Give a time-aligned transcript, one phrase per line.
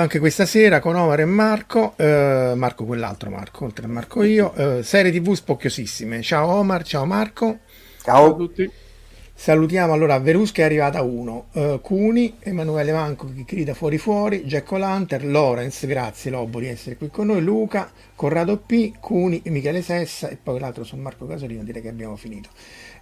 [0.00, 4.54] Anche questa sera con Omar e Marco, eh, Marco quell'altro Marco, oltre a Marco io,
[4.54, 6.22] eh, serie tv spocchiosissime.
[6.22, 7.58] Ciao Omar, ciao Marco.
[8.02, 8.70] Ciao a tutti.
[9.36, 14.70] Salutiamo allora Verusca è arrivata 1, uh, Cuni, Emanuele Manco che grida fuori fuori, Jack
[14.70, 20.28] O'Lantern, Lorenz, grazie Lobo di essere qui con noi, Luca, Corrado P, Cuni, Michele Sessa
[20.28, 22.48] e poi l'altro sono Marco Casolino, direi che abbiamo finito.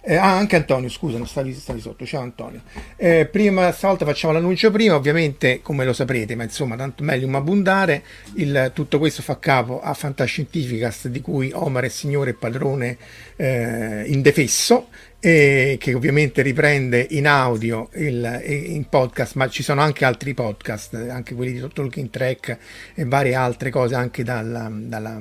[0.05, 2.05] Eh, ah, anche Antonio, scusa, non stavi, stavi sotto.
[2.05, 2.63] Ciao Antonio.
[2.97, 8.03] Eh, prima, stavolta facciamo l'annuncio prima, ovviamente, come lo saprete, ma insomma, tanto meglio abbondare.
[8.33, 12.97] Il, tutto questo fa capo a Fantascientificast, di cui Omar è signore e padrone
[13.37, 14.87] eh, indefesso
[15.25, 20.95] e che ovviamente riprende in audio il, in podcast, ma ci sono anche altri podcast,
[20.95, 22.57] anche quelli di Talking Track
[22.93, 25.17] e varie altre cose anche dalla, dalla,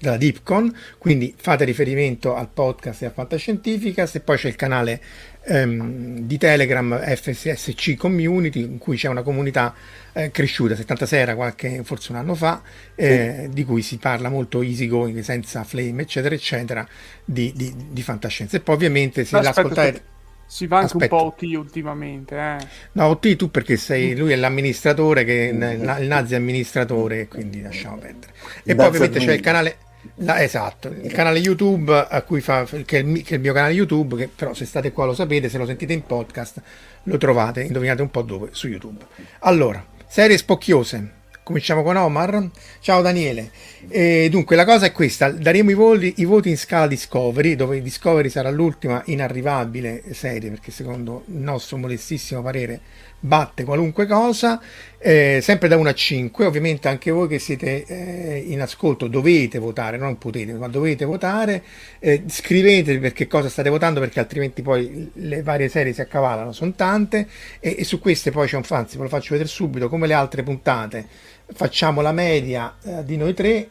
[0.00, 5.02] dalla Deepcon, quindi fate riferimento al podcast e a Fantascientificas e poi c'è il canale
[5.44, 9.74] ehm, di Telegram FSSC Community in cui c'è una comunità
[10.12, 12.62] eh, cresciuta, 76 era qualche, forse un anno fa,
[12.94, 13.48] eh, sì.
[13.50, 16.86] di cui si parla molto easy going, senza flame, eccetera, eccetera,
[17.24, 18.56] di, di, di fantascienza.
[18.56, 20.10] E poi ovviamente se l'ascoltate...
[20.44, 21.14] Si va anche Aspetta.
[21.14, 22.36] un po' OT ultimamente.
[22.36, 22.66] Eh.
[22.92, 28.34] No, OT tu perché sei, lui è l'amministratore, che, il nazi amministratore, quindi lasciamo perdere.
[28.62, 29.76] E poi ovviamente c'è il canale
[30.14, 33.52] No, esatto, il canale YouTube a cui fa, che è, il, che è, il, mio
[33.52, 36.60] canale YouTube, che però se state qua lo sapete, se lo sentite in podcast
[37.04, 39.04] lo trovate, indovinate un po' dove, su YouTube.
[39.40, 41.20] Allora, serie spocchiose.
[41.44, 42.50] Cominciamo con Omar.
[42.78, 43.50] Ciao Daniele.
[43.88, 47.82] E dunque, la cosa è questa: daremo i voti, i voti in scala Discovery, dove
[47.82, 52.80] Discovery sarà l'ultima inarrivabile serie, perché secondo il nostro modestissimo parere
[53.24, 54.60] batte qualunque cosa,
[54.98, 56.44] eh, sempre da 1 a 5.
[56.44, 61.62] Ovviamente anche voi che siete eh, in ascolto dovete votare, non potete, ma dovete votare.
[62.00, 66.52] Eh, scrivete per che cosa state votando, perché altrimenti poi le varie serie si accavalano,
[66.52, 67.28] sono tante.
[67.60, 70.14] E, e su queste poi c'è un fanzi, ve lo faccio vedere subito, come le
[70.14, 71.06] altre puntate.
[71.54, 73.68] Facciamo la media eh, di noi tre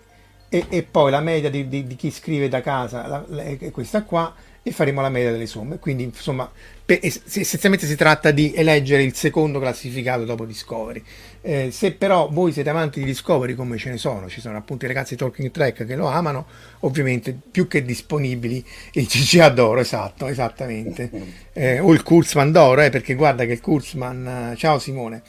[0.48, 4.04] e, e, poi la media di, di, di chi scrive da casa, la, la, questa
[4.04, 4.34] qua
[4.64, 5.80] e faremo la media delle somme.
[5.80, 6.50] Quindi, insomma,
[7.00, 11.04] essenzialmente si tratta di eleggere il secondo classificato dopo Discovery.
[11.42, 14.86] Eh, se però voi siete amanti di Discovery, come ce ne sono, ci sono appunto
[14.86, 16.46] i ragazzi Talking Track che lo amano,
[16.82, 21.10] ovviamente più che disponibili il CCA d'oro, esatto, esattamente.
[21.54, 25.22] Eh, o il Kurzman d'oro, eh, perché guarda che il Kurzman, ciao Simone.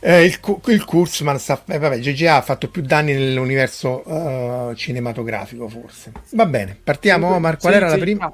[0.00, 5.68] Eh, il, il Kurzman sta, eh, vabbè, GGA ha fatto più danni nell'universo uh, cinematografico,
[5.68, 6.12] forse.
[6.32, 7.34] Va bene, partiamo.
[7.34, 8.32] Omar, qual era la prima?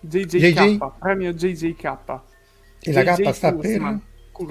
[0.00, 2.20] JJK, premio JJK.
[2.82, 4.00] E la K sta per?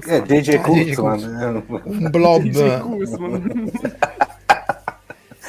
[0.06, 1.64] Eh, DJ ah, Kurzman.
[1.84, 2.44] Un blob.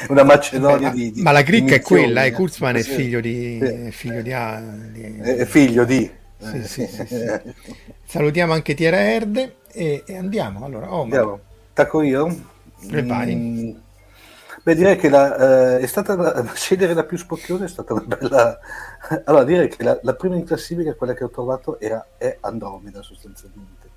[0.09, 3.59] Una Macedonia di, di, Ma la cricca è quella, eh, Kurzman è figlio di...
[3.59, 4.31] È figlio di...
[4.31, 7.05] È figlio di Sì, sì, sì,
[8.05, 10.65] Salutiamo anche Tiera Erde e, e andiamo.
[10.65, 11.41] Allora, oh, andiamo.
[11.75, 12.35] Tacco io?
[12.89, 13.35] Prepari.
[13.35, 13.71] Mm,
[14.63, 17.95] beh, direi che la, eh, è stata la, la scegliere la più spocchiosa è stata
[17.95, 18.59] una bella.
[19.25, 23.03] Allora, direi che la, la, prima in classifica, quella che ho trovato, era, è Andromeda
[23.03, 23.89] sostanzialmente.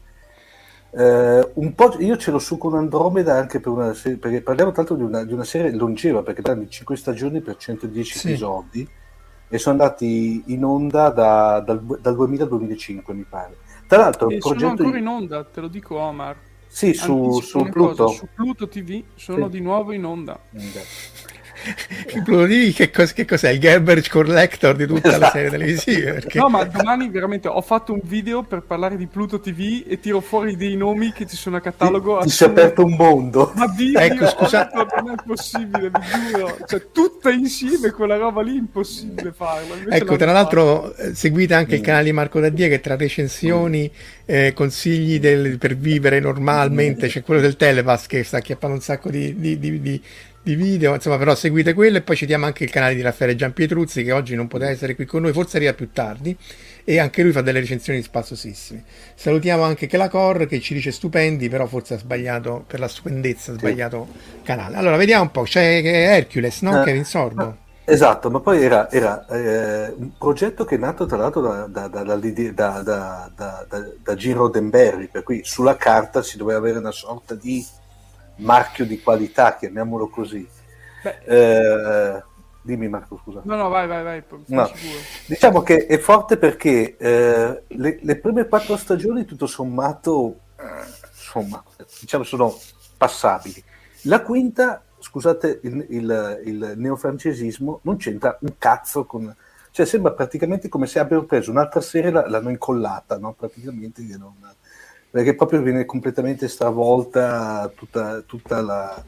[0.91, 4.71] Eh, un po', io ce l'ho su con Andromeda anche per una serie, perché parliamo
[4.71, 8.27] tanto di una, di una serie longeva, perché danno 5 stagioni per 110 sì.
[8.27, 8.89] episodi
[9.49, 13.57] e sono andati in onda da, dal, dal 2000 al 2005, mi pare.
[13.87, 16.35] Tra l'altro, il progetto sono ancora in onda, te lo dico Omar.
[16.73, 18.05] Sì, su, su Pluto.
[18.05, 19.51] Cosa, su Pluto TV sono sì.
[19.51, 20.39] di nuovo in onda.
[22.73, 23.49] Che, cos- che, cos'è?
[23.49, 25.21] Il Garbage Collector di tutta esatto.
[25.21, 26.11] la serie televisiva?
[26.13, 26.39] Perché...
[26.39, 30.19] No, ma domani veramente ho fatto un video per parlare di Pluto TV e tiro
[30.21, 32.19] fuori dei nomi che ci sono a catalogo.
[32.19, 33.51] Ti, si è aperto un mondo.
[33.55, 34.69] Ma Dio, ecco, scusa...
[34.73, 36.57] non è possibile, vi giuro.
[36.65, 39.75] Cioè, tutta insieme quella roba lì è impossibile farla.
[39.89, 40.95] ecco, tra l'altro fatto.
[40.97, 41.77] Eh, seguite anche mm.
[41.77, 43.89] il canale di Marco Daddia che tra recensioni,
[44.25, 49.09] eh, consigli del, per vivere normalmente, c'è quello del Telepass che sta acchiappando un sacco
[49.09, 50.01] di, di, di, di
[50.43, 54.03] di video, insomma però seguite quello e poi citiamo anche il canale di Raffaele Giampietruzzi
[54.03, 56.37] che oggi non poteva essere qui con noi, forse arriva più tardi
[56.83, 58.83] e anche lui fa delle recensioni spassosissime.
[59.15, 63.55] Salutiamo anche Kelacor che ci dice stupendi, però forse ha sbagliato per la stupendezza, ha
[63.55, 64.41] sbagliato sì.
[64.43, 64.75] canale.
[64.75, 66.81] Allora vediamo un po', c'è Hercules, no?
[66.81, 67.57] Eh, Kevin Sordo.
[67.85, 71.87] Esatto, ma poi era, era eh, un progetto che è nato tra l'altro da, da,
[71.87, 73.63] da,
[74.01, 77.65] da Gino Roddenberry, per cui sulla carta si doveva avere una sorta di
[78.37, 80.47] marchio di qualità, chiamiamolo così.
[81.25, 82.23] Eh,
[82.61, 83.41] dimmi Marco, scusa.
[83.43, 84.23] No, no, vai, vai, vai.
[84.47, 84.71] No.
[85.25, 90.39] Diciamo che è forte perché eh, le, le, prime quattro stagioni, tutto sommato,
[91.11, 91.63] insomma,
[91.99, 92.57] diciamo sono
[92.97, 93.63] passabili.
[94.03, 99.33] La quinta, scusate il, il, il neofrancesismo, non c'entra un cazzo con...
[99.71, 103.33] Cioè sembra praticamente come se abbiano preso un'altra serie e l'hanno incollata, no?
[103.33, 104.35] Praticamente che non
[105.13, 109.05] perché proprio viene completamente stravolta tutta, tutta la...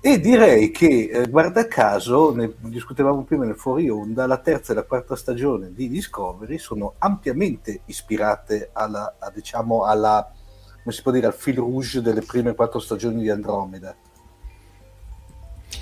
[0.00, 4.74] E direi che, eh, guarda caso, ne discutevamo prima nel fuori onda, la terza e
[4.74, 10.28] la quarta stagione di Discovery sono ampiamente ispirate alla, a, diciamo, alla,
[10.82, 13.94] come si può dire, al fil rouge delle prime quattro stagioni di Andromeda.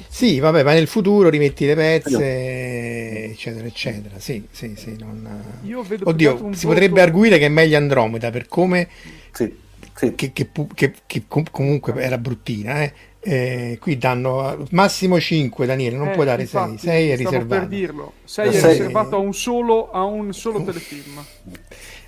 [0.09, 4.19] Sì, vabbè, ma nel futuro rimetti le pezze, eccetera, eccetera.
[4.19, 4.97] Sì, sì, sì.
[4.99, 5.61] Non...
[5.65, 6.69] Io vedo Oddio, si voto...
[6.69, 8.89] potrebbe arguire che è meglio Andromeda per come...
[9.33, 9.53] Sì,
[9.95, 10.15] sì.
[10.15, 12.93] Che, che, che, che, comunque era bruttina, eh.
[13.27, 17.69] Eh, qui danno massimo 5 Daniele non eh, puoi dare 6 6 è riservato per
[17.69, 21.25] dirlo 6 è riservato a un solo, a un solo telefilm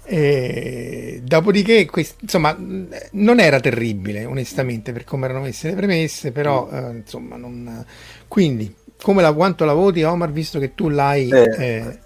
[0.07, 6.69] e, dopodiché, quest- insomma, non era terribile, onestamente, per come erano messe le premesse, però,
[6.71, 7.85] eh, insomma, non...
[8.29, 8.73] quindi,
[9.03, 11.99] come la, quanto la voti, Omar, visto che tu l'hai eh, eh,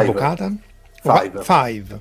[0.00, 0.52] invocata?
[1.02, 1.42] Five.
[1.42, 2.00] Five.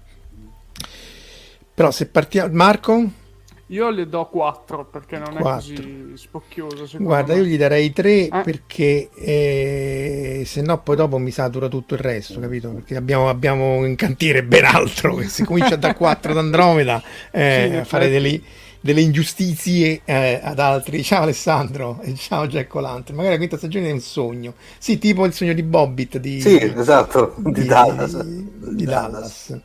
[1.74, 2.54] Però se partiamo...
[2.54, 3.24] Marco?
[3.70, 5.42] Io le do 4 perché non 4.
[5.42, 6.98] è così spocchioso.
[7.00, 7.40] Guarda, me.
[7.40, 8.30] io gli darei 3 eh?
[8.44, 12.70] perché eh, se no poi dopo mi satura tutto il resto, capito?
[12.70, 15.16] Perché abbiamo, abbiamo in cantiere ben altro.
[15.16, 17.02] Che si comincia da 4 ad Andromeda
[17.32, 18.40] eh, sì, a fare delle,
[18.82, 21.02] delle ingiustizie eh, ad altri.
[21.02, 23.16] Ciao Alessandro e ciao Jack Lantern.
[23.16, 24.54] Magari la quinta stagione è un sogno.
[24.78, 28.22] Sì, tipo il sogno di Bobbit di, sì, esatto, di, di Dallas.
[28.22, 29.50] Di, di Dallas.
[29.50, 29.62] Dallas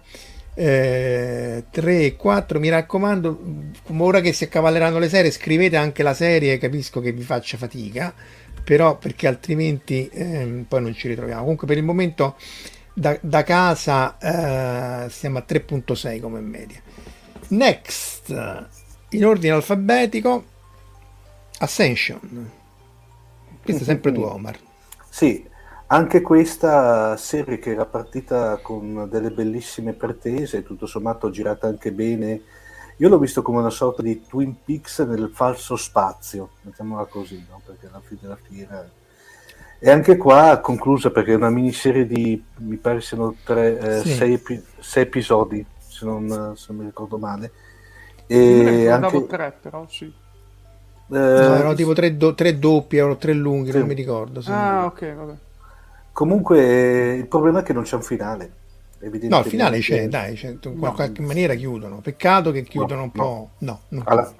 [0.60, 3.40] eh, 3 4 mi raccomando
[3.96, 8.12] ora che si accavalleranno le serie scrivete anche la serie capisco che vi faccia fatica
[8.62, 11.40] però perché altrimenti eh, poi non ci ritroviamo.
[11.40, 12.36] Comunque per il momento
[12.92, 16.80] da, da casa eh, siamo a 3.6 come media.
[17.48, 18.30] Next
[19.08, 20.44] in ordine alfabetico
[21.58, 22.50] Ascension.
[23.62, 24.58] Questo è sempre tu Omar.
[25.08, 25.48] Sì
[25.92, 32.42] anche questa serie che era partita con delle bellissime pretese, tutto sommato girata anche bene,
[32.96, 37.60] io l'ho visto come una sorta di Twin Peaks nel falso spazio, mettiamola così, no?
[37.64, 38.88] perché alla fine della fiera...
[39.82, 44.12] E anche qua conclusa perché è una miniserie di, mi pare siano tre, eh, sì.
[44.12, 47.50] sei, epi- sei, episodi, se non, se non, mi ricordo male.
[48.26, 49.26] E anche...
[49.26, 50.04] tre, però sì.
[50.04, 50.12] Eh,
[51.08, 51.16] no,
[51.54, 53.78] erano tipo tre, do- tre doppi, erano tre lunghi, sì.
[53.78, 54.42] non mi ricordo.
[54.44, 55.34] Ah, ok, vabbè.
[56.12, 58.52] Comunque il problema è che non c'è un finale.
[59.00, 60.92] No, il finale c'è, dai, c'è, in no.
[60.92, 62.00] qualche maniera chiudono.
[62.00, 63.50] Peccato che chiudono no, un po'.
[63.58, 64.02] No, no.
[64.04, 64.32] Allora,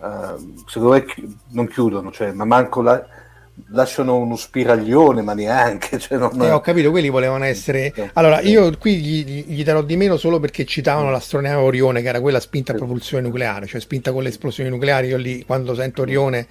[0.00, 1.04] uh, secondo me
[1.50, 3.06] non chiudono, cioè, ma manco la,
[3.68, 5.98] lasciano uno spiraglione, ma neanche.
[6.06, 6.40] Cioè non...
[6.40, 7.92] eh, ho capito, quelli volevano essere.
[8.14, 12.20] Allora, io qui gli, gli, darò di meno solo perché citavano l'astronave Orione, che era
[12.20, 15.08] quella spinta a propulsione nucleare, cioè spinta con le esplosioni nucleari.
[15.08, 16.46] Io lì, quando sento Orione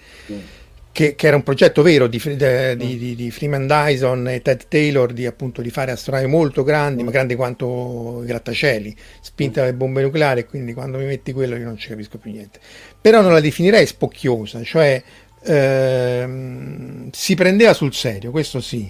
[0.95, 5.11] che, che, era un progetto vero di, di, di, di, Freeman Dyson e Ted Taylor
[5.11, 10.01] di, appunto, di fare astronavi molto grandi, ma grandi quanto i grattacieli, spinte dalle bombe
[10.01, 12.61] nucleari, quindi quando mi metti quello io non ci capisco più niente.
[13.01, 15.03] Però non la definirei spocchiosa, cioè
[15.43, 18.89] ehm, si prendeva sul serio, questo sì.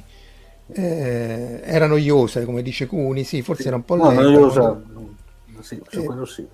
[0.76, 4.22] Eh, era noiosa, come dice Cuni, sì, forse era un po' no, lenta.
[4.22, 4.80] noiosa,
[5.62, 6.46] sì, eh, quello sì.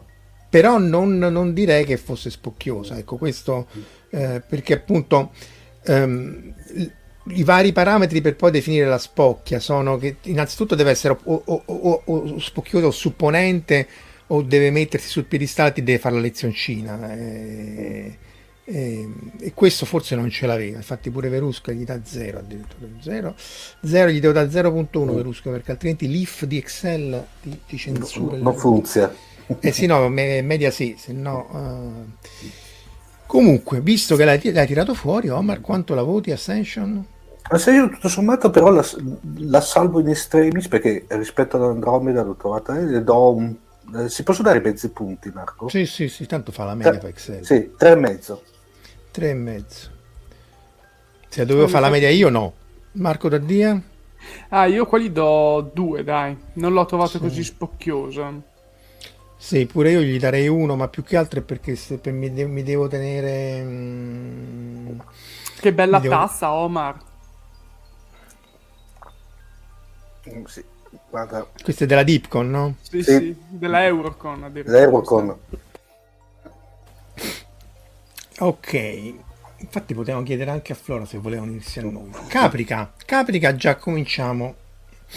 [0.52, 3.68] Però non, non, direi che fosse spocchiosa, ecco, questo
[4.10, 5.32] eh, perché appunto
[5.86, 6.54] ehm,
[7.28, 11.64] i vari parametri per poi definire la spocchia sono che innanzitutto deve essere o, o,
[11.66, 13.88] o, o spocchioso o supponente
[14.28, 17.14] o deve mettersi sul piedistallo e deve fare la lezioncina.
[17.14, 18.18] E,
[18.64, 23.36] e, e, questo forse non ce l'aveva infatti pure Verusca gli dà 0 addirittura 0
[23.82, 28.56] 0 gli devo da 0.1 Verusca perché altrimenti l'if di Excel ti, ti censura non
[28.56, 29.12] funziona
[29.60, 32.30] eh sì no media sì se no uh,
[33.32, 37.02] Comunque, visto che l'hai, l'hai tirato fuori, Omar, quanto la voti Ascension?
[37.44, 38.86] Ascension tutto sommato però la,
[39.38, 43.56] la, salvo in extremis perché rispetto ad Andromeda l'ho trovata e le do un...
[43.96, 45.70] Eh, si possono dare mezzi punti, Marco?
[45.70, 47.46] Sì, sì, sì, tanto fa la media per Excel.
[47.46, 48.44] Sì, tre e mezzo.
[49.12, 49.90] Tre e mezzo.
[51.30, 52.54] Se dovevo fare la media io, no.
[52.96, 53.82] Marco Daddia?
[54.50, 56.38] Ah, io quelli do due, dai.
[56.56, 57.20] Non l'ho trovato sì.
[57.20, 58.50] così spocchiosa.
[59.42, 62.32] Sì, pure io gli darei uno, ma più che altro è perché se per mi,
[62.32, 63.64] de- mi, devo tenere...
[63.64, 65.00] Mm,
[65.60, 66.14] che bella devo...
[66.14, 66.96] tassa, Omar.
[70.30, 70.64] Mm, sì,
[71.10, 71.48] guarda.
[71.62, 72.76] Questa è della Deepcon, no?
[72.82, 74.52] Sì, sì, sì della Eurocon.
[74.64, 75.36] L'Eurocon.
[78.38, 78.74] Ok,
[79.58, 82.12] infatti potevamo chiedere anche a Flora se voleva unirsi a noi.
[82.28, 84.61] Caprica, Caprica già cominciamo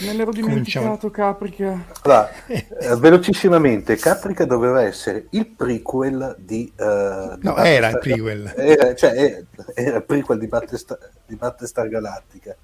[0.01, 1.85] Me l'ero dimenticato Caprica.
[2.03, 2.67] Allora, eh,
[2.99, 6.73] velocissimamente, Caprica doveva essere il prequel di...
[6.77, 8.53] Uh, di no, era il prequel.
[8.57, 12.57] Era, cioè, era, era il prequel di Battlestar, di Battlestar Galactica.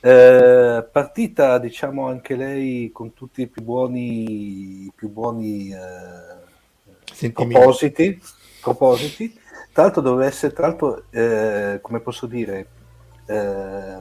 [0.00, 8.22] Eh, partita, diciamo, anche lei con tutti i più buoni, più buoni eh, propositi,
[8.62, 9.38] propositi.
[9.70, 12.66] Tra l'altro doveva essere, tra l'altro, eh, come posso dire,
[13.26, 13.96] eh,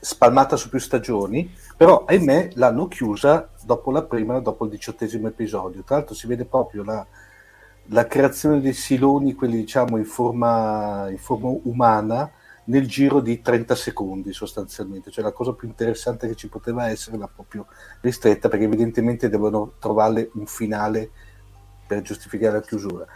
[0.00, 5.82] spalmata su più stagioni, però ahimè l'hanno chiusa dopo la prima, dopo il diciottesimo episodio.
[5.82, 7.04] Tra l'altro si vede proprio la,
[7.86, 12.30] la creazione dei siloni, quelli diciamo in forma, in forma, umana,
[12.66, 15.10] nel giro di 30 secondi sostanzialmente.
[15.10, 17.66] Cioè la cosa più interessante che ci poteva essere l'ha proprio
[18.00, 21.10] ristretta perché evidentemente devono trovarle un finale
[21.84, 23.06] per giustificare la chiusura.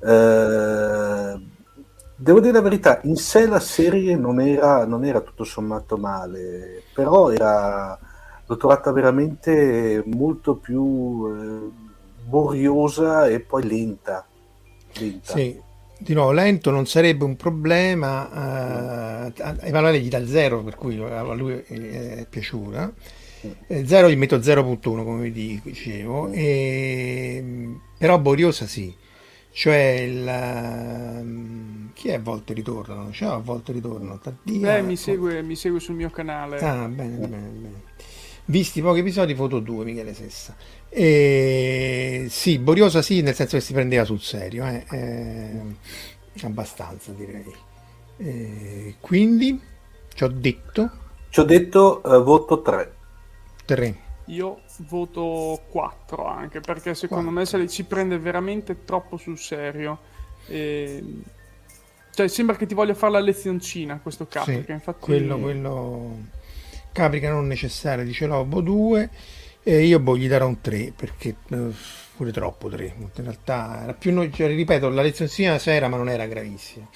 [0.00, 1.60] Eh,
[2.22, 6.84] Devo dire la verità, in sé la serie non era, non era tutto sommato male,
[6.94, 7.98] però era,
[8.52, 11.70] l'ho trovata veramente molto più eh,
[12.24, 14.26] boriosa e poi lenta.
[14.94, 15.32] lenta.
[15.32, 15.58] Sì,
[15.98, 21.22] di nuovo lento non sarebbe un problema, eh, Emanuele gli dà zero, per cui a
[21.32, 22.92] lui è piaciuta.
[23.66, 28.94] Eh, zero gli metto 0.1 come vi dicevo, e, però boriosa sì
[29.54, 30.26] cioè il
[31.20, 33.10] um, chi è a volte ritorno?
[33.10, 34.18] C'è a volte ritorno?
[34.18, 36.58] Taddia, Beh, mi segue, mi segue sul mio canale.
[36.60, 37.82] Ah, bene, bene, bene.
[38.52, 40.54] Visti pochi episodi, foto 2, Michele Sessa.
[40.90, 42.26] E...
[42.28, 44.84] Sì, Boriosa sì, nel senso che si prendeva sul serio, eh?
[44.90, 45.60] Eh,
[46.42, 47.50] abbastanza direi.
[48.18, 49.58] Eh, quindi,
[50.12, 50.90] ci ho detto...
[51.30, 52.94] Ci ho detto uh, voto 3.
[53.64, 53.96] 3.
[54.26, 57.40] Io voto 4 anche perché secondo 4.
[57.40, 59.98] me se le ci prende veramente troppo sul serio.
[60.46, 61.02] E...
[62.10, 64.62] Cioè, sembra che ti voglia fare la lezioncina questo Caprica.
[64.66, 65.00] Sì, infatti...
[65.00, 66.40] quello, quello...
[66.92, 69.10] Caprica non necessario, dice Lobo 2
[69.64, 71.72] e io boh, gli darò un 3 perché uh,
[72.16, 72.94] pure troppo 3.
[72.96, 74.28] In realtà era più no...
[74.30, 76.86] cioè, ripeto, la lezioncina c'era ma non era gravissima.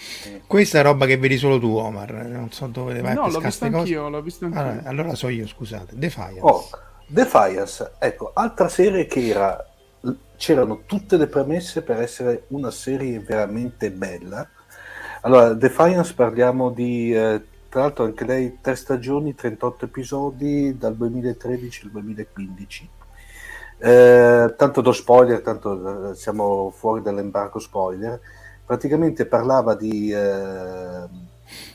[0.47, 2.13] Questa è roba che vedi solo tu, Omar.
[2.13, 4.61] Non so dove vai no, a l'ho visto anch'io, l'ho visto anch'io.
[4.61, 5.97] Allora, allora so io, scusate.
[5.97, 6.41] Defiance.
[6.43, 6.69] Oh
[7.09, 9.65] Defiance, ecco, altra serie che era,
[10.37, 14.49] c'erano tutte le premesse per essere una serie veramente bella.
[15.21, 21.85] Allora, Defiance parliamo di, eh, tra l'altro anche lei, tre stagioni, 38 episodi dal 2013
[21.85, 22.91] al 2015.
[23.79, 28.19] Eh, tanto do spoiler, tanto eh, siamo fuori dall'embargo spoiler.
[28.65, 31.09] Praticamente parlava di eh,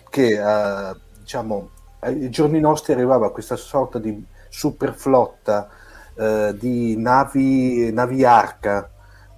[0.09, 1.69] che eh, diciamo
[1.99, 5.69] ai giorni nostri arrivava questa sorta di super flotta
[6.15, 8.90] eh, di navi, navi arca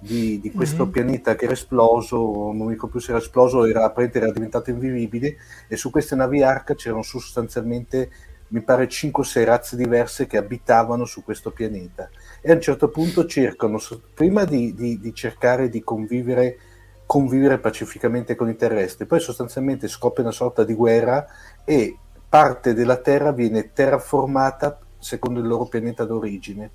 [0.04, 0.92] di, di questo mm-hmm.
[0.92, 5.36] pianeta che era esploso, non mi ricordo più se era esploso, era, era diventato invivibile
[5.66, 8.10] e su queste navi arca c'erano sostanzialmente
[8.48, 12.10] mi pare 5-6 razze diverse che abitavano su questo pianeta
[12.42, 13.80] e a un certo punto cercano,
[14.12, 16.58] prima di, di, di cercare di convivere
[17.06, 19.04] convivere pacificamente con i terrestri.
[19.04, 21.26] Poi sostanzialmente scoppia una sorta di guerra
[21.64, 26.70] e parte della Terra viene terraformata secondo il loro pianeta d'origine.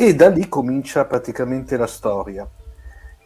[0.00, 2.48] E da lì comincia praticamente la storia.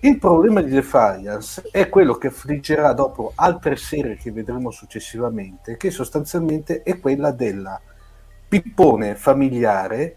[0.00, 5.90] Il problema di Defiance è quello che affliggerà dopo altre serie che vedremo successivamente, che
[5.90, 7.78] sostanzialmente è quella della
[8.48, 10.16] pippone familiare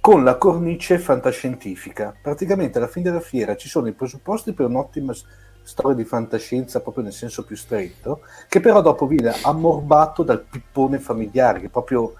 [0.00, 2.16] con la cornice fantascientifica.
[2.22, 5.12] Praticamente alla fine della fiera ci sono i presupposti per un'ottima
[5.60, 10.98] storia di fantascienza proprio nel senso più stretto, che però dopo viene ammorbato dal pippone
[10.98, 12.14] familiare, che proprio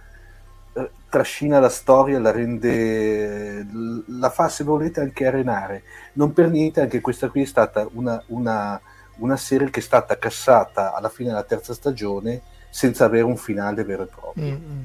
[1.08, 3.66] trascina la storia, la rende,
[4.06, 5.82] la fa se volete anche arenare.
[6.14, 8.80] Non per niente anche questa qui è stata una, una,
[9.16, 13.84] una serie che è stata cassata alla fine della terza stagione senza avere un finale
[13.84, 14.44] vero e proprio.
[14.44, 14.82] Mm-hmm.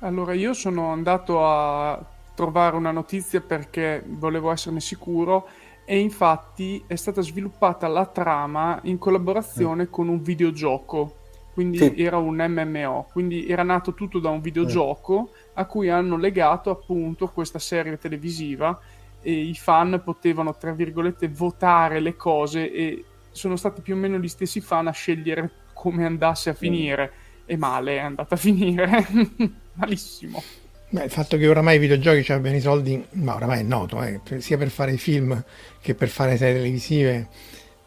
[0.00, 2.02] Allora io sono andato a
[2.34, 5.46] trovare una notizia perché volevo esserne sicuro
[5.84, 9.90] e infatti è stata sviluppata la trama in collaborazione mm.
[9.90, 11.16] con un videogioco
[11.60, 11.92] quindi sì.
[11.98, 15.50] era un MMO, quindi era nato tutto da un videogioco mm.
[15.54, 18.80] a cui hanno legato appunto questa serie televisiva
[19.20, 24.16] e i fan potevano tra virgolette votare le cose e sono stati più o meno
[24.16, 27.42] gli stessi fan a scegliere come andasse a finire mm.
[27.44, 29.06] e male è andata a finire
[29.74, 30.42] malissimo
[30.88, 34.02] Beh, il fatto che oramai i videogiochi ci abbiano i soldi, ma oramai è noto,
[34.02, 35.40] eh, sia per fare i film
[35.80, 37.28] che per fare serie televisive,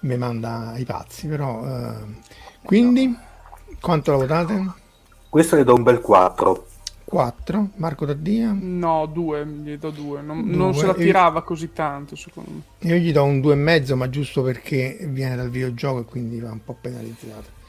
[0.01, 1.67] mi manda ai pazzi, però...
[1.67, 3.13] Eh, quindi,
[3.83, 4.71] quanto la votate?
[5.27, 6.67] Questo le do un bel 4.
[7.03, 8.55] 4, Marco Daddia?
[8.57, 11.43] No, 2, gli do 2, non, non, se la tirava io...
[11.43, 12.61] così tanto secondo me.
[12.89, 16.63] Io gli do un 2,5, ma giusto perché viene dal videogioco e quindi va un
[16.63, 17.61] po' penalizzato.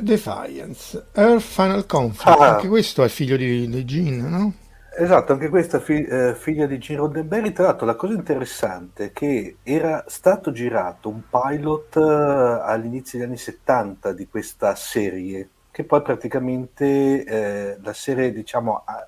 [0.00, 2.54] Defiance, Earth Final Conflict, ah.
[2.54, 4.52] anche questo è figlio di, di Gene, no?
[4.94, 7.52] Esatto, anche questa fi- eh, figlia di Gene Roddenberry.
[7.52, 13.28] Tra l'altro, la cosa interessante è che era stato girato un pilot uh, all'inizio degli
[13.28, 19.06] anni 70 di questa serie, che poi praticamente eh, la serie, diciamo, a-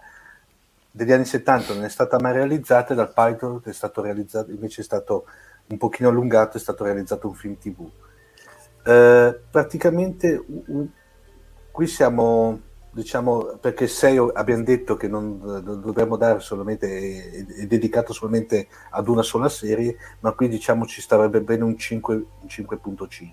[0.90, 4.80] degli anni 70 non è stata mai realizzata e dal pilot è stato realizzato, invece
[4.80, 5.26] è stato
[5.66, 7.88] un pochino allungato, è stato realizzato un film TV.
[8.86, 10.88] Eh, praticamente uh,
[11.70, 12.60] qui siamo,
[12.94, 15.38] diciamo, perché 6 abbiamo detto che non,
[15.82, 21.40] dovremmo dare solamente, è, dedicato solamente ad una sola serie, ma qui diciamo ci starebbe
[21.40, 23.28] bene un, 5, un 5.5.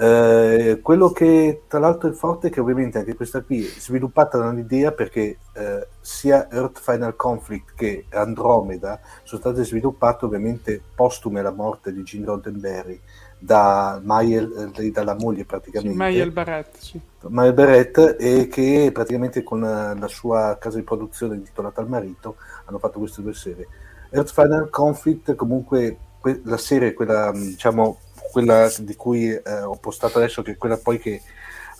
[0.00, 4.38] Eh, quello che tra l'altro è forte è che ovviamente anche questa qui è sviluppata
[4.38, 11.50] dall'idea perché eh, sia Earth Final Conflict che Andromeda sono state sviluppate ovviamente postume alla
[11.50, 13.00] morte di Gene Roddenberry
[13.38, 15.92] da Mayel, eh, dalla moglie praticamente.
[15.92, 17.00] Sì, Mayel Barrett, sì.
[17.28, 22.36] Mayel Barrett e che praticamente con la, la sua casa di produzione intitolata al marito
[22.64, 23.68] hanno fatto queste due serie.
[24.10, 27.98] Earth Final Conflict comunque que- la serie, quella diciamo
[28.30, 31.22] quella di cui eh, ho postato adesso, che è quella poi che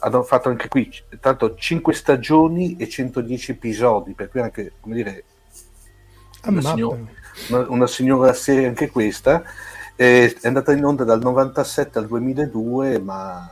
[0.00, 0.90] hanno fatto anche qui,
[1.20, 5.24] tanto 5 stagioni e 110 episodi, per cui anche, come dire,
[6.44, 6.98] una, signora,
[7.48, 9.42] una, una signora serie anche questa,
[9.98, 13.50] è andata in onda dal 97 al 2002, ma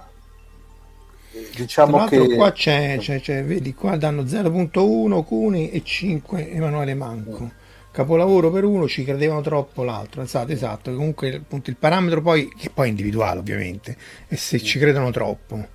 [1.56, 7.50] diciamo che qua c'è, c'è, c'è, vedi qua danno 0.1 Cuni e 5 Emanuele Manco.
[7.90, 10.22] Capolavoro per uno ci credevano troppo l'altro.
[10.22, 10.94] Esatto esatto.
[10.94, 13.96] Comunque appunto, il parametro poi che poi è individuale ovviamente
[14.28, 15.66] e se ci credono troppo.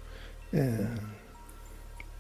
[0.51, 1.19] Eh,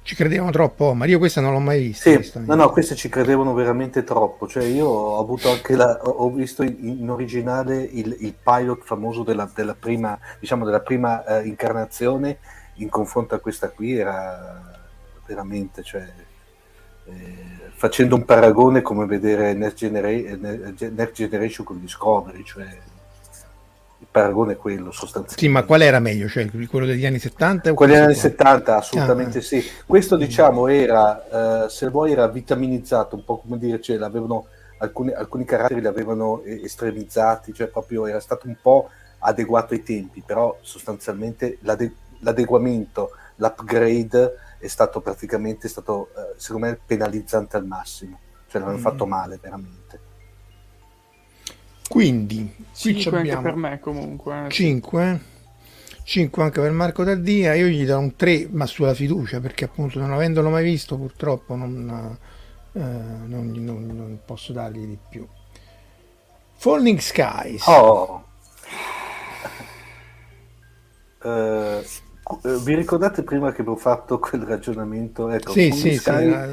[0.03, 2.09] ci credevano troppo, ma io questa non l'ho mai vista.
[2.09, 4.47] Sì, no, no, queste ci credevano veramente troppo.
[4.47, 9.23] Cioè, io ho avuto anche la, ho visto in, in originale il, il, pilot famoso
[9.23, 12.39] della, della prima, diciamo, della prima eh, incarnazione
[12.75, 14.79] in confronto a questa qui era
[15.25, 16.11] veramente, cioè,
[17.05, 22.65] eh, facendo un paragone come vedere Next, Genera- Next Generation con Discovery, cioè
[24.01, 25.39] il paragone è quello sostanzialmente.
[25.39, 26.27] Sì, ma qual era meglio?
[26.27, 27.73] Cioè quello degli anni 70?
[27.75, 29.63] Quello degli anni 70, assolutamente ah, sì.
[29.85, 34.47] Questo diciamo era, eh, se vuoi, era vitaminizzato, un po' come dire, cioè, l'avevano,
[34.79, 40.23] alcuni, alcuni caratteri li avevano estremizzati, cioè proprio era stato un po' adeguato ai tempi,
[40.25, 48.17] però sostanzialmente l'ade- l'adeguamento, l'upgrade è stato praticamente, stato, eh, secondo me, penalizzante al massimo,
[48.47, 48.81] cioè l'hanno mm.
[48.81, 50.09] fatto male veramente.
[51.91, 54.45] Quindi, 5 anche per me comunque.
[54.47, 55.19] 5.
[56.03, 59.99] 5 anche per Marco Tardia, io gli do un 3, ma sulla fiducia, perché appunto
[59.99, 62.17] non avendolo mai visto purtroppo non,
[62.71, 65.27] eh, non, non, non posso dargli di più.
[66.53, 67.67] Falling Skies.
[67.67, 68.23] Oh.
[71.23, 71.83] Uh,
[72.63, 75.29] vi ricordate prima che avevo fatto quel ragionamento?
[75.29, 76.47] Ecco, sì, Falling sì, Sky, sì, la...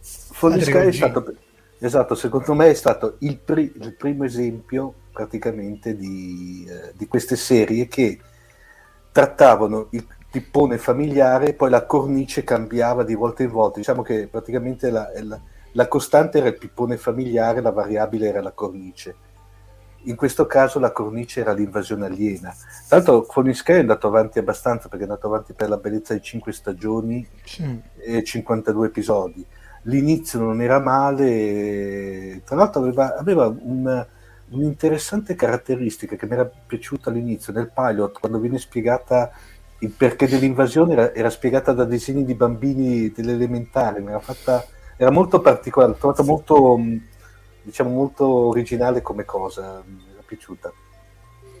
[0.00, 1.34] Falling Sky è stato
[1.78, 7.36] Esatto, secondo me è stato il, pri- il primo esempio praticamente di, eh, di queste
[7.36, 8.18] serie che
[9.12, 13.78] trattavano il pippone familiare, poi la cornice cambiava di volta in volta.
[13.78, 15.40] Diciamo che praticamente la, la,
[15.72, 19.16] la costante era il pippone familiare, la variabile era la cornice.
[20.04, 22.54] In questo caso la cornice era l'invasione aliena.
[22.86, 26.14] Tra l'altro Falling Sky è andato avanti abbastanza perché è andato avanti per la bellezza
[26.14, 27.82] di 5 stagioni sì.
[27.98, 29.46] e 52 episodi.
[29.86, 34.06] L'inizio non era male, tra l'altro aveva, aveva un,
[34.48, 39.30] un'interessante caratteristica che mi era piaciuta all'inizio nel pilot, quando viene spiegata
[39.80, 44.64] il perché dell'invasione, era, era spiegata da disegni di bambini dell'elementare, mi era fatta
[44.96, 46.80] era molto particolare, l'ho trovata molto,
[47.62, 50.72] diciamo, molto originale come cosa, mi era piaciuta.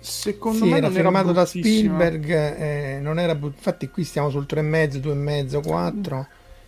[0.00, 5.00] Secondo sì, me era firmato da Spielberg, eh, non era, infatti qui stiamo sul 3,5,
[5.00, 6.26] 2,5, 4.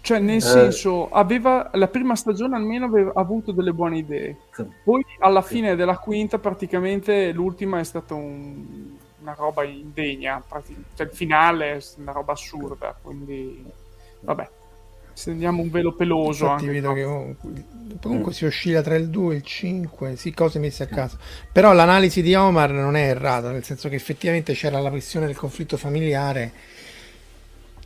[0.08, 0.40] Cioè, nel eh.
[0.40, 4.38] senso, aveva, la prima stagione almeno aveva avuto delle buone idee.
[4.52, 4.64] Sì.
[4.82, 5.56] Poi alla sì.
[5.56, 10.42] fine della quinta, praticamente l'ultima è stata un, una roba indegna.
[10.94, 12.96] Cioè, il finale è una roba assurda.
[13.02, 13.62] Quindi,
[14.20, 14.48] vabbè
[15.12, 16.44] stendiamo un velo peloso.
[16.44, 17.34] Infatti vedo che oh,
[18.00, 18.34] comunque mm.
[18.34, 21.18] si oscilla tra il 2 e il 5, sì, cose messe a caso.
[21.52, 25.36] Però l'analisi di Omar non è errata, nel senso che effettivamente c'era la questione del
[25.36, 26.52] conflitto familiare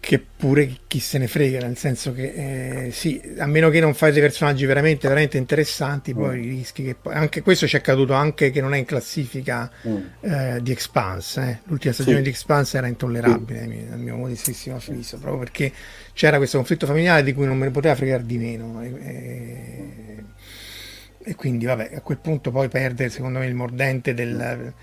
[0.04, 3.94] che pure chi se ne frega, nel senso che eh, sì, a meno che non
[3.94, 6.42] fai dei personaggi veramente, veramente interessanti, poi mm.
[6.42, 9.96] rischi che poi, anche questo ci è accaduto anche che non è in classifica mm.
[10.22, 11.58] eh, di Expanse, eh.
[11.68, 12.22] l'ultima stagione sì.
[12.24, 13.88] di Expanse era intollerabile sì.
[13.88, 15.72] dal mio modestissimo avviso, proprio perché
[16.14, 18.82] c'era questo conflitto familiare di cui non me ne poteva fregare di meno.
[18.82, 20.24] E, e,
[21.22, 24.74] e quindi vabbè, a quel punto poi perde secondo me il mordente del,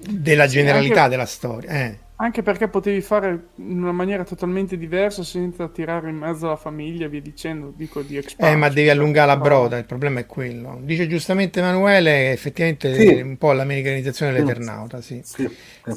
[0.00, 1.10] della generalità anche...
[1.10, 2.02] della storia.
[2.16, 7.06] Anche perché potevi fare in una maniera totalmente diversa senza tirare in mezzo la famiglia
[7.06, 8.52] e via dicendo, dico di Expanse.
[8.52, 10.78] Eh, ma devi allungare la broda, il problema è quello.
[10.82, 13.20] Dice giustamente Emanuele, effettivamente sì.
[13.20, 15.20] un po' l'americanizzazione dell'Eternauta, sì.
[15.24, 15.50] sì.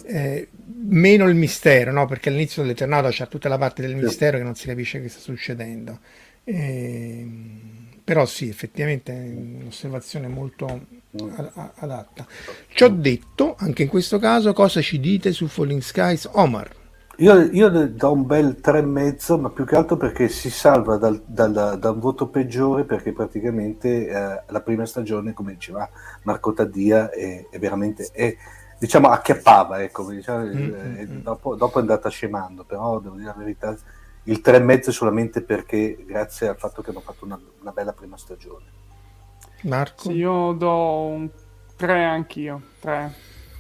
[0.08, 0.48] Eh,
[0.88, 2.08] meno il mistero, no?
[2.08, 5.20] Perché all'inizio dell'Eternauta c'è tutta la parte del mistero che non si capisce che sta
[5.20, 6.00] succedendo.
[6.44, 7.28] Eh,
[8.04, 10.88] però sì, effettivamente è un'osservazione molto
[11.76, 12.26] adatta.
[12.74, 16.76] Ciò detto, anche in questo caso, cosa ci dite su Falling Skies Omar?
[17.20, 21.78] Io, io do un bel 3,5, ma più che altro perché si salva dal, dal,
[21.80, 25.90] da un voto peggiore, perché praticamente eh, la prima stagione, come diceva
[26.24, 28.10] Marco Taddia, è, è veramente...
[28.12, 28.36] È,
[28.80, 31.22] diciamo acchiappava, ecco, diciamo, mm-hmm.
[31.22, 33.76] dopo, dopo, è andata scemando, però devo dire la verità,
[34.24, 38.66] il 3,5 solamente perché grazie al fatto che hanno fatto una, una bella prima stagione.
[39.64, 40.10] Marco?
[40.10, 41.30] Sì, io do un
[41.76, 43.14] 3 anch'io, 3,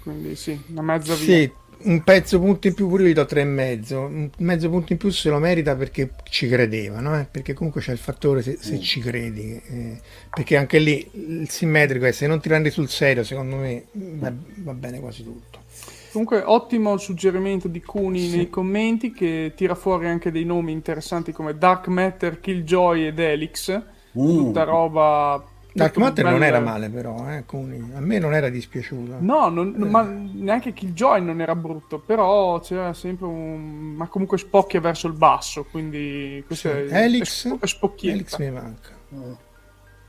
[0.04, 1.24] quindi sì, una mezza via.
[1.24, 5.10] Sì, un pezzo punto in più pure io do 3,5, un mezzo punto in più
[5.10, 7.20] se lo merita perché ci credeva, no?
[7.20, 7.28] Eh?
[7.30, 8.80] perché comunque c'è il fattore se, se mm.
[8.80, 10.00] ci credi, eh,
[10.34, 14.32] perché anche lì il simmetrico è se non ti prendi sul serio, secondo me va,
[14.56, 15.66] va bene quasi tutto.
[16.12, 18.38] Comunque, ottimo il suggerimento di Cuni sì.
[18.38, 23.72] nei commenti che tira fuori anche dei nomi interessanti come Dark Matter, Killjoy ed Elix.
[24.18, 24.38] Mm.
[24.38, 25.44] Tutta roba.
[25.78, 27.30] Dark Matter non era male, però.
[27.30, 27.92] Eh, Cuni.
[27.96, 29.18] A me non era dispiaciuto.
[29.20, 29.86] No, non, eh.
[29.86, 32.00] ma neanche Killjoy non era brutto.
[32.00, 33.94] Però c'era sempre un.
[33.96, 35.66] Ma comunque spocchia verso il basso.
[35.66, 36.44] Quindi.
[36.46, 36.76] Questo sì.
[36.76, 38.90] è, Elix, è, spo- è Elix mi manca.
[39.14, 39.32] Mm.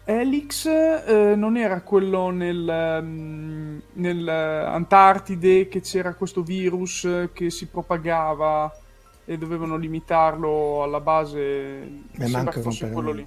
[0.04, 7.66] Elix eh, non era quello nel, um, nel Antartide che c'era questo virus che si
[7.66, 8.74] propagava
[9.26, 11.38] e dovevano limitarlo alla base.
[12.12, 13.26] Mi manca fosse quello lì.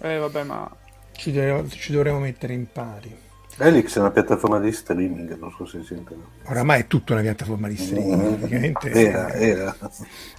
[0.00, 0.70] Eh vabbè, ma
[1.18, 3.14] ci, dovremo, ci dovremo mettere in pari.
[3.60, 6.14] Elix è una piattaforma di streaming, non so se sente.
[6.44, 8.90] Oramai è tutta una piattaforma di streaming, mm, praticamente.
[8.92, 9.76] Era, era.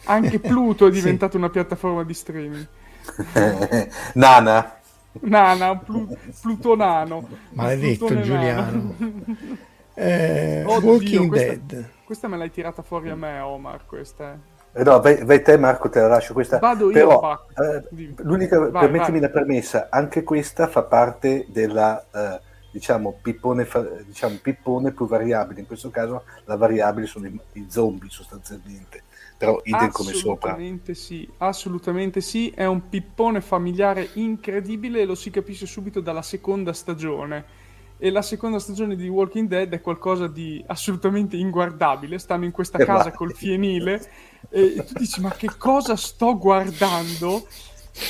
[0.05, 1.37] Anche Pluto è diventato sì.
[1.37, 2.67] una piattaforma di streaming.
[4.13, 4.79] Nana.
[5.19, 7.27] Nana, Plu- Plutonano.
[7.49, 8.95] Maledetto Plutone Giuliano.
[9.95, 11.89] eh, Walking questa, Dead.
[12.05, 14.39] Questa me l'hai tirata fuori a me, Omar, questa.
[14.71, 16.59] Eh no, vai, vai, te Marco, te la lascio questa.
[16.59, 19.27] Vado Però, io, eh, l'unica, vai, permettimi vai.
[19.27, 22.39] la premessa, anche questa fa parte della, eh,
[22.71, 23.67] diciamo, pippone,
[24.05, 25.61] diciamo, pippone più variabile.
[25.61, 29.03] In questo caso la variabile sono i, i zombie sostanzialmente
[29.39, 30.49] però idem come sopra.
[30.51, 36.21] Assolutamente sì, assolutamente sì, è un pippone familiare incredibile e lo si capisce subito dalla
[36.21, 37.67] seconda stagione.
[37.97, 42.19] E la seconda stagione di Walking Dead è qualcosa di assolutamente inguardabile.
[42.19, 44.01] Stanno in questa casa col fienile
[44.49, 47.47] e, e tu dici: Ma che cosa sto guardando?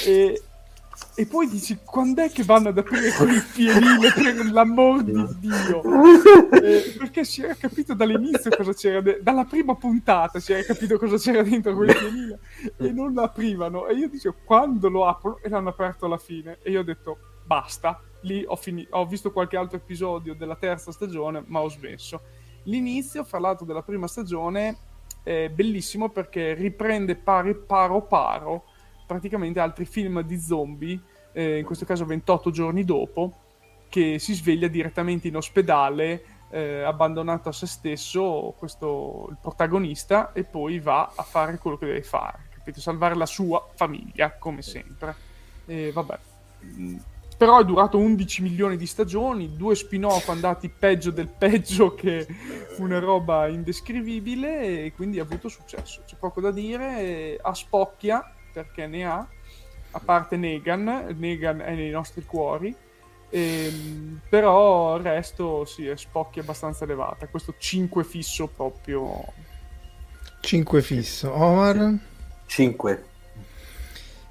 [0.06, 0.42] E,
[1.15, 5.82] e poi dici, quando è che vanno ad aprire quel fienile per l'amor di Dio?
[6.52, 10.98] Eh, perché si era capito dall'inizio cosa c'era, de- dalla prima puntata si era capito
[10.98, 12.39] cosa c'era dentro quel fienile
[12.78, 13.88] e non lo aprivano.
[13.88, 15.39] E io dicevo, quando lo aprono?
[15.42, 16.60] E l'hanno aperto alla fine.
[16.62, 18.02] E io ho detto, basta.
[18.22, 22.22] Lì ho, fini- ho visto qualche altro episodio della terza stagione, ma ho smesso.
[22.63, 24.78] L'inizio, fra l'altro, della prima stagione
[25.30, 28.63] è bellissimo perché riprende pari paro paro
[29.06, 31.00] praticamente altri film di zombie,
[31.34, 33.34] eh, in questo caso 28 giorni dopo,
[33.89, 40.44] che si sveglia direttamente in ospedale, eh, abbandonato a se stesso, questo, il protagonista, e
[40.44, 42.80] poi va a fare quello che deve fare, capito?
[42.80, 45.15] Salvare la sua famiglia, come sempre.
[45.65, 46.20] E vabbè.
[47.39, 52.28] Però è durato 11 milioni di stagioni, due spin-off andati peggio del peggio che
[52.80, 56.02] una roba indescrivibile e quindi ha avuto successo.
[56.06, 59.25] C'è poco da dire, a spocchia perché ne ha,
[59.91, 62.75] a parte Negan, Negan è nei nostri cuori,
[63.30, 69.23] ehm, però il resto sì, è spocchia abbastanza elevata, questo 5 fisso proprio.
[70.41, 71.97] 5 fisso, Omar?
[72.47, 73.04] 5.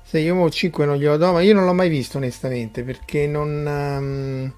[0.09, 3.67] Se io 5 non glielo do, ma io non l'ho mai visto onestamente perché non...
[3.67, 4.53] Um,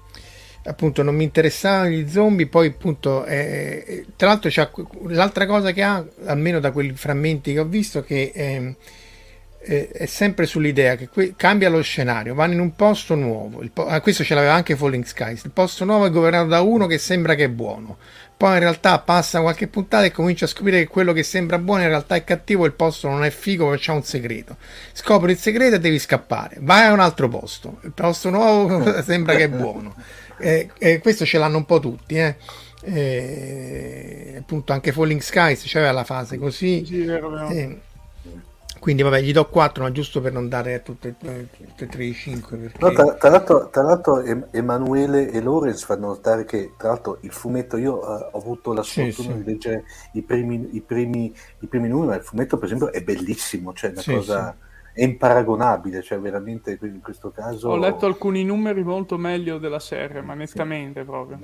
[0.63, 4.69] appunto non mi interessavano gli zombie poi appunto eh, tra l'altro c'è
[5.07, 8.75] l'altra cosa che ha almeno da quei frammenti che ho visto che eh,
[9.91, 13.63] è sempre sull'idea che que- cambia lo scenario, vanno in un posto nuovo.
[13.71, 15.43] Po- ah, questo ce l'aveva anche Falling Skies.
[15.43, 17.97] Il posto nuovo è governato da uno che sembra che è buono.
[18.41, 21.83] Poi in realtà passa qualche puntata e comincia a scoprire che quello che sembra buono
[21.83, 22.65] in realtà è cattivo.
[22.65, 24.57] Il posto non è figo perché c'è un segreto.
[24.93, 26.57] Scopri il segreto e devi scappare.
[26.61, 27.77] Vai a un altro posto.
[27.83, 29.93] Il posto nuovo sembra che è buono.
[30.39, 32.15] E, e questo ce l'hanno un po' tutti.
[32.15, 32.35] Eh.
[32.83, 36.83] E, appunto anche Falling Skies c'era la fase così.
[36.83, 37.79] Sì, vero, vero.
[38.81, 42.13] Quindi vabbè gli do 4 ma giusto per non dare tutte, tutte e tre i
[42.13, 42.77] 5 perché...
[42.79, 47.31] no, tra, tra, l'altro, tra, l'altro, Emanuele e Lorenz fanno notare che tra l'altro il
[47.31, 49.33] fumetto io uh, ho avuto la sfortuna sì, sì.
[49.33, 53.03] di leggere i primi, i, primi, i primi numeri ma il fumetto per esempio è
[53.03, 54.57] bellissimo cioè una sì, cosa
[54.93, 60.21] è imparagonabile cioè veramente in questo caso ho letto alcuni numeri molto meglio della serie
[60.21, 61.37] ma nettamente proprio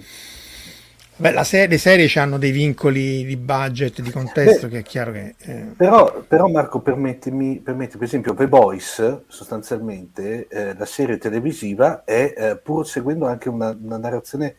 [1.19, 4.83] Beh, la serie, le serie hanno dei vincoli di budget, di contesto, Beh, che è
[4.83, 5.33] chiaro che...
[5.39, 5.73] Eh...
[5.75, 12.33] Però, però, Marco, permettimi, permetti, per esempio, The Boys, sostanzialmente, eh, la serie televisiva è
[12.37, 14.55] eh, pur seguendo anche una, una, narrazione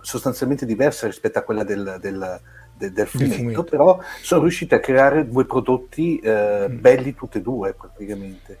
[0.00, 2.40] sostanzialmente diversa rispetto a quella del, del,
[2.76, 6.80] del, del fumetto, fumetto, però sono riusciti a creare due prodotti eh, mm.
[6.80, 8.58] belli tutti e due, praticamente.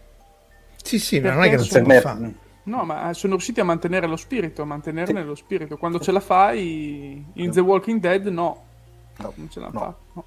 [0.82, 2.34] Sì, sì, ma non è che non si può fare.
[2.64, 5.26] No, ma sono riusciti a mantenere lo spirito, a mantenerne sì.
[5.26, 5.76] lo spirito.
[5.76, 8.64] Quando ce la fai in The Walking Dead, no.
[9.18, 9.78] no non ce la no.
[9.80, 9.96] fa.
[10.12, 10.24] No.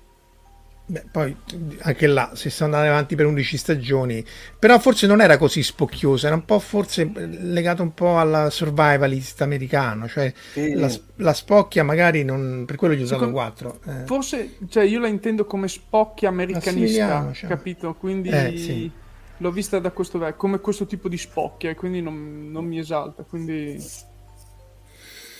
[0.87, 1.35] Beh, poi
[1.79, 4.23] anche là si sono andati avanti per 11 stagioni,
[4.59, 9.41] però forse non era così spocchioso, era un po' forse legato un po' al survivalist
[9.41, 10.75] americano, cioè sì.
[10.75, 13.79] la, la, spocchia magari non, per quello gli ho usato 4.
[13.83, 13.91] Eh.
[14.05, 17.49] Forse, cioè io la intendo come spocchia americanista, cioè.
[17.49, 17.95] capito?
[17.95, 18.29] Quindi...
[18.29, 18.91] Eh, sì
[19.37, 23.77] l'ho vista da questo come questo tipo di spocchia quindi non, non mi esalta quindi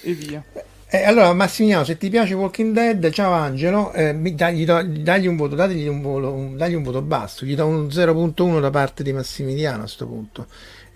[0.02, 0.44] e via.
[0.88, 5.88] Eh, allora Massimiliano se ti piace Walking Dead ciao Angelo eh, dagli, un voto dategli
[5.88, 10.06] un, dagli un voto basso gli do un 0.1 da parte di Massimiliano a questo
[10.06, 10.48] punto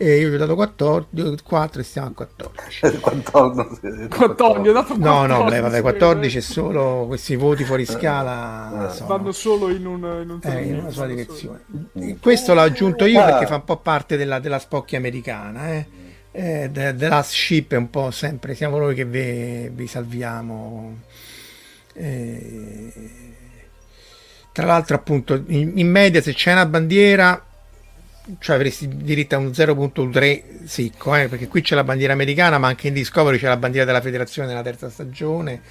[0.01, 2.99] e io gli ho dato 14, 4 e stiamo a 14.
[3.01, 4.99] 14, 14 ho dato 14.
[4.99, 8.95] No, no, beh, vabbè, 14 è solo questi voti fuori scala.
[8.95, 11.63] Eh, vanno solo in, un, in, un eh, in una sola direzione.
[12.21, 15.73] Questo l'ho aggiunto io perché fa un po' parte della, della spocchia americana.
[15.73, 15.85] Eh.
[16.31, 20.97] Eh, the, the, Last Ship è un po' sempre, siamo noi che vi, vi salviamo.
[21.91, 22.93] Eh,
[24.53, 27.48] tra l'altro, appunto, in, in media se c'è una bandiera
[28.37, 32.67] cioè avresti diritto a un 0.3 sicco, eh, perché qui c'è la bandiera americana, ma
[32.67, 35.61] anche in Discovery c'è la bandiera della federazione nella terza stagione.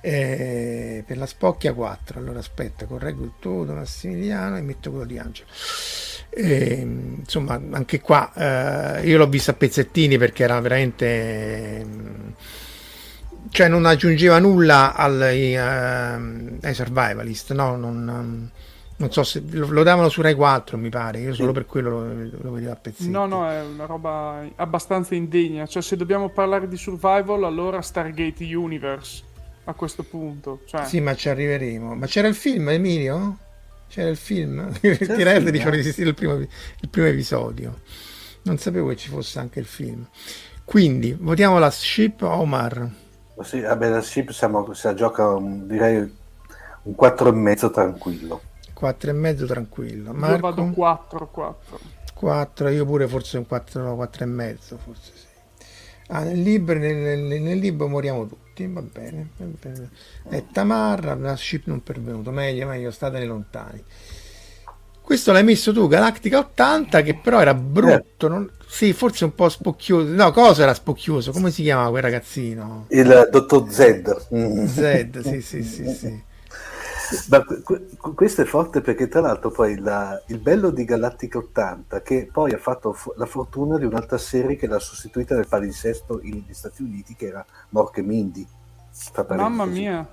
[0.00, 2.20] Eh, per la spocchia 4.
[2.20, 5.48] Allora aspetta, correggo il tuo Massimiliano e metto quello di Angelo.
[6.30, 6.86] Eh,
[7.18, 8.32] insomma, anche qua
[9.00, 11.84] eh, io l'ho visto a pezzettini perché era veramente.
[13.50, 17.76] cioè, non aggiungeva nulla ai, uh, ai survivalist, no?
[17.76, 18.50] Non,
[18.98, 21.20] non so se lo, lo, davano su Rai 4, mi pare.
[21.20, 23.08] Io solo per quello lo, lo vedevo a pezzetti.
[23.08, 25.66] No, no, è una roba abbastanza indegna.
[25.66, 29.22] Cioè, se dobbiamo parlare di survival, allora Stargate Universe
[29.64, 30.62] a questo punto.
[30.66, 30.84] Cioè...
[30.84, 31.94] Sì, ma ci arriveremo.
[31.94, 33.38] Ma c'era il film, Emilio?
[33.88, 34.68] C'era il film?
[34.80, 37.80] Ti rende di resistere il primo, il primo episodio.
[38.42, 40.04] Non sapevo che ci fosse anche il film.
[40.64, 42.90] Quindi, votiamo la ship Omar.
[43.42, 45.98] Sì, vabbè, la ship siamo, si gioca direi
[46.82, 48.42] un 4,5 tranquillo.
[48.78, 50.12] 4 e mezzo tranquillo.
[50.12, 50.34] Marco?
[50.34, 51.78] Io vado 4, 4.
[52.14, 55.26] 4, io pure forse un 4, 4 e mezzo, forse sì.
[56.10, 59.30] Ah, nel libro, nel, nel, nel libro moriamo tutti, va bene.
[59.36, 59.90] Va bene.
[60.30, 63.82] E Tamarra, la ship non pervenuto, meglio, meglio, statene lontani.
[65.02, 68.26] Questo l'hai messo tu, Galactica 80, che però era brutto.
[68.26, 68.28] Eh.
[68.28, 68.48] Non...
[68.64, 70.12] Sì, forse un po' spocchioso.
[70.12, 71.32] No, cosa era spocchioso?
[71.32, 72.86] Come si chiamava quel ragazzino?
[72.90, 74.28] Il dottor Z.
[74.32, 74.66] Mm.
[74.66, 76.26] Z, sì, sì, sì, sì.
[77.30, 77.44] Ma
[78.14, 82.52] questo è forte perché tra l'altro poi la, il bello di Galactica 80 che poi
[82.52, 87.14] ha fatto la fortuna di un'altra serie che l'ha sostituita nel palinsesto negli Stati Uniti
[87.14, 88.46] che era Mork e Mindy.
[89.28, 90.06] Mamma mia.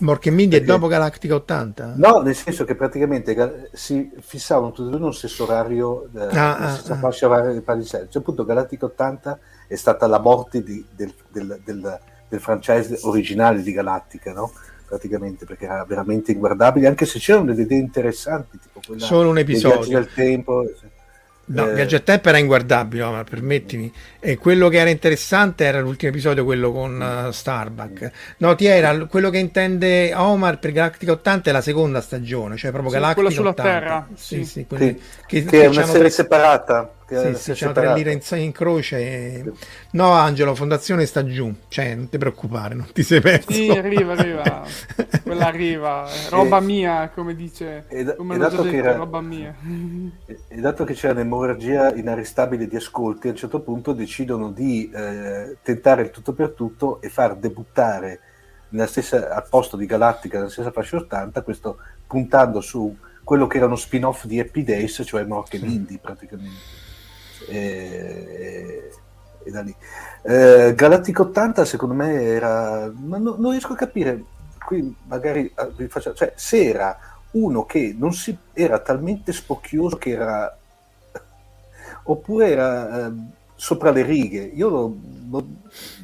[0.00, 1.94] Mork e Mindy è dopo Galactica 80?
[1.96, 6.76] No, nel senso che praticamente si fissavano tutti e due nello stesso orario, eh, ah,
[6.76, 8.08] stessa ah, fascia oraria del palinsesto.
[8.08, 13.60] Cioè, appunto Galactica 80 è stata la morte di, del, del, del, del franchise originale
[13.62, 14.52] di Galactica, no?
[14.88, 19.38] Praticamente perché era veramente inguardabile anche se c'erano delle idee interessanti tipo quella solo un
[19.38, 20.64] episodio del tempo
[21.50, 21.74] No, eh...
[21.74, 23.90] Viaggio a Tempo era inguardabile, ma permettimi.
[24.20, 28.10] E quello che era interessante era l'ultimo episodio, quello con uh, Starbuck.
[28.38, 32.70] No, ti era quello che intende Omar per Galactica 80 è la seconda stagione, cioè
[32.70, 33.70] proprio sì, Galactica sulla 80.
[33.70, 34.08] Terra.
[34.14, 34.66] Sì, sì, sì.
[34.66, 36.10] Che, che, che, è una serie tre...
[36.10, 38.98] separata sì, sì, c'è tre lire in, in croce.
[38.98, 39.52] E...
[39.92, 43.50] No, Angelo, Fondazione sta giù, cioè non ti preoccupare, non ti sei perso.
[43.50, 44.66] Sì, arriva, arriva,
[45.24, 46.60] quella arriva, roba e...
[46.60, 48.94] mia, come dice, e, come e dato detto, era...
[48.94, 49.54] roba mia.
[50.26, 54.90] E, e, dato che c'è un'emorragia inarrestabile di ascolti, a un certo punto decidono di
[54.94, 58.20] eh, tentare il tutto per tutto e far debuttare
[58.86, 62.94] stessa, al posto di Galattica nella stessa fascia 80, questo puntando su
[63.24, 66.77] quello che era uno spin-off di Happy Days, cioè Mork e Mindy praticamente
[67.48, 68.90] e,
[69.42, 69.74] e da lì.
[70.22, 72.92] Eh, Galattico 80 secondo me era...
[72.94, 74.24] Ma no, non riesco a capire,
[74.64, 76.98] qui magari ah, vi faccio, cioè se era
[77.32, 80.56] uno che non si era talmente spocchioso che era
[82.04, 83.12] oppure era eh,
[83.58, 84.50] sopra le righe.
[84.54, 84.96] Io l'ho,
[85.28, 85.46] l'ho,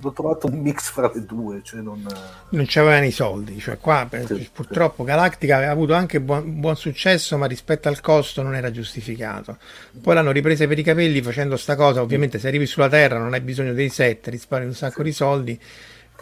[0.00, 1.60] l'ho, trovato un mix fra le due.
[1.62, 2.04] Cioè non...
[2.50, 3.58] non c'avevano i soldi.
[3.60, 5.08] Cioè qua, sì, purtroppo, sì.
[5.08, 9.56] Galactica aveva avuto anche buon, buon, successo, ma rispetto al costo non era giustificato.
[10.02, 12.02] Poi l'hanno ripresa per i capelli facendo sta cosa.
[12.02, 15.60] Ovviamente, se arrivi sulla Terra non hai bisogno dei set, risparmi un sacco di soldi.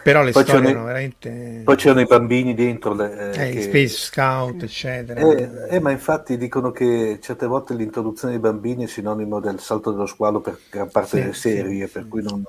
[0.03, 1.61] Però le poi storie erano veramente.
[1.63, 2.93] Poi c'erano i bambini dentro.
[2.93, 3.61] Le, eh, eh, che...
[3.61, 5.21] Space Scout, eccetera.
[5.21, 9.91] Eh, eh, ma infatti dicono che certe volte l'introduzione dei bambini è sinonimo del salto
[9.91, 12.09] dello squalo per gran parte sì, delle serie, sì, per sì.
[12.09, 12.43] cui non.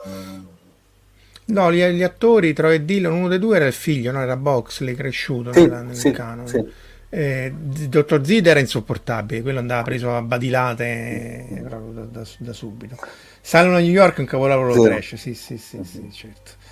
[1.46, 4.20] No, gli, gli, attori, Troy Dillon, uno dei due era il figlio, no?
[4.20, 6.72] era Boxley, cresciuto sì, nel, nel canone.
[7.10, 12.96] Eh, Dottor Zid era insopportabile, quello andava preso a badilate proprio da, da, da subito.
[13.40, 16.63] Salgono a New York un capolavoro trash, sì, sì, sì, sì, certo.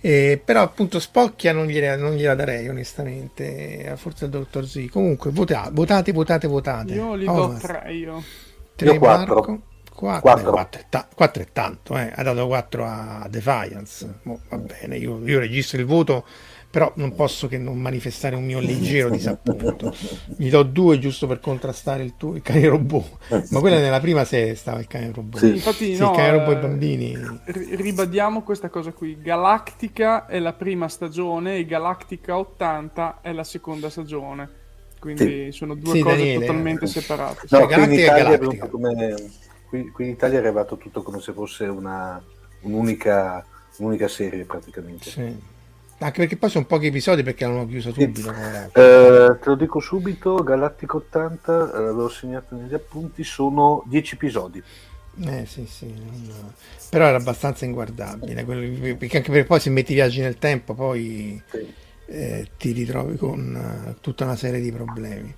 [0.00, 4.88] Eh, però appunto Spocchia non gliela, non gliela darei onestamente, forse il dottor Z.
[4.90, 6.94] Comunque votate, votate, votate, votate.
[6.94, 8.22] Io li oh, do tre io.
[8.76, 9.60] 3 io 4.
[9.98, 10.50] 4, 4.
[10.52, 12.12] 4, è ta- 4 è tanto, eh.
[12.14, 14.20] ha dato 4 a Defiance.
[14.24, 16.24] Oh, va bene, io, io registro il voto
[16.70, 19.94] però non posso che non manifestare un mio leggero disappunto.
[20.36, 24.24] Gli do due giusto per contrastare il, tuo, il cane robot, ma quella nella prima
[24.24, 25.40] serie stava il cane robot.
[25.40, 25.48] Sì.
[25.48, 27.12] Infatti, sì, no, il cane robot e i bambini.
[27.12, 33.44] Eh, ribadiamo questa cosa qui: Galactica è la prima stagione e Galactica 80 è la
[33.44, 34.56] seconda stagione.
[34.98, 35.52] Quindi sì.
[35.52, 36.88] sono due sì, cose Daniele, totalmente eh.
[36.88, 37.46] separate.
[37.48, 39.14] No, qui in, Italia come,
[39.68, 42.22] qui, qui in Italia è arrivato tutto come se fosse una,
[42.62, 43.42] un'unica,
[43.78, 45.08] un'unica serie praticamente.
[45.08, 45.56] Sì.
[46.00, 48.30] Anche perché poi sono pochi episodi perché l'hanno chiuso subito.
[48.30, 54.62] Eh, te lo dico subito, Galattico 80, eh, l'avevo segnato negli appunti, sono 10 episodi.
[55.20, 55.92] Eh sì, sì,
[56.90, 58.94] però era abbastanza inguardabile, quello...
[58.96, 61.74] perché anche perché poi se metti viaggi nel tempo poi sì.
[62.06, 65.34] eh, ti ritrovi con uh, tutta una serie di problemi.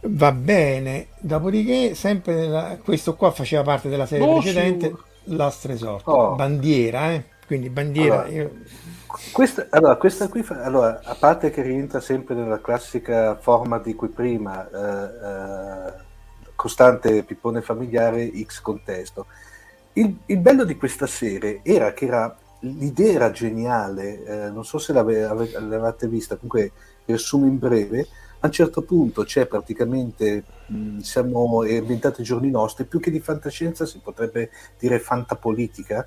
[0.00, 2.76] Va bene, dopodiché sempre nella...
[2.82, 5.36] questo qua faceva parte della serie oh, precedente, sì.
[5.36, 6.34] Last Resort, oh.
[6.34, 7.22] bandiera, eh?
[7.46, 8.22] quindi bandiera...
[8.22, 8.28] Allora.
[8.28, 8.50] Io
[9.32, 13.94] questa, allora, questa qui, fa, allora, a parte che rientra sempre nella classica forma di
[13.94, 15.92] cui prima, eh, eh,
[16.54, 19.26] costante pippone familiare, X contesto.
[19.94, 24.78] Il, il, bello di questa serie era che era, l'idea era geniale, eh, non so
[24.78, 26.72] se l'ave, ave, l'avete vista, comunque
[27.04, 28.06] riassumo in breve,
[28.40, 33.20] a un certo punto c'è praticamente, mh, siamo ambientati ai giorni nostri, più che di
[33.20, 36.06] fantascienza si potrebbe dire fantapolitica,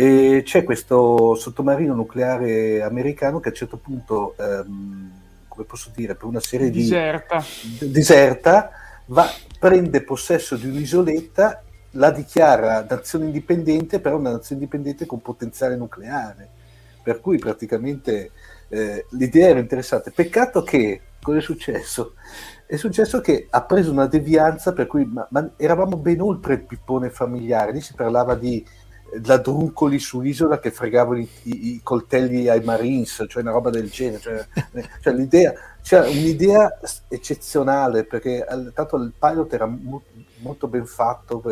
[0.00, 5.10] e c'è questo sottomarino nucleare americano che a un certo punto, ehm,
[5.48, 7.42] come posso dire, per una serie diserta.
[7.80, 7.90] di...
[7.90, 8.70] Diserta.
[9.06, 9.28] Va,
[9.58, 16.48] prende possesso di un'isoletta, la dichiara nazione indipendente, però una nazione indipendente con potenziale nucleare.
[17.02, 18.30] Per cui praticamente
[18.68, 20.12] eh, l'idea era interessante.
[20.12, 22.14] Peccato che, cosa è successo?
[22.64, 26.62] È successo che ha preso una devianza per cui ma, ma eravamo ben oltre il
[26.62, 28.64] pippone familiare, lì si parlava di
[29.24, 34.20] ladruncoli sull'isola che fregavano i, i, i, coltelli ai Marines, cioè una roba del genere.
[34.20, 34.46] Cioè,
[35.00, 35.52] cioè l'idea,
[35.82, 36.78] cioè un'idea
[37.08, 38.44] eccezionale perché
[38.74, 40.02] tanto il pilot era mo-
[40.38, 41.42] molto ben fatto.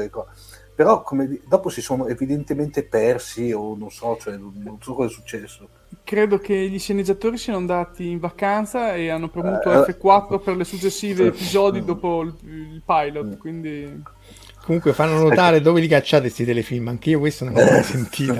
[0.74, 5.12] Però come, dopo si sono evidentemente persi o non so, cioè, non so cosa è
[5.12, 5.68] successo.
[6.04, 10.64] Credo che gli sceneggiatori siano andati in vacanza e hanno premuto uh, F4 per le
[10.64, 14.14] successive episodi dopo il, il pilot, quindi...
[14.66, 18.34] Comunque fanno notare dove li cacciate questi telefilm, anche io questo non l'ho mai sentito.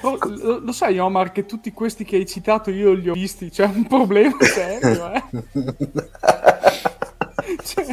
[0.00, 3.50] Pro- lo, lo, sai Omar che tutti questi che hai citato io li ho visti,
[3.50, 5.22] c'è un problema serio, eh?
[7.62, 7.84] cioè,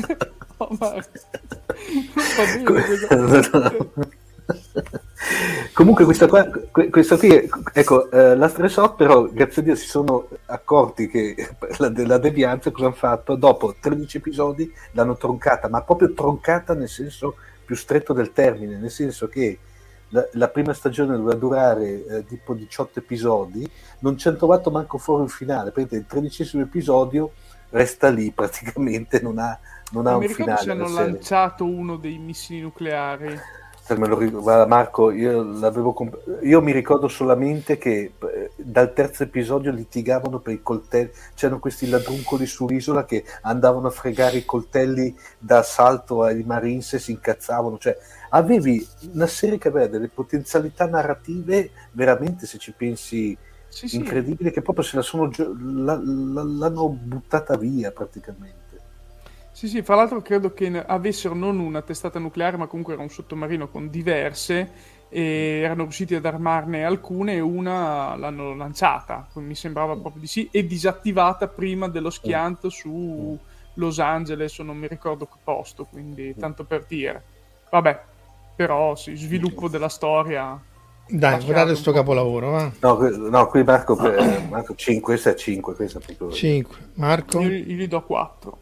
[0.56, 1.06] Omar,
[2.14, 2.46] non va
[3.68, 4.00] bene
[5.74, 6.48] Comunque questa, qua,
[6.90, 11.36] questa qui, ecco, eh, la Stress però grazie a Dio si sono accorti che
[11.78, 13.36] la, della devianza cosa hanno fatto?
[13.36, 18.92] Dopo 13 episodi l'hanno troncata, ma proprio troncata nel senso più stretto del termine, nel
[18.92, 19.60] senso che
[20.10, 23.70] la, la prima stagione doveva durare eh, tipo 18 episodi,
[24.00, 27.32] non ci hanno trovato manco fuori un finale, perché il tredicesimo episodio
[27.70, 29.58] resta lì praticamente, non ha,
[29.92, 30.62] non ha un finale.
[30.62, 33.40] se hanno lanciato uno dei missili nucleari
[33.98, 39.72] me lo ricordo, Marco, io, comp- io, mi ricordo solamente che eh, dal terzo episodio
[39.72, 46.24] litigavano per i coltelli, c'erano questi ladruncoli sull'isola che andavano a fregare i coltelli d'assalto
[46.24, 47.98] ai Marines e si incazzavano, cioè
[48.30, 53.38] avevi una serie che aveva delle potenzialità narrative veramente, se ci pensi,
[53.68, 54.56] sì, incredibili, sì.
[54.56, 58.61] che proprio se la sono, la, la, l'hanno buttata via praticamente.
[59.52, 63.10] Sì, sì, fra l'altro credo che avessero non una testata nucleare, ma comunque era un
[63.10, 64.72] sottomarino con diverse
[65.10, 70.48] e erano riusciti ad armarne alcune e una l'hanno lanciata, mi sembrava proprio di sì,
[70.52, 73.38] e disattivata prima dello schianto su
[73.76, 77.24] Los Angeles o non mi ricordo che posto, quindi tanto per dire.
[77.70, 78.02] Vabbè,
[78.56, 80.60] però sì, sviluppo della storia.
[81.08, 82.72] Dai, guardate questo capolavoro, va?
[82.80, 86.32] No, no, qui Marco, Marco 5, questo è 5, questo è proprio...
[86.32, 87.42] 5, Marco?
[87.42, 88.58] Io, io gli do 4.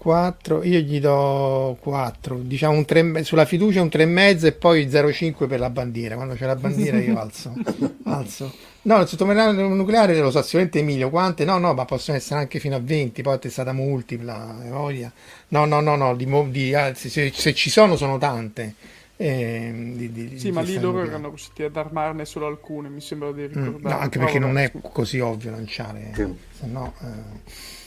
[0.00, 5.46] 4, io gli do 4, diciamo un 3, sulla fiducia un 3,5 e poi 0,5
[5.46, 6.14] per la bandiera.
[6.14, 7.52] Quando c'è la bandiera io alzo.
[8.04, 8.50] alzo.
[8.82, 11.44] No, il sottomarino nucleare lo so sicuramente Emilio, quante?
[11.44, 15.12] No, no, ma possono essere anche fino a 20, poi è stata multipla, voglia.
[15.48, 18.76] No, no, no, no, di, di, se, se, ci sono sono tante.
[19.18, 23.32] Eh, di, di, sì, ma lì loro erano riusciti ad armarne solo alcune, mi sembra
[23.32, 23.76] di ricordare.
[23.76, 26.34] Mm, no, anche perché non è così ovvio lanciare, sì.
[26.58, 26.94] se no...
[27.02, 27.78] Eh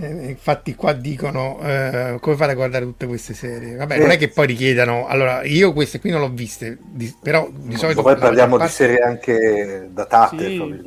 [0.00, 3.76] eh, infatti qua dicono eh, come fate a guardare tutte queste serie?
[3.76, 3.98] Vabbè eh.
[3.98, 7.76] non è che poi richiedano allora io queste qui non l'ho viste di, però di
[7.76, 8.70] solito poi parliamo parte...
[8.70, 10.80] di serie anche datate sì.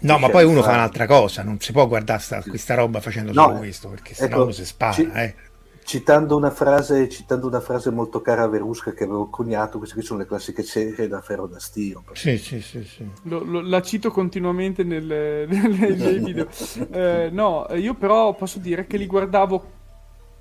[0.00, 3.32] no ma poi uno fa un'altra cosa non si può guardare sta, questa roba facendo
[3.32, 5.10] no, solo questo perché sennò ecco, uno si spara ci...
[5.90, 10.04] Citando una, frase, citando una frase molto cara a Verusca che avevo coniato, queste qui
[10.04, 12.04] sono le classiche serie da ferro da stio.
[12.12, 12.84] Sì, sì, sì.
[12.84, 13.04] sì.
[13.24, 16.46] Lo, lo, la cito continuamente nelle, nelle, nei video.
[16.92, 19.64] Eh, no, io però posso dire che li guardavo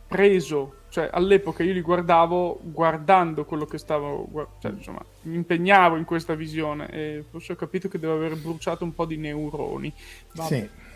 [0.07, 4.29] preso, cioè all'epoca io li guardavo guardando quello che stavo,
[4.61, 8.83] cioè insomma, mi impegnavo in questa visione e forse ho capito che devo aver bruciato
[8.83, 9.91] un po' di neuroni.
[10.33, 10.47] Vabbè.
[10.47, 10.87] Sì.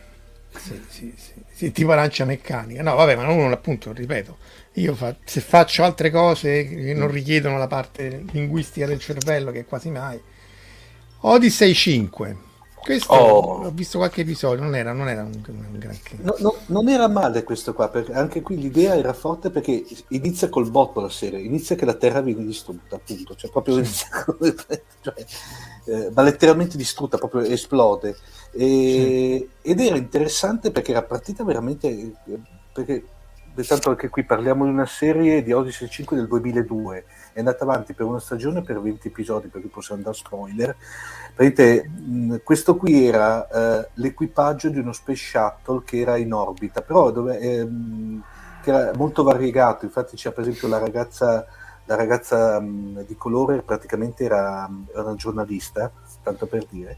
[0.55, 2.81] Sì, sì, sì, sì, tipo arancia meccanica.
[2.81, 4.37] No, vabbè, ma non appunto, ripeto,
[4.73, 9.65] io fa, se faccio altre cose che non richiedono la parte linguistica del cervello, che
[9.65, 10.19] quasi mai.
[11.21, 12.37] Odyssey 5.
[12.83, 13.65] Questo oh.
[13.65, 16.17] ho visto qualche episodio, non era, non era un, un granché.
[16.19, 20.49] No, no, non era male questo qua, perché anche qui l'idea era forte perché inizia
[20.49, 24.03] col botto la serie, inizia che la Terra viene distrutta, appunto, cioè proprio sì.
[25.01, 25.13] cioè,
[25.85, 28.17] eh, ma letteralmente distrutta, proprio esplode.
[28.53, 29.69] E, sì.
[29.71, 32.13] Ed era interessante perché era partita veramente.
[32.71, 33.05] Perché,
[33.67, 37.93] tanto anche qui parliamo di una serie di Odyssey 5 del 2002, è andata avanti
[37.93, 40.75] per una stagione per 20 episodi, perché possiamo andare a spoiler.
[41.35, 47.11] Vedete, questo qui era eh, l'equipaggio di uno space shuttle che era in orbita, però
[47.11, 48.23] dove, ehm,
[48.61, 51.45] che era molto variegato, infatti c'è per esempio la ragazza
[51.85, 55.91] la ragazza mh, di colore praticamente era, era, una giornalista,
[56.21, 56.97] tanto per dire,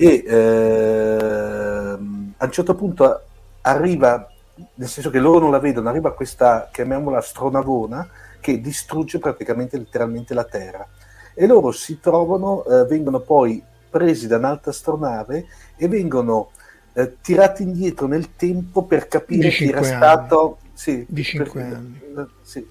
[0.00, 1.98] e ehm,
[2.36, 3.20] a un certo punto
[3.62, 4.30] arriva,
[4.74, 8.08] nel senso che loro non la vedono, arriva questa, chiamiamola astronavona,
[8.40, 10.86] che distrugge praticamente letteralmente la Terra.
[11.34, 15.46] E loro si trovano, eh, vengono poi presi da un'altra astronave
[15.76, 16.50] e vengono
[16.92, 19.88] eh, tirati indietro nel tempo per capire chi era anni.
[19.88, 20.58] stato...
[20.74, 22.00] Sì, di 5 anni.
[22.42, 22.64] Sì,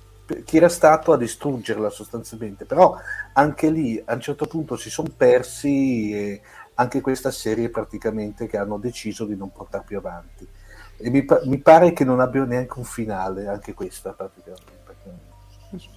[0.46, 2.98] chi era stato a distruggerla sostanzialmente, però
[3.34, 6.42] anche lì a un certo punto si sono persi e
[6.80, 10.48] anche questa serie praticamente che hanno deciso di non portare più avanti.
[10.98, 14.76] E mi, mi pare che non abbiano neanche un finale, anche questa praticamente.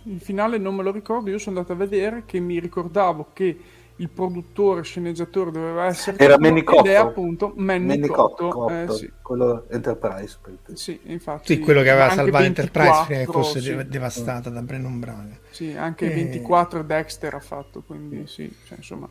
[0.05, 3.59] Il finale non me lo ricordo, io sono andato a vedere che mi ricordavo che
[3.97, 8.71] il produttore, sceneggiatore doveva essere era Manny Cotto ed è appunto Manny, Manny Cotto, Cotto,
[8.71, 9.13] eh, sì.
[9.21, 10.39] quello Enterprise
[10.73, 13.89] sì, infatti, sì, quello che aveva salvato 24, Enterprise prima che fosse sì.
[13.89, 19.09] devastata da Brennan Braga sì, anche E- 24 Dexter ha fatto quindi sì, cioè, insomma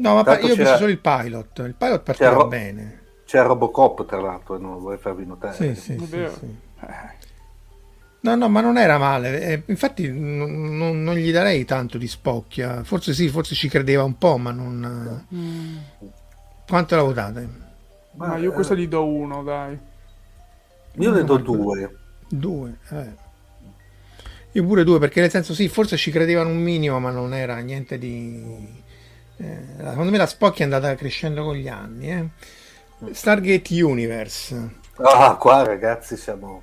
[0.00, 4.06] no ma io ho visto solo il pilot il pilot partiva C'era- bene c'è Robocop
[4.06, 6.58] tra l'altro non vorrei farvi notare sì, sì, sì,
[8.22, 9.40] No, no, ma non era male.
[9.40, 12.84] Eh, infatti non, non- non gli darei tanto di spocchia.
[12.84, 15.24] Forse sì, forse ci credeva un po', ma non...
[15.34, 15.76] mm,
[16.68, 17.48] Quanto la votate?
[18.12, 19.78] ma io eh, questo gli do uno dai
[20.96, 21.96] io ne do due
[22.28, 22.76] Due.
[22.90, 23.28] eh.
[24.52, 27.56] Io pure due, perché nel senso sì, forse ci credevano un minimo, ma non era
[27.58, 28.82] niente di...
[29.40, 32.10] eh, secondo me la spocchia è andata crescendo con gli anni.
[32.10, 32.28] eh.
[33.12, 34.68] Stargate Universe.
[34.96, 36.62] ah qua ragazzi siamo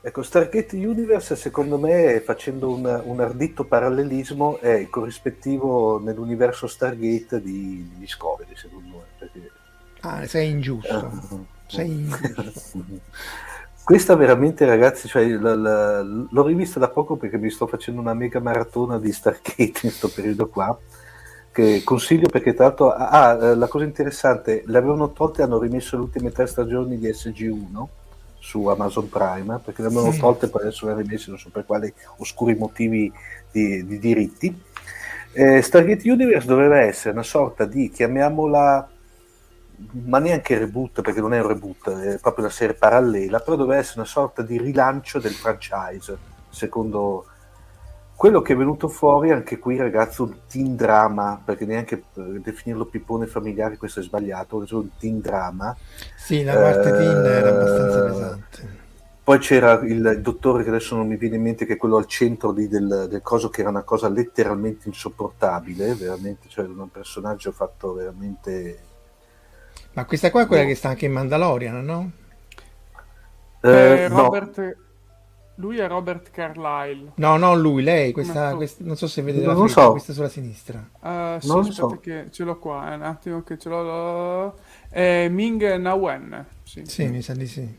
[0.00, 7.40] ecco Stargate Universe secondo me facendo un, un ardito parallelismo è il corrispettivo nell'universo Stargate
[7.42, 9.50] di, di Discovery secondo me perché
[10.02, 11.10] Ah, sei ingiusto.
[11.32, 11.36] Eh.
[11.66, 12.84] Sei ingiusto.
[13.82, 18.14] Questa veramente, ragazzi, cioè, la- la- l'ho rivista da poco perché mi sto facendo una
[18.14, 20.78] mega maratona di Stargate in questo periodo qua.
[21.58, 25.58] Che consiglio perché, tra l'altro, ah, eh, la cosa interessante, le avevano tolte e hanno
[25.58, 27.84] rimesso le ultime tre stagioni di SG1
[28.38, 30.20] su Amazon Prime perché le avevano Sì.
[30.20, 33.12] tolte e poi adesso le hanno rimesse, non so per quali oscuri motivi
[33.50, 34.62] di, di diritti.
[35.32, 38.88] Eh, Stargate Universe doveva essere una sorta di, chiamiamola,
[40.04, 43.80] ma neanche reboot perché non è un reboot, è proprio una serie parallela, però doveva
[43.80, 46.16] essere una sorta di rilancio del franchise,
[46.50, 47.26] secondo
[48.18, 52.86] quello che è venuto fuori anche qui ragazzi un teen drama, perché neanche eh, definirlo
[52.86, 55.76] pippone familiare questo è sbagliato, è un teen drama.
[56.16, 58.76] Sì, la parte Eh, teen era abbastanza pesante.
[59.22, 62.06] Poi c'era il, dottore che adesso non mi viene in mente, che è quello al
[62.06, 67.52] centro di- del, del coso, che era una cosa letteralmente insopportabile, veramente, cioè un personaggio
[67.52, 68.78] fatto veramente...
[69.92, 70.68] Ma questa qua è quella no.
[70.70, 72.10] che sta anche in Mandalorian, no?
[73.60, 74.76] Eh, Eh, no, Robert
[75.60, 79.54] lui è Robert Carlyle No, no, lui, lei, questa, questa- non so se vedete Non
[79.54, 79.90] la lo freccia, so.
[79.90, 80.88] questa sulla sinistra.
[81.02, 81.98] Eh, sì, Non so.
[82.00, 84.54] che ce l'ho qua, è un attimo che ce l'ho.
[84.88, 86.46] È Ming Na Wen.
[86.62, 86.82] Sì.
[86.86, 87.78] Sì, mi sa di sì.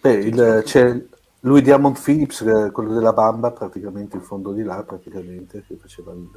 [0.00, 1.00] beh, il- c'è
[1.40, 6.28] lui Diamond Phillips, quello della bamba, praticamente in fondo di là, praticamente, che faceva il...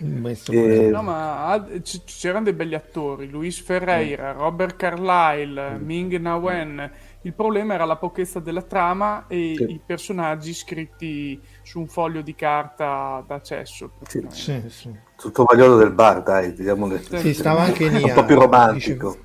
[0.00, 0.90] Eh, pure.
[0.90, 1.66] No, ma
[2.04, 6.90] c'erano dei belli attori, Luis Ferreira, Robert Carlyle, Ming Na Wen.
[7.22, 9.64] Il problema era la pochezza della trama e Sì.
[9.64, 13.90] i personaggi scritti su un foglio di carta d'accesso.
[14.08, 14.24] Sì.
[14.30, 14.90] Sì, sì.
[15.16, 18.02] Tutto vagliolo del bar, dai, diciamo Sì, stava anche lì.
[18.02, 19.18] un po' più romantico.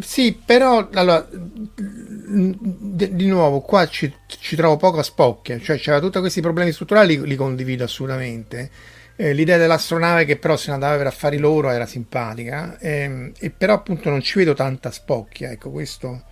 [0.00, 6.00] Sì, però allora, di, di nuovo qua ci, ci trovo poco a spocchia, cioè c'era
[6.00, 8.70] tutti questi problemi strutturali, li, li condivido assolutamente.
[9.16, 13.50] Eh, l'idea dell'astronave che però se ne andava per affari loro era simpatica, ehm, e
[13.50, 16.22] però appunto non ci vedo tanta spocchia, ecco questo.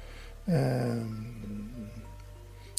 [0.46, 1.32] Ehm,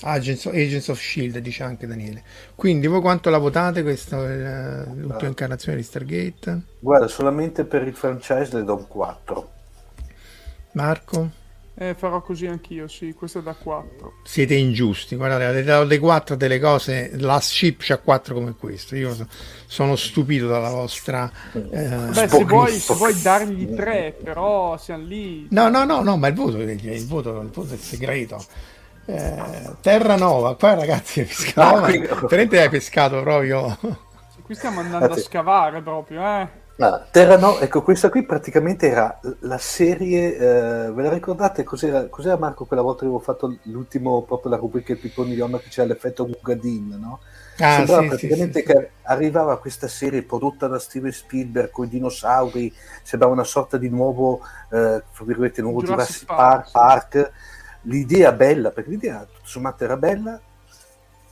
[0.02, 2.24] Agents, Agents of Shield dice anche Daniele.
[2.56, 6.62] Quindi voi quanto la votate questa è l'ultima incarnazione di Stargate?
[6.80, 9.50] Guarda, solamente per il franchise le do un 4.
[10.74, 11.44] Marco?
[11.78, 14.14] Eh, farò così anch'io, sì, questo è da 4.
[14.24, 15.18] siete ingiusti.
[15.18, 17.12] Guardate, avete dato dei 4 delle cose.
[17.16, 18.96] Last Ship c'ha 4 come questo.
[18.96, 19.28] Io so-
[19.66, 21.30] sono stupito dalla vostra.
[21.54, 21.60] eh,
[22.14, 25.48] Beh, se vuoi, se vuoi dargli 3, però siamo lì.
[25.52, 28.42] No, no, no, no, ma il voto, il, il voto, il voto è segreto.
[29.08, 29.36] Eh,
[29.82, 33.78] Terra Nova, qua ragazzi, hai pescato, No, ma- qui- veramente hai pescato proprio.
[34.44, 36.48] Qui stiamo andando a Infatti- scavare proprio, eh.
[36.78, 42.08] Ah, Terra No, ecco, questa qui praticamente era la serie, eh, ve la ricordate cos'era,
[42.08, 45.58] cos'era Marco quella volta che avevo fatto l'ultimo, proprio la rubrica Il Pippone di Oma
[45.60, 47.20] che c'era l'effetto Mugadin, no?
[47.60, 48.74] Ah, Sembrava sì, praticamente sì, sì.
[48.74, 52.74] che arrivava questa serie prodotta da Steven Spielberg con i dinosauri,
[53.04, 55.02] sembrava una sorta di nuovo, eh,
[55.58, 57.32] nuovo Jurassic Jurassic Park, Park.
[57.84, 60.38] L'idea bella, perché l'idea tutto sommato era bella,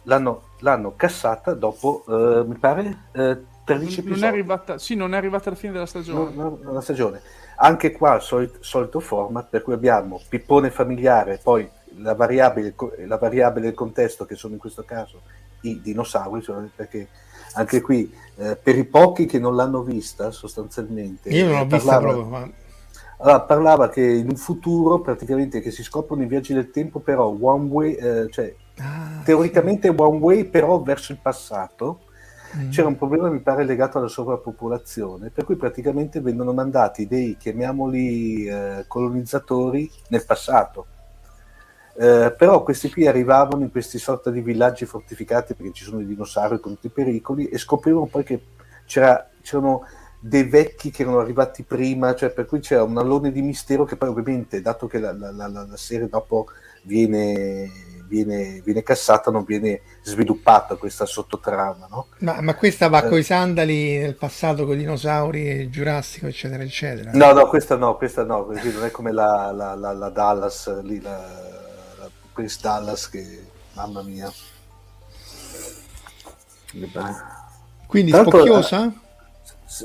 [0.04, 5.18] l'hanno, l'hanno cassata dopo, eh, mi pare, eh, 13 Non, è arrivata, sì, non è
[5.18, 6.34] arrivata alla fine della No, stagione.
[6.34, 7.22] no, una stagione.
[7.58, 12.74] Anche qua il solito, solito format per cui abbiamo pippone familiare, poi la variabile,
[13.06, 15.22] la variabile del contesto che sono in questo caso
[15.62, 17.08] i dinosauri, cioè, perché
[17.54, 21.66] anche qui eh, per i pochi che non l'hanno vista sostanzialmente Io non l'ho eh,
[21.68, 22.50] vista parlava- proprio, ma
[23.20, 27.28] allora, parlava che in un futuro praticamente che si scoprono i viaggi del tempo però
[27.40, 32.06] one way, eh, cioè Ah, teoricamente one way però verso il passato
[32.70, 38.46] c'era un problema mi pare legato alla sovrappopolazione per cui praticamente vengono mandati dei chiamiamoli
[38.46, 40.88] eh, colonizzatori nel passato.
[41.96, 46.06] Eh, però questi qui arrivavano in questi sorta di villaggi fortificati perché ci sono i
[46.06, 48.42] dinosauri con tutti i pericoli e scoprivano poi che
[48.86, 49.84] c'era, c'erano
[50.20, 53.98] dei vecchi che erano arrivati prima, cioè per cui c'era un allone di mistero che
[53.98, 56.48] poi ovviamente, dato che la, la, la, la serie dopo
[56.84, 57.70] viene,
[58.08, 61.88] viene, viene, cassata, non viene sviluppata questa sottotrama.
[61.90, 62.08] No?
[62.20, 66.64] Ma, ma questa va eh, con i sandali nel passato con i dinosauri, Giurassico, eccetera,
[66.64, 67.12] eccetera.
[67.14, 71.52] No, no, questa no, questa no, non è come la, la Dallas lì, la
[72.34, 74.32] Chris Dallas che mamma mia
[77.86, 78.94] quindi Tanto, spocchiosa?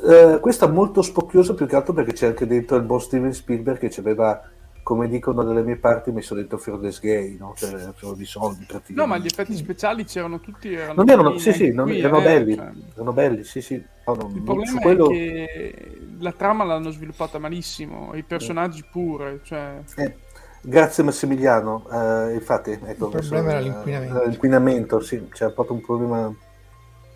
[0.07, 3.33] Eh, eh, questa molto spocchiosa più che altro perché c'è anche dentro il buon Steven
[3.33, 4.43] Spielberg che ci aveva
[4.89, 7.53] come dicono dalle mie parti messo dentro Fearless Gay no?
[7.55, 11.53] cioè c'erano di soldi no ma gli effetti speciali c'erano tutti erano non erano, sì,
[11.53, 12.73] sì, non, qui, erano, eh, belli, cioè...
[12.95, 13.85] erano belli sì sì.
[14.07, 15.11] No, non, il problema quello...
[15.11, 19.79] è che la trama l'hanno sviluppata malissimo i personaggi pure cioè...
[19.97, 20.15] eh
[20.61, 24.25] Grazie Massimiliano, uh, infatti ecco, il problema era l'inquinamento.
[24.25, 26.35] L'inquinamento, sì, c'è proprio un problema.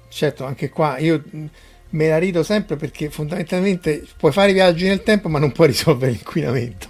[0.08, 1.20] Certo, anche qua io
[1.92, 6.12] me la rido sempre perché fondamentalmente puoi fare viaggi nel tempo ma non puoi risolvere
[6.12, 6.88] l'inquinamento.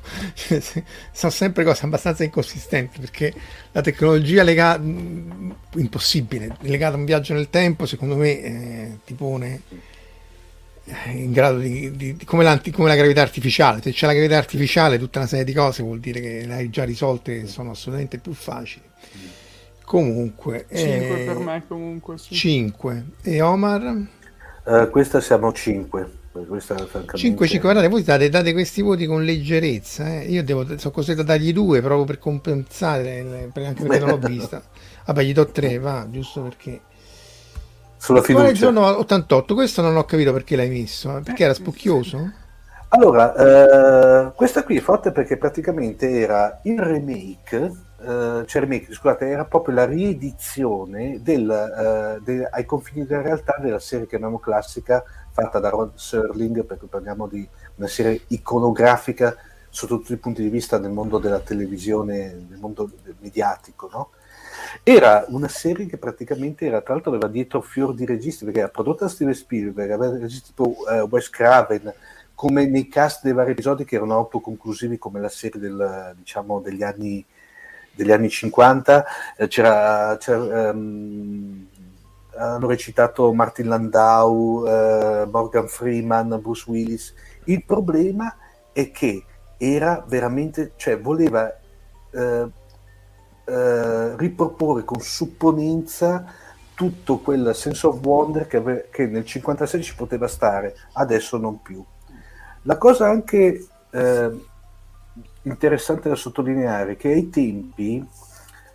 [1.13, 3.33] Sono sempre cose abbastanza inconsistenti perché
[3.73, 9.61] la tecnologia legata, impossibile, legata a un viaggio nel tempo secondo me eh, ti pone
[11.13, 13.81] in grado di, di, di come, come, la gravità artificiale.
[13.83, 16.71] Se c'è la gravità artificiale, tutta una serie di cose vuol dire che le hai
[16.71, 18.85] già risolte sono assolutamente più facili.
[19.85, 22.19] Comunque, 5 eh, per me, comunque.
[22.19, 22.35] Sì.
[22.35, 24.21] 5 e Omar?
[24.65, 26.21] Uh, questa siamo 5.
[26.49, 26.75] Questa,
[27.15, 30.21] 5, 5, guardate, voi date, date, questi voti con leggerezza.
[30.21, 30.31] Eh.
[30.31, 34.63] Io devo, sono costretto a dargli due proprio per compensare, anche perché non l'ho vista.
[35.05, 36.81] Vabbè, gli do 3, va, giusto perché
[38.03, 38.45] sulla fiducia.
[38.45, 39.55] Quale giorno 88?
[39.55, 41.21] Questo non ho capito perché l'hai messo.
[41.23, 42.33] Perché era spocchioso?
[42.89, 47.73] Allora, eh, questa qui è forte perché praticamente era il remake,
[48.03, 54.05] eh, scusate, era proprio la riedizione del, eh, de, ai confini della realtà della serie
[54.05, 57.47] che chiamiamo classica fatta da Rod Serling, perché parliamo di
[57.77, 59.37] una serie iconografica
[59.69, 62.91] sotto tutti i punti di vista nel mondo della televisione, nel mondo
[63.21, 64.11] mediatico, no?
[64.83, 68.69] Era una serie che praticamente era, tra l'altro aveva dietro fior di registi, perché era
[68.69, 71.93] prodotta da Steven Spielberg, aveva registi tipo uh, Wes Craven,
[72.35, 76.83] come nei cast dei vari episodi che erano autoconclusivi come la serie del, diciamo, degli,
[76.83, 77.25] anni,
[77.95, 79.05] degli anni 50,
[79.37, 81.67] eh, c'era, c'era um,
[82.35, 87.15] hanno recitato Martin Landau, uh, Morgan Freeman, Bruce Willis.
[87.45, 88.35] Il problema
[88.73, 89.25] è che
[89.59, 91.55] era veramente, cioè voleva
[92.11, 92.51] uh,
[93.45, 96.25] eh, riproporre con supponenza
[96.75, 101.61] tutto quel sense of wonder che, ave- che, nel 56 ci poteva stare, adesso non
[101.61, 101.85] più.
[102.63, 104.31] La cosa anche eh,
[105.43, 108.07] interessante da sottolineare che ai tempi,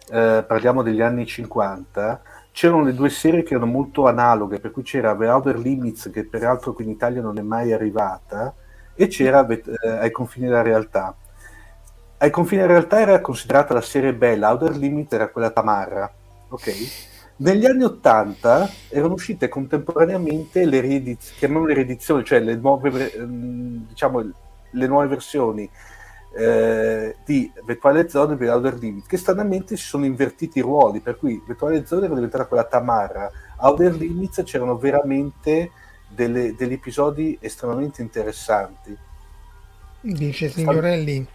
[0.09, 4.84] eh, parliamo degli anni 50, c'erano le due serie che erano molto analoghe, per cui
[4.84, 8.53] c'era The Outer Limits, che peraltro qui in Italia non è mai arrivata,
[8.95, 9.61] e c'era eh,
[9.99, 11.15] Ai confini della realtà
[12.20, 16.11] ai confini in realtà era considerata la serie bella, Outer Limit era quella tamarra,
[16.49, 16.74] ok?
[17.38, 24.32] Negli anni Ottanta erano uscite contemporaneamente le riedizioni, chiamiamole riedizioni, cioè le nuove, ehm, diciamo,
[24.72, 25.70] le nuove versioni
[26.38, 31.17] eh, di Virtuale Zone e Outer Limit, che stranamente si sono invertiti i ruoli, per
[31.17, 35.71] cui Virtuale Zone era diventata quella tamarra, Outer Limits c'erano veramente
[36.07, 38.95] delle, degli episodi estremamente interessanti.
[39.99, 41.25] Dice signorelli,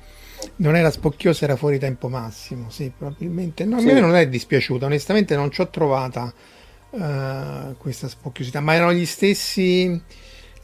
[0.57, 3.65] non era spocchiosa, era fuori tempo massimo, sì, probabilmente.
[3.65, 6.33] No, a me non è dispiaciuta, onestamente non ci ho trovata
[6.91, 10.01] uh, questa spocchiosità, ma erano gli stessi,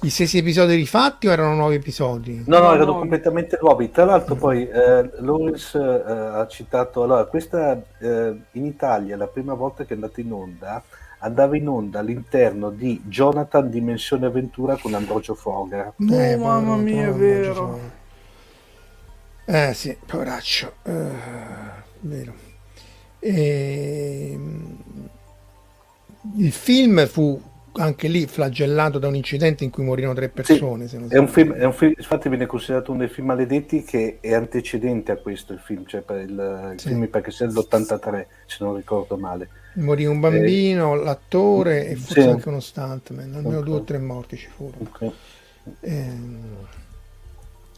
[0.00, 2.44] gli stessi episodi rifatti o erano nuovi episodi?
[2.46, 2.98] No, no, erano no.
[2.98, 3.90] completamente nuovi.
[3.90, 4.38] Tra l'altro mm.
[4.38, 9.90] poi eh, Loris eh, ha citato, allora, questa eh, in Italia, la prima volta che
[9.90, 10.82] è andata in onda,
[11.18, 15.92] andava in onda all'interno di Jonathan Dimensione Avventura con Ambrogio Foga.
[15.98, 17.80] Eh, mamma mia, è vero.
[19.44, 20.74] Eh sì, poveraccio.
[20.84, 20.92] Uh,
[22.00, 22.34] vero.
[23.18, 24.30] E...
[24.32, 24.78] Ehm,
[26.36, 27.40] il film fu
[27.78, 30.88] anche lì flagellato da un incidente in cui morirono tre persone.
[30.88, 34.18] Sì, è, un film, è, un film, infatti viene considerato uno dei film maledetti che
[34.20, 36.88] è antecedente a questo il film, cioè per il, il sì.
[36.88, 39.48] film perché sia dell'83 se non ricordo male.
[39.74, 42.28] Morì un bambino, eh, l'attore e forse sì.
[42.28, 43.62] anche uno stuntman, almeno okay.
[43.62, 44.90] due o tre morti ci furono.
[44.92, 45.12] Okay.
[45.80, 46.16] Eh,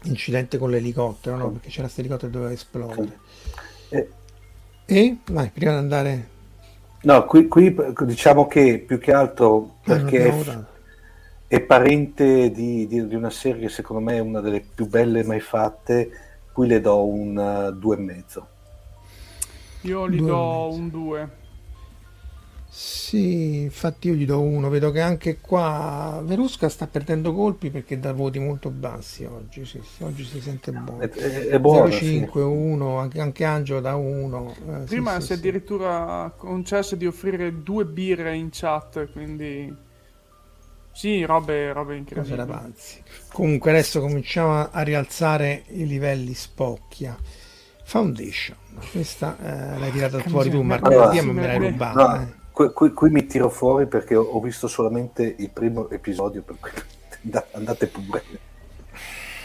[0.03, 1.51] incidente con l'elicottero, no?
[1.51, 3.19] Perché c'era questo elicottero che doveva esplodere.
[3.89, 4.09] E,
[4.85, 6.39] e vai, prima di andare...
[7.03, 7.75] No, qui, qui,
[8.05, 10.59] diciamo che più che altro perché è,
[11.47, 15.23] è, parente di, di, di, una serie che secondo me è una delle più belle
[15.23, 16.11] mai fatte,
[16.51, 18.47] qui le do un uh, due e mezzo.
[19.81, 21.29] Io gli do un 2.
[22.73, 27.99] Sì, infatti io gli do uno, vedo che anche qua Verusca sta perdendo colpi perché
[27.99, 31.01] dà voti molto bassi oggi, sì, sì, oggi si sente buono.
[31.01, 32.47] È, è, è buono 5, sì.
[32.47, 34.55] 1, anche, anche, Angelo da 1.
[34.55, 39.75] Eh, Prima sì, si è addirittura concesso di offrire due birre in chat, quindi
[40.93, 42.73] sì, robe, robe incredibili.
[43.33, 47.17] Comunque adesso cominciamo a rialzare i livelli spocchia.
[47.83, 48.55] Foundation,
[48.91, 52.15] questa eh, l'hai tirata fuori tu Marco, allora, sì, me l'hai rubata.
[52.15, 52.21] No.
[52.21, 52.39] Eh.
[52.51, 56.71] Qui, qui, qui, mi tiro fuori perché ho, visto solamente il primo episodio, per cui
[57.53, 58.23] andate pure.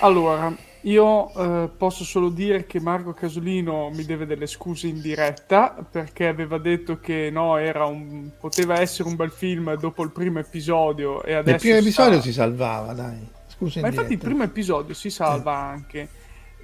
[0.01, 5.87] Allora, io eh, posso solo dire che Marco Casolino mi deve delle scuse in diretta
[5.89, 11.23] perché aveva detto che no, un, poteva essere un bel film dopo il primo episodio
[11.23, 11.55] e adesso...
[11.55, 12.23] Il primo episodio sa...
[12.23, 13.29] si salvava, dai.
[13.49, 15.73] Scusa Ma infatti il primo episodio si salva eh.
[15.73, 16.09] anche.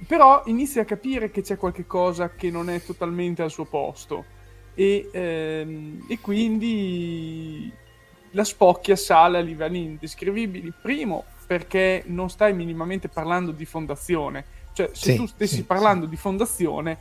[0.07, 4.32] Però inizia a capire che c'è qualche cosa che non è totalmente al suo posto
[4.73, 7.71] e, ehm, e quindi
[8.31, 10.73] la spocchia sale a livelli indescrivibili.
[10.79, 16.05] Primo, perché non stai minimamente parlando di fondazione, cioè se sì, tu stessi sì, parlando
[16.05, 16.11] sì.
[16.11, 16.97] di fondazione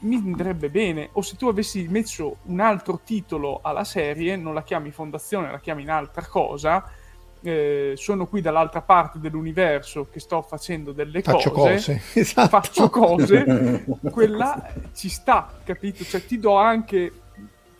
[0.00, 4.62] mi andrebbe bene, o se tu avessi messo un altro titolo alla serie, non la
[4.62, 6.88] chiami fondazione, la chiami un'altra cosa,
[7.42, 12.02] eh, sono qui dall'altra parte dell'universo che sto facendo delle faccio cose, cose.
[12.20, 12.48] Esatto.
[12.48, 16.04] faccio cose, quella ci sta, capito?
[16.04, 17.12] Cioè ti do anche,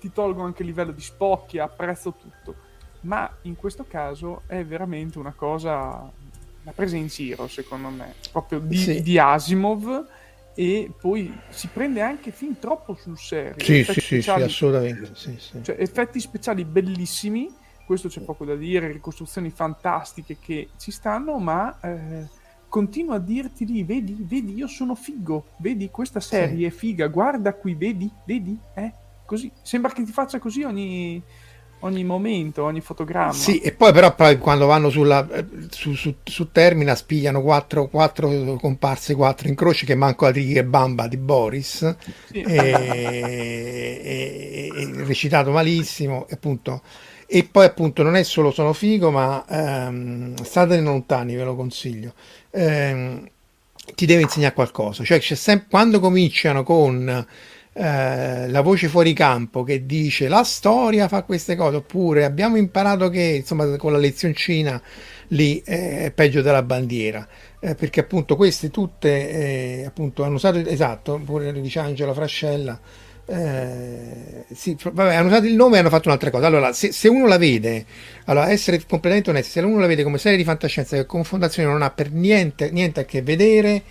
[0.01, 2.55] ti tolgo anche il livello di spocchia, apprezzo tutto,
[3.01, 6.11] ma in questo caso è veramente una cosa,
[6.63, 9.03] una presa in giro secondo me, proprio di, sì.
[9.03, 10.07] di Asimov
[10.55, 13.65] e poi si prende anche fin troppo sul serio.
[13.65, 15.11] Sì, sì, sì, sì, assolutamente.
[15.15, 15.63] Sì, sì.
[15.63, 17.49] Cioè, effetti speciali bellissimi
[17.89, 22.27] questo c'è poco da dire, ricostruzioni fantastiche che ci stanno, ma eh,
[22.69, 27.55] continua a dirti lì, vedi, vedi, io sono figo, vedi questa serie è figa, guarda
[27.55, 28.93] qui, vedi, vedi, eh,
[29.25, 31.23] così, sembra che ti faccia così ogni,
[31.79, 33.33] ogni momento, ogni fotogramma.
[33.33, 35.27] Sì, e poi però poi quando vanno sulla,
[35.71, 41.09] su, su, su Termina spigliano quattro, quattro comparse, quattro incroci che manco la Trighe Bamba
[41.09, 42.43] di Boris, sì.
[42.45, 42.55] e,
[44.05, 46.83] e, e, recitato malissimo, appunto
[47.31, 52.15] e poi appunto non è solo sono figo, ma ehm, state lontani, ve lo consiglio.
[52.53, 53.29] Ehm,
[53.95, 55.05] ti deve insegnare qualcosa.
[55.05, 57.27] Cioè, sempre, quando cominciano con
[57.75, 63.11] eh, la voce fuori campo che dice la storia fa queste cose, oppure abbiamo imparato
[63.11, 64.81] che, insomma, con la lezioncina
[65.29, 67.29] lì eh, è peggio della bandiera.
[67.61, 72.81] Eh, perché appunto queste tutte eh, appunto hanno usato esatto, pure dice Angela Frascella
[73.31, 76.47] eh, sì, vabbè, hanno usato il nome e hanno fatto un'altra cosa.
[76.47, 77.85] Allora, se, se, uno la vede,
[78.25, 81.69] allora essere completamente onesti, se uno la vede come serie di fantascienza che con Fondazione
[81.69, 83.83] non ha per niente, niente a che vedere,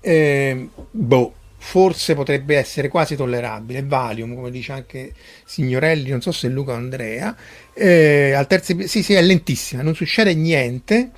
[0.00, 3.82] eh, boh, forse potrebbe essere quasi tollerabile.
[3.82, 5.12] Valium, come dice anche
[5.44, 7.36] Signorelli, non so se Luca o Andrea.
[7.74, 11.10] Eh, al terzo, sì, sì, è lentissima, non succede niente,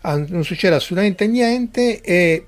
[0.00, 2.00] non succede assolutamente niente.
[2.00, 2.46] E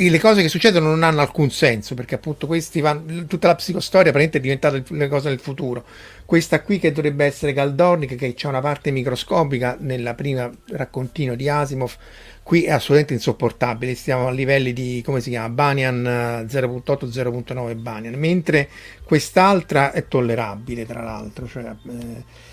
[0.00, 4.12] le cose che succedono non hanno alcun senso perché appunto questi vanno, tutta la psicostoria
[4.12, 5.84] è diventata le cose del futuro.
[6.24, 11.48] Questa qui che dovrebbe essere Galdornik che c'è una parte microscopica nella prima raccontino di
[11.48, 11.96] Asimov
[12.44, 13.96] qui è assolutamente insopportabile.
[13.96, 18.68] Stiamo a livelli di come si chiama Banyan 0.8 0.9 Banyan mentre
[19.02, 22.46] quest'altra è tollerabile tra l'altro cioè, eh,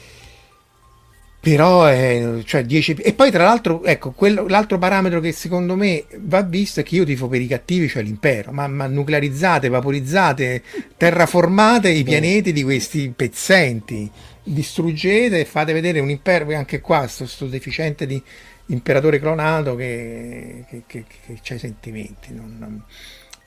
[1.46, 6.06] però è cioè 10 e poi tra l'altro ecco quello, l'altro parametro che secondo me
[6.22, 10.64] va visto è che io tifo per i cattivi cioè l'impero ma, ma nuclearizzate vaporizzate
[10.98, 14.10] terraformate i pianeti di questi pezzenti.
[14.41, 18.20] Distruggete e fate vedere un impero anche qua sto, sto deficiente di
[18.68, 22.84] imperatore clonato che, che, che, che ha i sentimenti non, non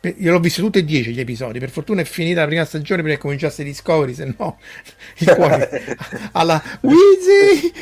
[0.01, 1.59] io l'ho visto tutti e dieci gli episodi.
[1.59, 4.59] Per fortuna è finita la prima stagione prima che cominciasse Discovery, se no
[5.19, 5.97] il cuore
[6.33, 7.73] alla Wheezy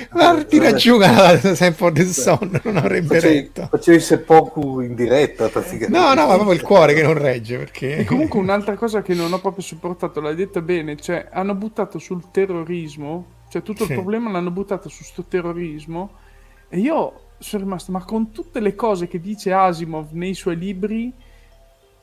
[0.49, 3.69] ti raggiunga Sanford del Son non avrebbe facevi, retto.
[3.71, 5.51] Facevi se poco in diretta.
[5.89, 7.59] No, no, ma proprio il cuore che non regge.
[7.59, 7.99] Perché...
[7.99, 11.99] E comunque un'altra cosa che non ho proprio supportato, l'hai detta bene, cioè hanno buttato
[11.99, 13.91] sul terrorismo, cioè tutto sì.
[13.91, 16.25] il problema l'hanno buttato su sto terrorismo
[16.69, 21.13] e io sono rimasto, ma con tutte le cose che dice Asimov nei suoi libri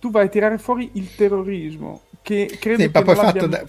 [0.03, 3.63] tu vai a tirare fuori il terrorismo, che credo sì, che poi fatto da,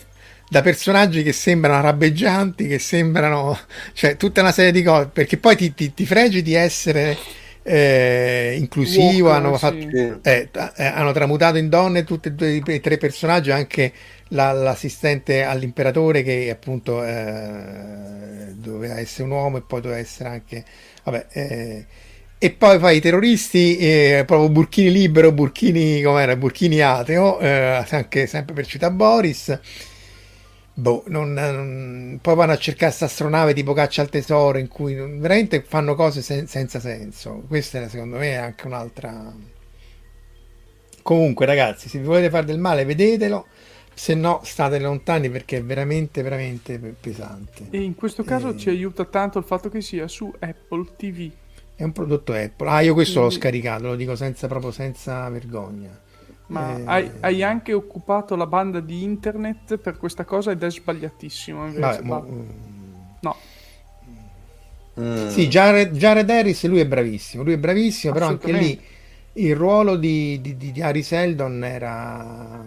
[0.49, 3.57] da, personaggi che sembrano rabbeggianti, che sembrano,
[3.93, 7.17] cioè tutta una serie di cose, perché poi ti, ti, ti fregi di essere
[7.63, 10.13] eh, inclusivo, Walker, hanno, fatto, sì.
[10.23, 13.93] eh, eh, hanno, tramutato in donne tutti e due i tre personaggi, anche
[14.31, 20.65] la, l'assistente all'imperatore che appunto eh, doveva essere un uomo e poi doveva essere anche...
[21.05, 21.87] Vabbè, eh,
[22.45, 28.27] e poi fai i terroristi, eh, proprio Burchini libero, Burchini, com'era, Burchini ateo, eh, anche
[28.27, 29.59] sempre per città Boris.
[30.75, 34.93] Boh, non, non, poi vanno a cercare questa astronave tipo caccia al tesoro in cui
[34.93, 37.45] veramente fanno cose sen- senza senso.
[37.49, 39.33] Questa secondo me è anche un'altra.
[41.01, 43.47] Comunque, ragazzi, se vi volete fare del male, vedetelo
[43.95, 48.57] se no state lontani perché è veramente veramente pesante e in questo caso e...
[48.57, 51.31] ci aiuta tanto il fatto che sia su Apple TV
[51.75, 52.69] è un prodotto Apple.
[52.69, 53.35] Ah io questo Quindi...
[53.35, 56.01] l'ho scaricato lo dico senza proprio senza vergogna.
[56.47, 56.83] Ma eh...
[56.85, 61.81] hai, hai, anche occupato la banda di internet per questa cosa ed è sbagliatissimo invece
[61.81, 62.23] Vabbè, mo...
[62.23, 62.49] Mm.
[63.21, 63.37] no.
[65.01, 65.29] Mm.
[65.29, 68.81] sì Jared, Jared Harris lui è bravissimo lui è bravissimo però anche lì
[69.33, 72.63] il ruolo di, di, di Harry Seldon era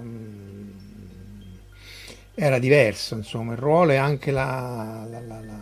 [2.39, 5.07] era diverso, insomma, il ruolo e anche la...
[5.09, 5.59] la, la, la...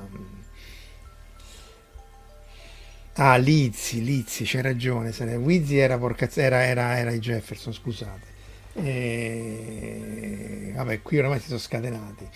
[3.17, 5.35] Ah, Lizzi, Lizzi, c'è ragione, se ne...
[5.35, 6.35] Wizzy era, porcaz...
[6.37, 8.33] era, era, era i Jefferson, scusate.
[8.73, 10.73] E...
[10.75, 12.27] Vabbè, qui ormai si sono scatenati.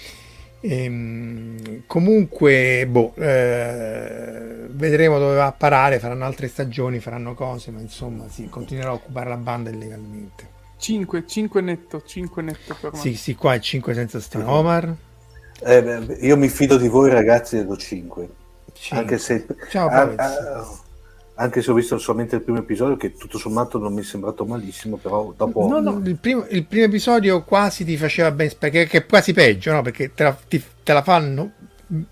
[0.61, 7.71] E, ehm, comunque, boh, eh, vedremo dove va a parare, faranno altre stagioni, faranno cose,
[7.71, 10.57] ma insomma, sì, continuerà a occupare la banda illegalmente.
[10.77, 12.99] 5, 5 netto, 5 netto per me.
[12.99, 14.45] Sì, sì, qua è 5 senza stare.
[14.45, 14.95] Omar?
[15.61, 18.29] Eh, beh, io mi fido di voi ragazzi e do 5.
[18.73, 18.97] 5.
[18.97, 19.45] Anche se...
[19.69, 20.67] Ciao, a, a,
[21.39, 24.45] anche se ho visto solamente il primo episodio che tutto sommato non mi è sembrato
[24.45, 25.67] malissimo, però dopo...
[25.67, 28.51] No, no, il primo, il primo episodio quasi ti faceva ben...
[28.57, 29.81] perché è quasi peggio, no?
[29.81, 31.51] Perché te la, ti, te la fanno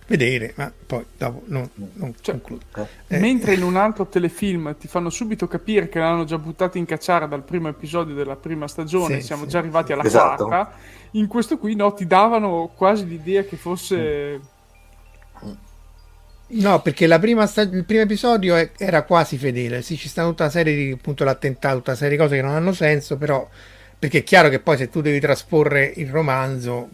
[0.07, 2.87] vedere, ma poi dopo non, non cioè, concludo.
[3.07, 3.19] Eh.
[3.19, 7.25] Mentre in un altro telefilm ti fanno subito capire che l'hanno già buttato in cacciara
[7.27, 9.49] dal primo episodio della prima stagione, sì, siamo sì.
[9.49, 10.45] già arrivati alla esatto.
[10.45, 10.77] quarta,
[11.11, 14.55] in questo qui no, ti davano quasi l'idea che fosse...
[16.49, 17.07] No, perché
[17.47, 20.91] stag- il primo episodio è- era quasi fedele, sì, ci sta tutta una serie di
[20.91, 23.47] appunto l'attentato, tutta una serie di cose che non hanno senso, però
[23.99, 26.89] perché è chiaro che poi se tu devi trasporre il romanzo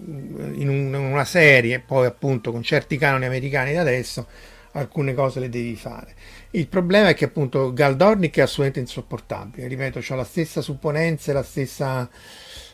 [0.56, 4.26] in, un, una serie, poi appunto con certi canoni americani da adesso,
[4.72, 6.16] alcune cose le devi fare.
[6.52, 11.34] Il problema è che appunto Galdornik è assolutamente insopportabile, ripeto, ha la stessa supponenza e
[11.36, 12.10] la stessa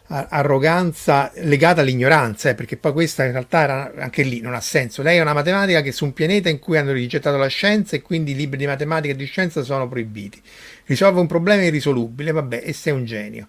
[0.10, 5.04] arroganza legata all'ignoranza, eh, perché poi questa in realtà era, anche lì non ha senso.
[5.04, 8.02] Lei è una matematica che su un pianeta in cui hanno rigettato la scienza e
[8.02, 10.42] quindi i libri di matematica e di scienza sono proibiti.
[10.86, 13.48] Risolve un problema irrisolubile, vabbè, e sei un genio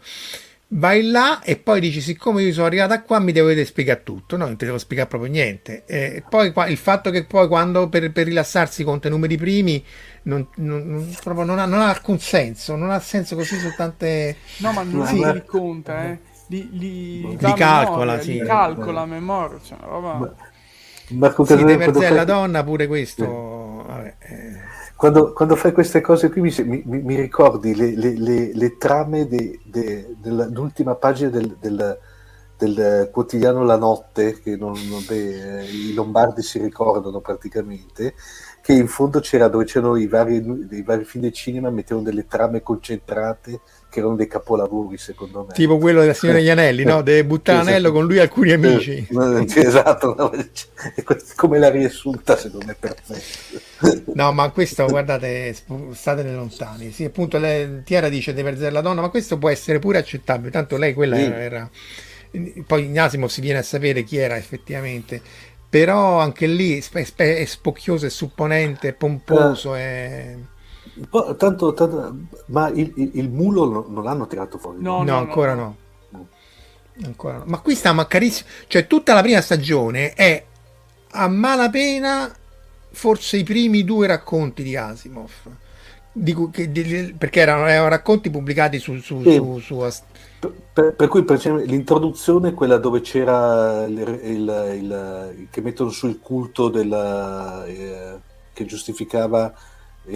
[0.73, 4.45] vai là e poi dici siccome io sono arrivata qua mi devo spiegare tutto no
[4.45, 8.27] non ti devo spiegare proprio niente e poi il fatto che poi quando per, per
[8.27, 9.85] rilassarsi conta i numeri primi
[10.23, 14.73] non, non, proprio non, ha, non ha alcun senso non ha senso così soltante no
[14.73, 15.15] ma non sì.
[15.17, 16.19] li conta eh
[16.51, 18.33] li, li, li calcola memoria, sì.
[18.33, 20.35] li calcola a memoria cioè, roba...
[21.13, 23.89] Marco sì, Casalino, la donna pure questo sì.
[23.89, 28.55] vabbè, eh quando, quando, fai queste cose qui mi, mi, mi ricordi le, le, le,
[28.55, 31.99] le trame de, de, dell'ultima pagina del, del,
[32.59, 38.13] del, quotidiano La Notte, che non, non, beh, i lombardi si ricordano praticamente,
[38.71, 40.37] che in fondo c'era dove c'erano i vari,
[40.71, 43.61] i vari film del cinema, mettevano delle trame concentrate
[43.91, 45.55] che erano dei capolavori secondo me.
[45.55, 47.03] Tipo quello della signora Ianelli, no?
[47.03, 47.71] Deve buttare esatto.
[47.73, 49.09] l'anello con lui e alcuni amici.
[49.57, 50.31] esatto, no?
[51.35, 54.13] come la riassunta secondo me perfetto.
[54.15, 55.57] No, ma questo, guardate,
[55.93, 56.93] statene lontani.
[56.93, 60.51] Sì, appunto, lei, Tiara dice di verzare la donna, ma questo può essere pure accettabile,
[60.51, 61.23] tanto lei quella sì.
[61.23, 61.69] era...
[62.65, 65.21] Poi in Asimo si viene a sapere chi era effettivamente,
[65.71, 70.37] però anche lì è spocchioso, è supponente, è pomposo, è
[71.37, 72.17] tanto, tanto,
[72.47, 74.83] ma il, il, il, mulo non l'hanno tirato fuori?
[74.83, 75.77] No, no, no ancora no.
[76.11, 76.27] no.
[77.05, 77.45] Ancora no.
[77.47, 78.49] Ma qui sta maccarissimo.
[78.67, 80.45] Cioè, tutta la prima stagione è
[81.13, 82.35] a malapena
[82.93, 85.31] forse i primi due racconti di Asimov.
[86.13, 89.35] Di, che, di, perché erano, erano, racconti pubblicati su, su, sì.
[89.35, 89.79] su, su
[90.41, 96.19] per, per, cui per l'introduzione è quella dove c'era il, il, il, che mettono sul
[96.21, 98.19] culto della, eh,
[98.53, 99.53] che giustificava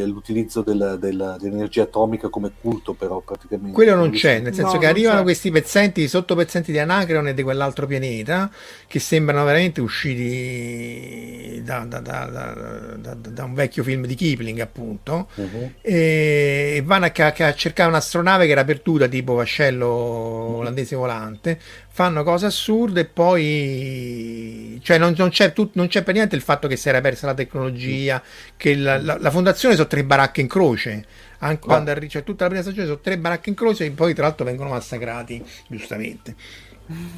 [0.02, 4.78] l'utilizzo della, della, dell'energia atomica come culto però praticamente quello non c'è nel senso no,
[4.78, 5.24] che arrivano c'è.
[5.24, 8.50] questi pezzenti sottopezzenti di Anacreon e di quell'altro pianeta
[8.86, 15.72] che sembrano veramente usciti da, da, da, da un vecchio film di Kipling appunto uh-huh.
[15.80, 20.56] e, vanno a, a, cercare un'astronave che era perduta tipo vascello uh-huh.
[20.56, 21.58] olandese volante
[21.94, 26.42] fanno cose assurde e poi cioè non, non, c'è tut, non, c'è per niente il
[26.42, 28.20] fatto che si era persa la tecnologia
[28.56, 31.06] che la, la, la fondazione sono tre baracche in croce.
[31.38, 34.12] Anche quando arriva cioè, tutta la prima stagione sono tre baracche in croce e poi
[34.12, 36.34] tra l'altro vengono massacrati giustamente.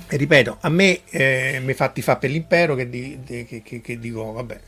[0.08, 3.80] E ripeto a me eh, mi fatti fa per l'impero che, di, di, che, che,
[3.80, 4.60] che dico vabbè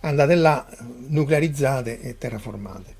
[0.00, 0.66] andate là
[1.06, 2.94] nuclearizzate e terraformate.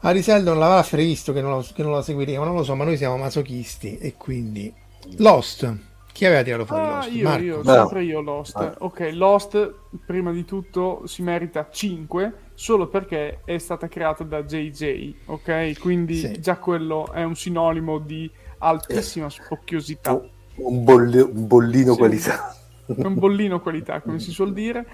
[0.00, 2.84] Ariseldo non l'aveva previsto che non, lo, che non la seguiremo, non lo so, ma
[2.84, 4.72] noi siamo masochisti e quindi
[5.18, 5.76] Lost.
[6.12, 7.10] Chi aveva tirato fuori ah, Lost?
[7.10, 7.44] Io, Marco.
[7.44, 8.56] io, sempre io Lost.
[8.56, 8.74] Ah.
[8.78, 9.74] Ok, Lost
[10.06, 15.78] prima di tutto si merita 5 solo perché è stata creata da JJ, ok?
[15.80, 16.40] Quindi sì.
[16.40, 20.20] già quello è un sinonimo di altissima spocchiosità.
[20.56, 21.98] Un, bolli- un bollino sì.
[21.98, 22.56] qualità.
[22.86, 24.86] Un bollino qualità, come si suol dire.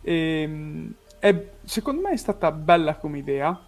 [0.00, 3.60] E, ehm, è, secondo me è stata bella come idea.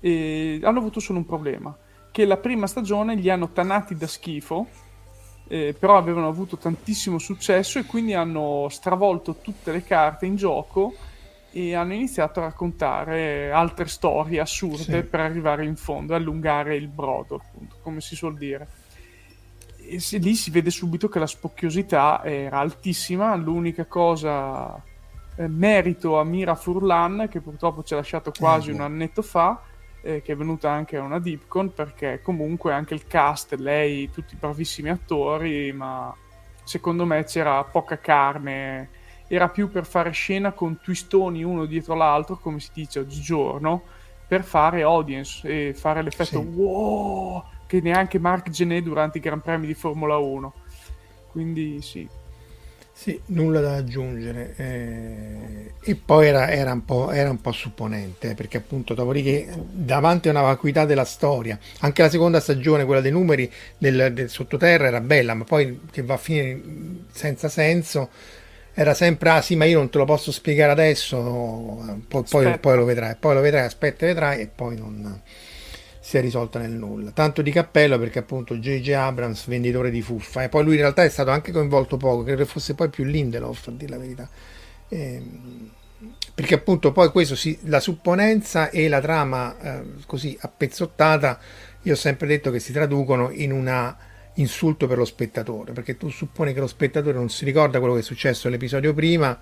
[0.00, 1.76] E hanno avuto solo un problema,
[2.10, 4.66] che la prima stagione li hanno tanati da schifo
[5.52, 10.94] eh, però avevano avuto tantissimo successo e quindi hanno stravolto tutte le carte in gioco
[11.50, 15.02] e hanno iniziato a raccontare altre storie assurde sì.
[15.02, 18.66] per arrivare in fondo e allungare il brodo, appunto, come si suol dire.
[19.76, 24.82] E se, lì si vede subito che la spocchiosità era altissima, l'unica cosa
[25.36, 29.60] eh, merito a Mira Furlan, che purtroppo ci ha lasciato quasi eh, un annetto fa,
[30.02, 34.36] eh, che è venuta anche a una Dipcon perché comunque anche il cast, lei, tutti
[34.36, 36.14] bravissimi attori, ma
[36.64, 38.90] secondo me c'era poca carne,
[39.28, 43.82] era più per fare scena con twistoni uno dietro l'altro, come si dice oggigiorno,
[44.26, 46.46] per fare audience e fare l'effetto sì.
[46.54, 50.52] wow che neanche Mark Genet durante i Gran Premi di Formula 1.
[51.30, 52.06] Quindi sì,
[53.02, 54.54] sì, nulla da aggiungere.
[54.56, 60.28] Eh, e poi era, era, un era, un po', supponente, eh, perché appunto dopodiché davanti
[60.28, 64.86] a una vacuità della storia, anche la seconda stagione, quella dei numeri del, del sottoterra,
[64.86, 66.60] era bella, ma poi che va a finire
[67.10, 68.08] senza senso,
[68.72, 71.18] era sempre, ah sì, ma io non te lo posso spiegare adesso,
[72.06, 75.20] poi, poi, poi lo vedrai, poi lo vedrai, aspetta, vedrai, e poi non
[76.12, 77.10] si è risolta nel nulla.
[77.10, 78.90] Tanto di cappello perché appunto J.J.
[78.90, 82.44] Abrams, venditore di fuffa, e poi lui in realtà è stato anche coinvolto poco, credo
[82.44, 84.28] fosse poi più Lindelof, a dire la verità.
[84.90, 85.70] Ehm,
[86.34, 91.38] perché appunto poi questo si, la supponenza e la trama eh, così appezzottata,
[91.80, 93.94] io ho sempre detto che si traducono in un
[94.34, 98.00] insulto per lo spettatore, perché tu supponi che lo spettatore non si ricorda quello che
[98.00, 99.38] è successo nell'episodio prima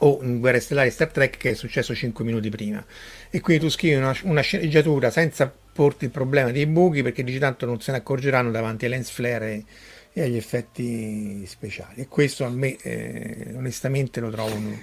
[0.00, 2.84] o in Guerre Stellari Star Trek che è successo 5 minuti prima.
[3.30, 7.38] E quindi tu scrivi una, una sceneggiatura senza porti il problema dei buchi perché dici
[7.38, 9.64] tanto non se ne accorgeranno davanti ai lens flare e,
[10.12, 12.02] e agli effetti speciali.
[12.02, 14.76] E questo a me eh, onestamente lo trovo un...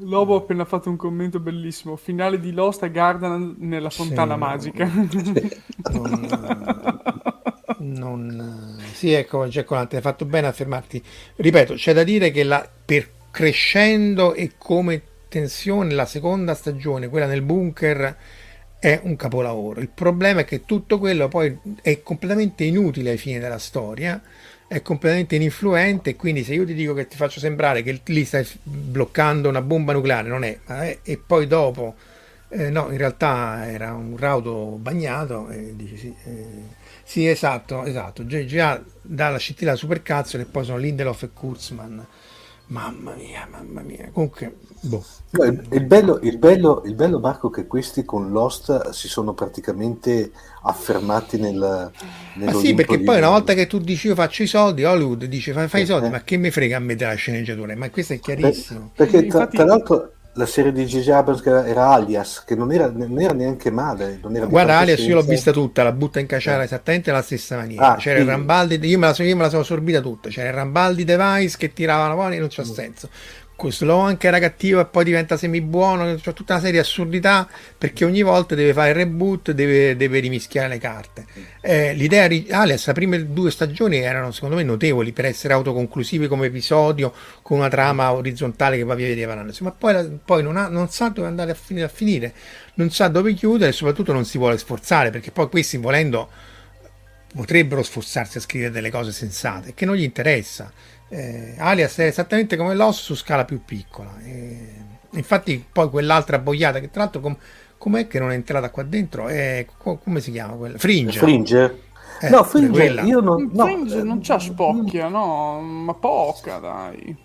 [0.00, 1.96] Lobo ha appena fatto un commento bellissimo.
[1.96, 4.90] Finale di Lost a Garden nella fontana sì, magica.
[4.90, 6.26] Non,
[7.78, 11.02] non, sì ecco Giacolante hai fatto bene a fermarti.
[11.36, 17.26] Ripeto c'è da dire che la, per crescendo e come tensione la seconda stagione quella
[17.26, 18.16] nel bunker
[18.78, 19.80] è un capolavoro.
[19.80, 24.22] Il problema è che tutto quello poi è completamente inutile ai fini della storia,
[24.68, 28.46] è completamente ininfluente quindi se io ti dico che ti faccio sembrare che lì stai
[28.62, 31.96] bloccando una bomba nucleare, non è, è e poi dopo
[32.50, 36.46] eh, no, in realtà era un raudo bagnato e dici sì, eh,
[37.02, 42.06] sì esatto, esatto, già dalla scintilla super cazzo e poi sono Lindelof e Kurzman
[42.66, 44.08] Mamma mia, mamma mia.
[44.10, 45.04] Comunque, boh.
[45.32, 50.32] il, il, bello, il, bello, il bello, Marco, che questi con Lost si sono praticamente
[50.62, 51.90] affermati nel.
[52.34, 53.04] Ma sì, perché di...
[53.04, 55.86] poi una volta che tu dici io faccio i soldi, Hollywood dice fai, fai i
[55.86, 56.10] soldi, eh.
[56.10, 57.76] ma che mi frega a me della sceneggiatura?
[57.76, 58.92] Ma questo è chiarissimo.
[58.96, 59.56] perché tra, Infatti...
[59.56, 61.08] tra l'altro la serie di J.J.
[61.10, 64.20] Abrams che era Alias, che non era, non era neanche male.
[64.32, 66.64] Era Guarda, Alias io l'ho vista tutta, la butta in cacciara eh.
[66.64, 67.92] esattamente alla stessa maniera.
[67.92, 68.32] Ah, C'era quindi...
[68.32, 70.28] il Rambaldi, io me, la, io me la sono sorbita tutta.
[70.28, 72.72] C'era il Rambaldi Device che tirava la mano e non c'ha mm.
[72.72, 73.08] senso
[73.56, 77.48] Sloan che era cattivo e poi diventa semi buono, c'è tutta una serie di assurdità
[77.78, 81.24] perché ogni volta deve fare il reboot, deve, deve rimischiare le carte.
[81.60, 86.28] Eh, l'idea di Alias, le prime due stagioni erano secondo me notevoli per essere autoconclusive
[86.28, 89.22] come episodio con una trama orizzontale che va via via
[89.60, 92.34] ma poi, poi non, ha, non, sa dove andare a finire, a finire,
[92.74, 96.28] non sa dove chiudere e soprattutto non si vuole sforzare perché poi questi volendo
[97.34, 100.70] potrebbero sforzarsi a scrivere delle cose sensate che non gli interessa
[101.08, 104.18] eh, alias è esattamente come l'osso su scala più piccola.
[104.22, 104.72] Eh,
[105.10, 107.36] infatti, poi quell'altra boiata, che tra l'altro, com-
[107.78, 109.28] com'è che non è entrata qua dentro?
[109.28, 110.78] È, co- come si chiama quella?
[110.78, 111.18] Fringe.
[111.18, 111.82] Fringe.
[112.20, 117.23] Eh, no, Fringe, io non, no, Fringe non c'ha spocchia, no, ma poca, dai.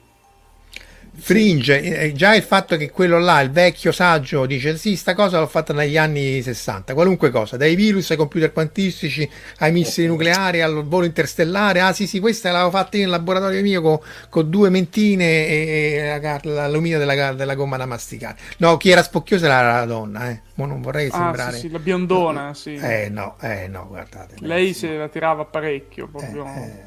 [1.16, 5.39] Fringe, eh, già il fatto che quello là, il vecchio saggio, dice sì, sta cosa
[5.39, 10.62] l'ho fatta negli anni 60, qualunque cosa, dai virus ai computer quantistici, ai missili nucleari,
[10.62, 13.99] al volo interstellare, ah sì sì, questa l'avevo fatta io in laboratorio mio con,
[14.30, 18.38] con due mentine e, e l'alluminio della, della, gomma da masticare.
[18.57, 20.41] No, chi era spocchiosa era la donna, eh.
[20.55, 21.51] Ma non vorrei sembrare...
[21.51, 22.74] Ah, sì, sì, la biondona, sì.
[22.74, 24.36] Eh no, eh no, guardate.
[24.39, 26.45] Lei se la tirava parecchio, proprio...
[26.45, 26.84] Eh, eh,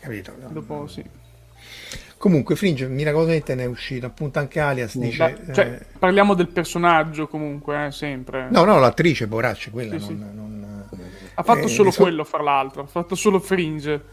[0.00, 0.34] capito?
[0.48, 1.20] Dopo sì.
[2.22, 4.06] Comunque, Fringe miracolosamente ne è uscito.
[4.06, 5.40] Appunto, anche Alias dice.
[5.44, 5.98] Beh, cioè, eh...
[5.98, 8.46] parliamo del personaggio comunque, eh, sempre.
[8.48, 10.36] No, no, l'attrice, poraccia, quella sì, non, sì.
[10.36, 10.86] non,
[11.34, 12.82] Ha fatto eh, solo quello, fra l'altro.
[12.82, 14.04] Ha fatto solo Fringe.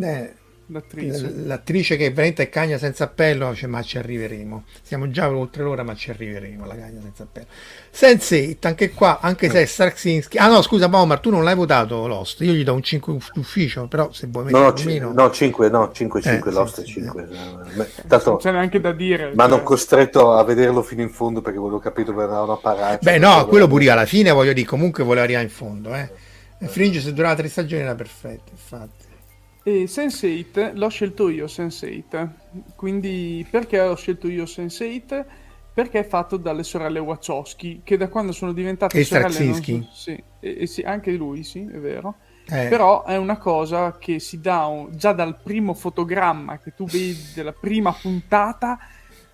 [0.00, 0.34] Eh,
[0.70, 1.32] L'attrice.
[1.44, 4.64] L'attrice che veramente è cagna senza appello, cioè, ma ci arriveremo.
[4.82, 6.66] Siamo già oltre l'ora, ma ci arriveremo.
[6.66, 7.46] La cagna senza appello.
[7.90, 10.36] Sense8, anche qua, anche se è Straczynski.
[10.36, 12.42] Ah no, scusa, Omar, tu non l'hai votato Lost.
[12.42, 15.12] Io gli do un 5 d'ufficio, però se vuoi mettere no, c- meno...
[15.14, 17.28] no, 5, no, 5, 5, eh, Lost sì, 5.
[17.30, 18.06] Sì.
[18.06, 19.32] Tanto, non c'è neanche da dire.
[19.34, 19.62] Ma cioè...
[19.62, 22.98] costretto a vederlo fino in fondo perché volevo capire dove andavano a parare.
[23.00, 26.10] Beh, no, quello pure io alla fine voglio dire, comunque voleva arrivare in fondo, eh.
[26.66, 29.06] Fringe se durava tre stagioni era perfetto, infatti.
[29.68, 32.28] E Sense8 l'ho scelto io Sense8.
[32.74, 35.26] Quindi perché ho scelto io Sense8?
[35.74, 39.44] Perché è fatto dalle sorelle Wachowski, che da quando sono diventate e sorelle...
[39.44, 42.16] Non sì, e, e sì, anche lui, sì, è vero.
[42.48, 42.68] Eh.
[42.68, 47.32] Però è una cosa che si dà un, già dal primo fotogramma che tu vedi
[47.34, 48.78] della prima puntata,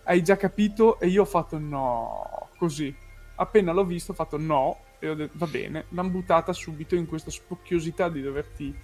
[0.03, 2.93] hai già capito e io ho fatto no, così.
[3.37, 7.07] Appena l'ho visto ho fatto no e ho detto va bene, l'hanno buttata subito in
[7.07, 8.75] questa spocchiosità di doverti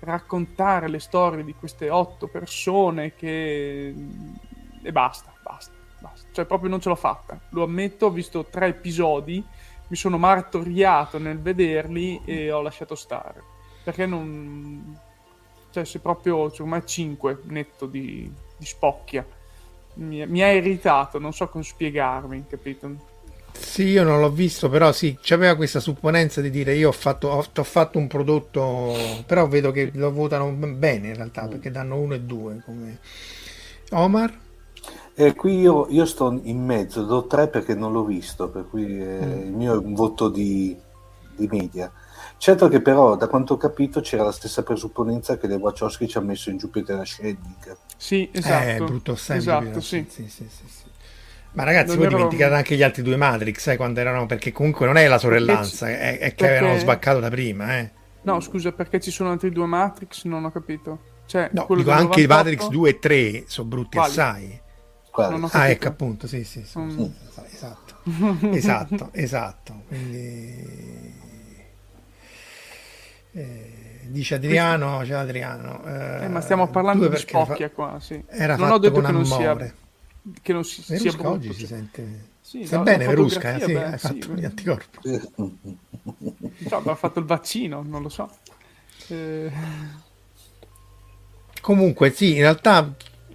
[0.00, 3.94] raccontare le storie di queste otto persone che...
[4.82, 6.28] e basta, basta, basta.
[6.32, 7.38] Cioè proprio non ce l'ho fatta.
[7.50, 9.44] Lo ammetto, ho visto tre episodi,
[9.88, 13.42] mi sono martoriato nel vederli e ho lasciato stare.
[13.82, 14.98] Perché non...
[15.70, 19.26] Cioè se proprio, secondo me, cinque netto di, di spocchia.
[19.94, 23.16] Mi, mi ha irritato, non so come spiegarmi, capito?
[23.52, 27.28] Sì, io non l'ho visto, però sì, c'aveva questa supponenza di dire io ho fatto,
[27.28, 28.94] ho, ho fatto un prodotto,
[29.26, 31.48] però vedo che lo votano bene in realtà, mm.
[31.50, 32.60] perché danno uno e due.
[32.64, 32.98] Come...
[33.90, 34.46] Omar?
[35.14, 39.00] Eh, qui io, io, sto in mezzo, do tre perché non l'ho visto, per cui
[39.00, 39.46] eh, mm.
[39.46, 40.76] il mio è un voto di,
[41.34, 41.92] di, media.
[42.36, 46.18] Certo che però, da quanto ho capito, c'era la stessa presupponenza che le Wachowski ci
[46.18, 47.76] ha messo in Jupiter Ascending.
[47.96, 48.68] Sì, esatto.
[48.68, 49.36] Eh, brutto sempre.
[49.38, 50.06] Esatto, sì.
[50.08, 50.64] Sì, sì, sì,
[51.52, 54.86] ma ragazzi, non voi dimenticate anche gli altri due Matrix, eh, quando erano, perché comunque
[54.86, 56.56] non è la sorellanza, è, è, che perché...
[56.58, 57.78] avevano sbaccato da prima.
[57.78, 57.90] Eh.
[58.22, 60.24] No, scusa, perché ci sono altri due Matrix?
[60.24, 61.16] Non ho capito.
[61.26, 64.10] Cioè, no, dico anche i Matrix 2 e 3 sono brutti Quali?
[64.10, 64.60] assai.
[65.50, 67.04] Ah, ecco appunto, sì, sì, sì, mm.
[67.50, 67.94] esatto,
[68.52, 69.82] esatto, esatto.
[69.88, 71.14] Quindi...
[73.32, 75.82] Eh, dice Adriano, c'è Adriano.
[75.84, 77.74] Eh, eh, ma stiamo parlando di spocchia fa...
[77.74, 78.22] qua, sì.
[78.28, 79.56] Era non ho detto che non sia
[80.42, 81.56] che non si, Verusca sia oggi cioè.
[81.56, 82.26] si sente.
[82.40, 84.98] Sì, Sta no, bene Verusca, eh, sì, beh, hai fatto gli anticorpi
[86.70, 88.30] no, ha fatto il vaccino non lo so.
[89.08, 89.52] Eh...
[91.60, 92.94] comunque sì in realtà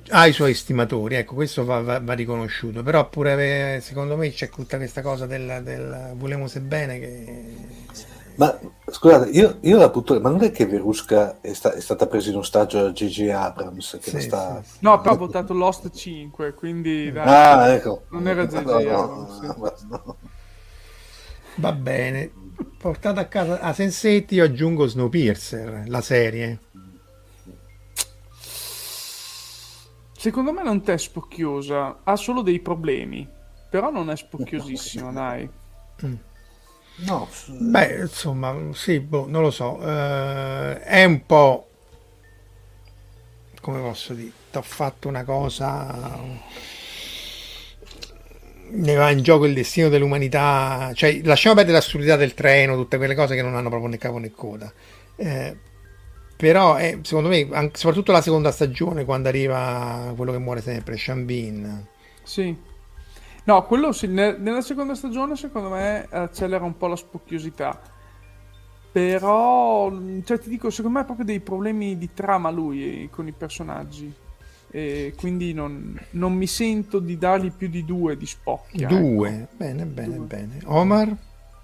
[0.09, 4.49] ha i suoi stimatori ecco questo va, va, va riconosciuto però pure secondo me c'è
[4.49, 7.55] tutta questa cosa del, del volemo se bene che
[8.35, 12.07] ma scusate, io, io la butto, ma non è che Verusca è, sta, è stata
[12.07, 13.29] presa in ostaggio da J.J.
[13.29, 13.99] Abrams?
[14.01, 14.61] Che sì, sta...
[14.63, 14.77] sì, sì.
[14.81, 18.03] No, però ha votato Lost 5, quindi dai, ah, ecco.
[18.09, 18.63] non era J.J.
[18.63, 19.39] No, Abrams.
[19.41, 20.17] No, no,
[21.55, 22.31] Va bene,
[22.77, 26.59] portata a casa a Sensetti io aggiungo Snowpiercer, la serie.
[30.17, 33.27] Secondo me non è spocchiosa, ha solo dei problemi,
[33.69, 35.49] però non è spocchiosissima, dai.
[37.01, 37.05] Mm.
[37.05, 37.27] No.
[37.47, 39.77] Beh, insomma, sì, boh, non lo so.
[39.79, 41.67] Uh, è un po'...
[43.61, 44.31] come posso dire?
[44.51, 46.51] Ti ho fatto una cosa...
[48.75, 50.91] Ne va in gioco il destino dell'umanità.
[50.93, 54.17] Cioè, lasciamo perdere l'assurdità del treno, tutte quelle cose che non hanno proprio né capo
[54.17, 54.71] né coda.
[55.15, 55.55] Eh,
[56.35, 60.97] però è, secondo me, anche, soprattutto la seconda stagione, quando arriva quello che muore sempre,
[60.97, 61.87] Shambin.
[62.23, 62.71] Sì
[63.45, 67.79] No, quello sì, ne- nella seconda stagione secondo me accelera un po' la spocchiosità.
[68.91, 69.91] Però,
[70.23, 74.13] cioè ti dico, secondo me ha proprio dei problemi di trama lui con i personaggi.
[74.69, 78.87] E quindi non, non mi sento di dargli più di due di spocchia.
[78.87, 79.53] Due, ecco.
[79.57, 80.25] bene, bene, due.
[80.25, 80.59] bene.
[80.65, 81.15] Omar?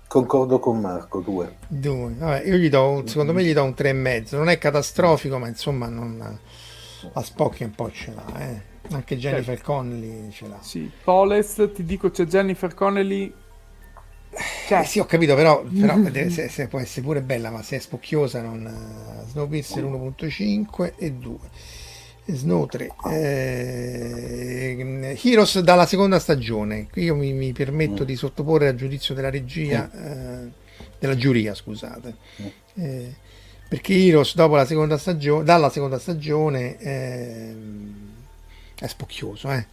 [0.08, 1.58] Concordo con Marco, due.
[1.68, 4.38] Due, Vabbè, io gli do, secondo me gli do un tre e mezzo.
[4.38, 6.40] Non è catastrofico, ma insomma non,
[7.14, 8.69] la spocchia un po' ce l'ha, eh.
[8.91, 9.72] Anche Jennifer certo.
[9.72, 10.60] Connelly ce l'ha.
[10.61, 13.32] Sì, Poles, ti dico c'è Jennifer Connelly.
[14.68, 14.80] Cioè...
[14.80, 15.98] Eh sì, ho capito, però, però
[16.30, 18.66] se, se, può essere pure bella, ma se è spocchiosa non...
[18.66, 21.38] Uh, Snowpiercer 1.5 e 2.
[22.26, 22.91] Snow 3.
[23.11, 26.88] Eh, Heroes dalla seconda stagione.
[26.91, 28.06] Qui io mi, mi permetto mm.
[28.06, 30.06] di sottoporre a giudizio della regia, mm.
[30.06, 30.52] eh,
[30.99, 32.16] della giuria, scusate.
[32.41, 32.84] Mm.
[32.84, 33.16] Eh,
[33.68, 36.78] perché Heroes dopo la seconda stagione, dalla seconda stagione...
[38.80, 39.65] È spocchioso, eh.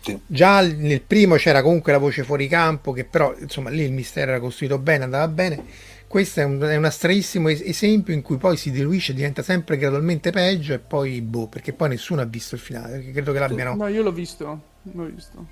[0.00, 0.18] Sì.
[0.26, 4.30] Già nel primo c'era comunque la voce fuori campo, che però insomma lì il mistero
[4.30, 5.64] era costruito bene, andava bene.
[6.06, 10.30] questo è un, è un astraissimo esempio in cui poi si diluisce, diventa sempre gradualmente
[10.30, 13.74] peggio e poi boh, perché poi nessuno ha visto il finale, perché credo che l'abbiano...
[13.74, 15.46] No, io l'ho visto, l'ho visto.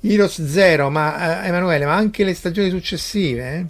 [0.00, 3.66] Heroes Zero, ma eh, Emanuele, ma anche le stagioni successive, eh?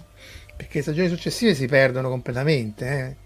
[0.55, 3.22] perché le stagioni successive si perdono completamente, eh?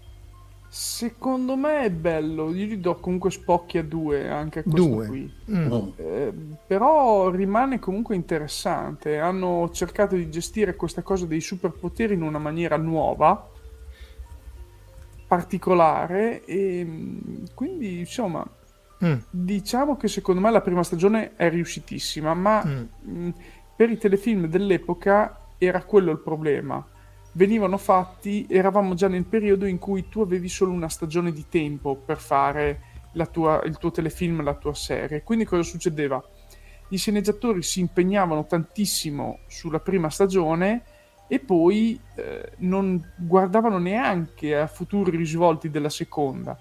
[0.70, 5.06] Secondo me è bello, io gli do comunque spocchi a due anche a questo due.
[5.06, 5.32] qui.
[5.50, 5.72] Mm.
[5.96, 6.32] Eh,
[6.66, 9.18] però rimane comunque interessante.
[9.18, 13.50] Hanno cercato di gestire questa cosa dei superpoteri in una maniera nuova,
[15.26, 18.46] particolare e mm, quindi insomma
[19.02, 19.14] mm.
[19.30, 22.84] diciamo che secondo me la prima stagione è riuscitissima, ma mm.
[23.08, 23.30] mm
[23.78, 26.84] per i telefilm dell'epoca era quello il problema
[27.32, 31.96] venivano fatti, eravamo già nel periodo in cui tu avevi solo una stagione di tempo
[31.96, 32.80] per fare
[33.30, 35.22] tua, il tuo telefilm, la tua serie.
[35.22, 36.22] Quindi cosa succedeva?
[36.88, 40.82] Gli sceneggiatori si impegnavano tantissimo sulla prima stagione
[41.28, 46.58] e poi eh, non guardavano neanche a futuri risvolti della seconda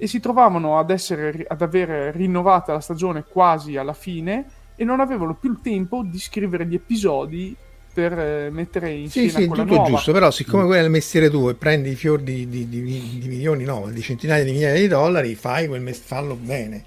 [0.00, 5.00] e si trovavano ad, essere, ad aver rinnovata la stagione quasi alla fine e non
[5.00, 7.54] avevano più il tempo di scrivere gli episodi
[7.98, 9.88] per eh, mettere in sì, scena sì, tutto nuova.
[9.88, 12.80] giusto, però siccome quello è il mestiere tuo e prendi i fior di, di, di,
[12.80, 16.84] di, milioni, no, di centinaia di migliaia di dollari, fai quel mestiere, fallo bene.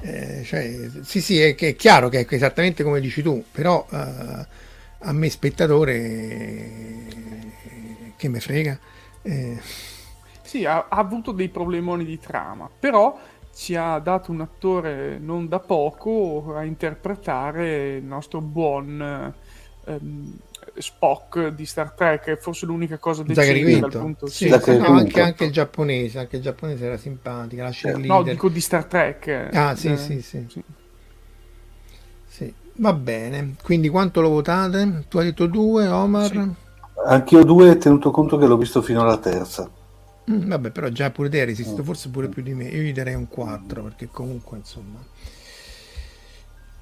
[0.00, 4.46] Eh, cioè, sì, sì, è, è, chiaro che è esattamente come dici tu, però eh,
[5.00, 6.70] a me spettatore
[8.16, 8.78] che me frega.
[9.20, 9.58] Eh.
[10.40, 13.18] Sì, ha, ha avuto dei problemoni di trama, però
[13.54, 19.34] ci ha dato un attore non da poco a interpretare il nostro buon
[19.84, 20.38] um,
[20.76, 25.20] Spock di Star Trek è forse l'unica cosa decente dal punto sì, sì, no, anche,
[25.20, 29.50] anche, il giapponese anche il giapponese era simpatico la eh, no dico di Star Trek
[29.52, 30.62] ah sì, eh, sì, sì, sì.
[32.26, 32.54] sì.
[32.76, 35.04] va bene quindi quanto lo votate?
[35.08, 36.30] tu hai detto due Omar?
[36.30, 36.50] Sì.
[37.06, 39.70] anch'io due tenuto conto che l'ho visto fino alla terza
[40.30, 41.86] mm, vabbè però già pure te hai resistito mm.
[41.86, 44.98] forse pure più di me io gli darei un 4 perché comunque insomma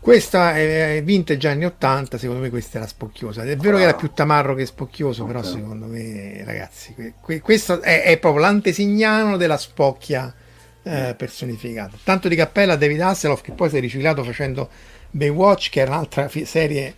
[0.03, 3.45] questa è vintage anni 80, secondo me questa era spocchiosa.
[3.45, 8.19] È vero che era più tamarro che spocchioso, però secondo me, ragazzi, questo è, è
[8.19, 10.35] proprio l'antesignano della spocchia
[10.83, 11.97] eh, personificata.
[12.03, 14.69] Tanto di cappella a David Hasselhoff che poi si è riciclato facendo
[15.09, 16.95] Baywatch, che era un'altra fi- serie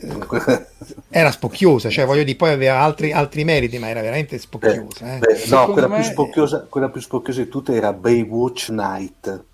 [0.00, 0.66] eh,
[1.10, 5.14] era spocchiosa, cioè voglio dire, poi aveva altri, altri meriti, ma era veramente spocchiosa.
[5.14, 5.18] Eh.
[5.18, 6.00] Beh, no, quella, me...
[6.00, 9.44] più spocchiosa, quella più spocchiosa di tutte era Baywatch Night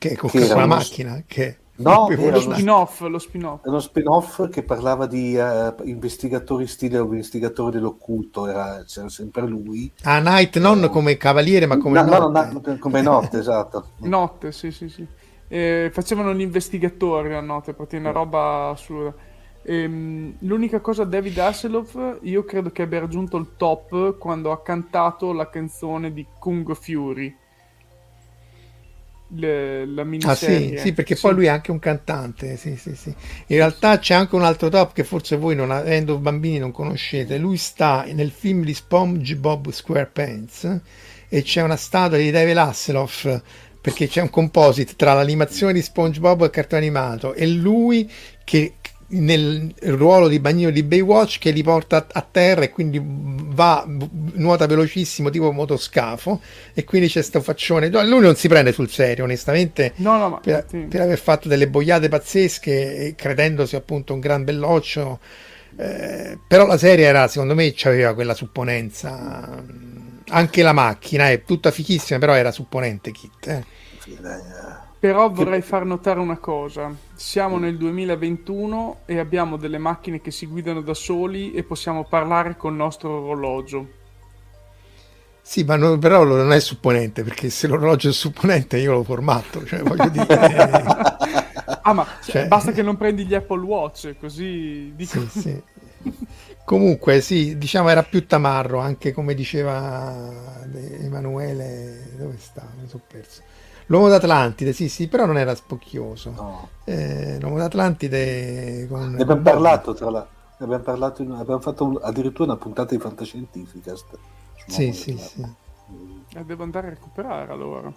[0.00, 3.66] che con che la macchina che no, era lo spin-off, lo spin-off.
[3.66, 9.92] Uno spin-off che parlava di uh, investigatori stile investigatore dell'occulto, era, c'era sempre lui.
[10.04, 12.52] Ah, Night non uh, come cavaliere, ma come no, notte.
[12.52, 13.90] No, no, come notte, esatto.
[13.98, 15.06] Notte, sì, sì, sì.
[15.48, 19.12] Eh, facevano gli investigatori a notte, perché una roba assurda.
[19.62, 25.34] Ehm, l'unica cosa David Hasselhoff io credo che abbia raggiunto il top quando ha cantato
[25.34, 27.36] la canzone di Kung Fury
[29.34, 30.74] le, la miniserie.
[30.74, 31.20] Ah sì, sì perché sì.
[31.22, 33.08] poi lui è anche un cantante, sì, sì, sì.
[33.08, 37.38] In realtà c'è anche un altro top che forse voi non avendo bambini non conoscete.
[37.38, 40.80] Lui sta nel film di SpongeBob SquarePants
[41.28, 43.40] e c'è una statua di David Hasselhoff
[43.80, 48.10] perché c'è un composite tra l'animazione di SpongeBob e il cartone animato e lui
[48.44, 48.74] che
[49.12, 53.84] nel ruolo di bagnino di Baywatch che li porta a terra e quindi va,
[54.34, 56.40] nuota velocissimo tipo motoscafo
[56.72, 60.66] e quindi c'è sto faccione lui non si prende sul serio onestamente no, no, per,
[60.68, 60.78] sì.
[60.88, 65.18] per, aver fatto delle boiate pazzesche credendosi appunto un gran belloccio
[65.76, 69.62] eh, però la serie era secondo me aveva quella supponenza
[70.28, 73.64] anche la macchina è tutta fichissima però era supponente Kit eh.
[75.00, 76.94] Però vorrei far notare una cosa.
[77.14, 82.54] Siamo nel 2021 e abbiamo delle macchine che si guidano da soli e possiamo parlare
[82.58, 83.88] col nostro orologio.
[85.40, 89.64] Sì, ma non, però non è supponente, perché se l'orologio è supponente io l'ho formato,
[89.64, 90.26] cioè voglio dire...
[91.80, 94.92] ah, ma cioè, basta che non prendi gli Apple Watch, così...
[94.94, 95.18] Dico...
[95.30, 95.62] Sì, sì.
[96.62, 100.60] Comunque, sì, diciamo era più tamarro, anche come diceva
[101.00, 102.10] Emanuele...
[102.18, 102.68] Dove sta?
[102.78, 103.48] Mi sono perso
[103.90, 106.30] L'uomo d'Atlantide, sì, sì, però non era spocchioso.
[106.30, 106.68] No.
[106.84, 109.14] Eh, l'uomo d'Atlantide con...
[109.14, 110.32] Ne abbiamo parlato, tra l'altro.
[110.58, 111.32] Ne abbiamo parlato, in...
[111.32, 111.98] abbiamo fatto un...
[112.00, 113.92] addirittura una puntata di fantascientifica.
[114.68, 115.44] Sì, sì, sì.
[116.34, 117.92] Eh, devo andare a recuperare allora.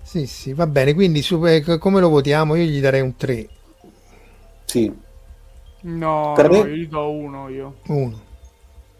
[0.00, 0.94] Sì, sì, va bene.
[0.94, 2.54] Quindi su, eh, come lo votiamo?
[2.54, 3.48] Io gli darei un 3.
[4.64, 4.90] Sì.
[5.82, 7.76] No, no io gli do uno io.
[7.88, 8.28] Uno.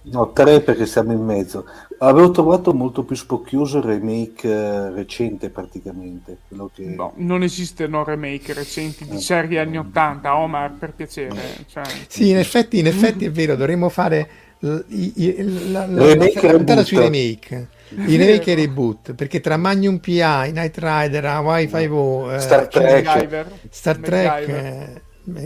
[0.03, 1.67] No, tre perché siamo in mezzo.
[1.99, 6.39] Avevo trovato molto più spocchioso il remake eh, recente praticamente.
[6.49, 6.85] Che...
[6.85, 9.21] No, non esistono remake recenti di eh.
[9.21, 11.65] serie anni 80, Omar, per piacere.
[11.67, 11.85] Cioè...
[12.09, 14.29] Sì, in effetti, in effetti è vero, dovremmo fare
[14.61, 20.53] la, la, la, la puntata sui remake i remake e reboot perché tra Magnum PI,
[20.53, 25.03] Night Rider, Hawaii 5 eh, Star Trek Star Trek eh,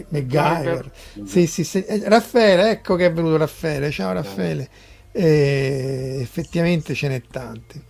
[0.09, 0.91] MacGyver.
[1.25, 1.85] Sì, sì, sì.
[1.85, 3.91] Eh, Raffaele ecco che è venuto Raffaele.
[3.91, 4.69] Ciao Raffaele.
[5.13, 7.83] Eh, effettivamente ce n'è tanti.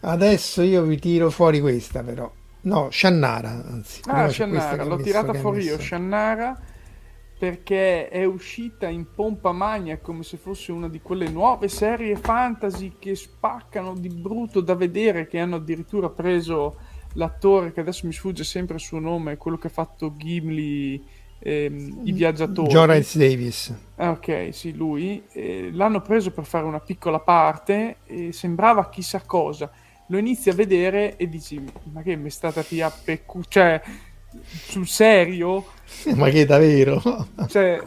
[0.00, 2.30] Adesso io vi tiro fuori questa però.
[2.62, 6.58] No Shannara anzi ah Shannara l'ho tirata fuori io Shannara
[7.38, 12.94] perché è uscita in pompa magna come se fosse una di quelle nuove serie fantasy
[12.98, 16.78] che spaccano di brutto da vedere, che hanno addirittura preso
[17.14, 21.02] l'attore che adesso mi sfugge sempre il suo nome, quello che ha fatto Gimli,
[21.38, 22.68] ehm, i viaggiatori.
[22.68, 23.74] John Rice Davis.
[23.96, 25.22] Ah, ok, sì, lui.
[25.32, 29.70] Eh, l'hanno preso per fare una piccola parte e sembrava chissà cosa.
[30.08, 31.62] Lo inizi a vedere e dici,
[31.92, 33.42] ma che mi è stata via peccu...
[33.48, 33.80] Cioè,
[34.42, 35.64] sul serio?
[36.16, 37.00] Ma che davvero?
[37.48, 37.80] Cioè,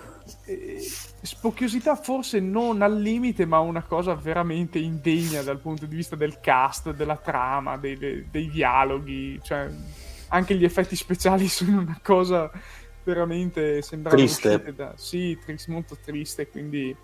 [0.45, 0.79] eh,
[1.27, 6.39] spocchiosità forse non al limite, ma una cosa veramente indegna dal punto di vista del
[6.39, 9.39] cast, della trama, dei, dei, dei dialoghi.
[9.43, 9.69] Cioè,
[10.29, 12.49] anche gli effetti speciali sono una cosa
[13.03, 14.73] veramente sembrava triste.
[14.73, 16.95] Da, sì, triste, molto triste, quindi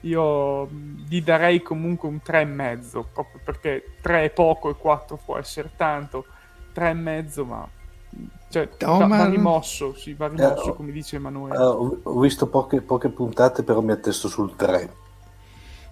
[0.00, 5.70] io gli darei comunque un 3,5 proprio perché 3 è poco e 4 può essere
[5.74, 6.26] tanto
[6.74, 7.68] 3,5 ma
[8.48, 11.56] cioè, va, va, rimosso, sì, va rimosso, eh, come dice Emanuele.
[11.58, 14.90] Uh, ho visto poche, poche, puntate, però mi attesto sul 3.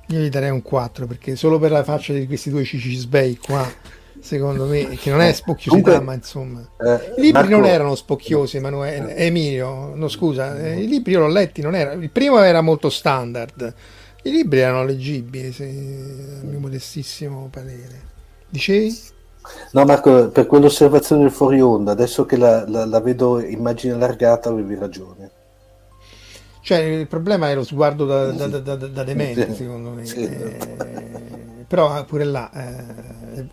[0.08, 3.66] Io gli darei un 4 perché solo per la faccia di questi due cicisbei qua,
[4.20, 7.50] secondo me, che non è spocchiosità, Comunque, ma insomma, eh, i libri Marco...
[7.50, 9.94] non erano spocchiosi, Emanuele, Emilio.
[9.94, 13.74] No, scusa, eh, i libri io l'ho letti, non era, il primo era molto standard,
[14.22, 18.12] i libri erano leggibili, se, a mio modestissimo parere.
[18.48, 19.12] Dicevi?
[19.72, 24.48] No, Marco, per quell'osservazione del fuori onda, adesso che la, la, la vedo immagine allargata,
[24.48, 25.30] avevi ragione.
[26.60, 29.54] Cioè, il problema è lo sguardo da, da, da, da demente, sì.
[29.54, 30.06] secondo me.
[30.06, 30.22] Sì.
[30.24, 30.58] Eh,
[31.66, 32.50] però pure là...
[32.52, 33.46] Eh,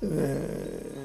[0.00, 0.98] eh,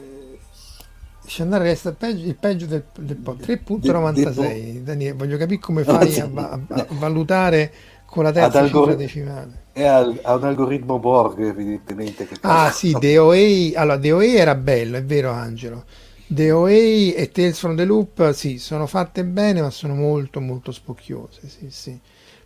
[1.25, 3.33] Sciandare resta peggio, il peggio del, del po'.
[3.33, 7.71] 3.96 Daniele, voglio capire come fai a, a, a valutare
[8.05, 9.63] con la terza cifra decimale.
[9.75, 12.25] È al, ha un algoritmo Borg, evidentemente.
[12.25, 13.77] Che ah, sì, DOA.
[13.77, 15.83] Allora, DOA era bello, è vero, Angelo.
[16.27, 21.49] DOA e Tales from the Loop, sì, sono fatte bene, ma sono molto, molto spocchiose.
[21.49, 21.99] Sì, sì.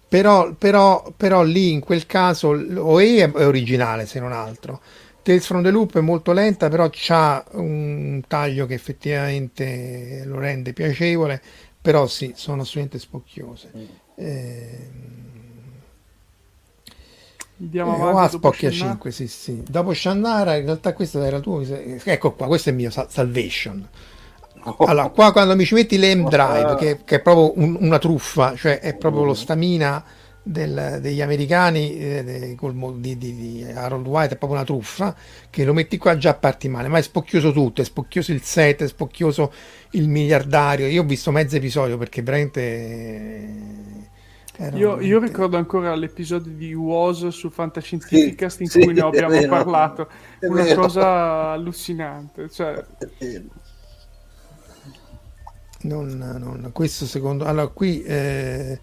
[0.07, 4.81] Però, però, però lì, in quel caso, OA è, è originale, se non altro.
[5.21, 10.73] Tales from the Loop è molto lenta, però ha un taglio che effettivamente lo rende
[10.73, 11.39] piacevole.
[11.79, 13.71] Però sì, sono assolutamente spocchiose.
[13.77, 13.85] Mm.
[14.15, 14.89] Eh,
[17.59, 18.35] Andiamo eh, avanti.
[18.35, 19.63] Oh, Spocchia 5, sì, sì.
[19.67, 21.61] Dopo Shannara, in realtà questo era tuo.
[21.61, 23.87] Ecco qua, questo è il mio Salvation.
[24.79, 28.55] Allora, qua quando mi ci metti l'M Drive, che, che, è proprio un, una truffa,
[28.55, 30.03] cioè è proprio lo stamina
[30.43, 32.55] del, degli americani eh,
[32.95, 35.15] di, di, di, Harold White, è proprio una truffa,
[35.49, 38.83] che lo metti qua già parti male, ma è spocchioso tutto, è spocchioso il set,
[38.83, 39.53] è spocchioso
[39.91, 40.87] il miliardario.
[40.87, 43.87] Io ho visto mezzo episodio perché veramente
[44.73, 49.29] io, io, ricordo ancora l'episodio di WOS su Fantascientificast sì, in sì, cui ne abbiamo
[49.29, 50.09] vero, parlato,
[50.41, 50.81] una vero.
[50.81, 52.49] cosa allucinante.
[52.49, 52.83] Cioè...
[55.81, 58.77] Non, non, questo secondo allora qui eh,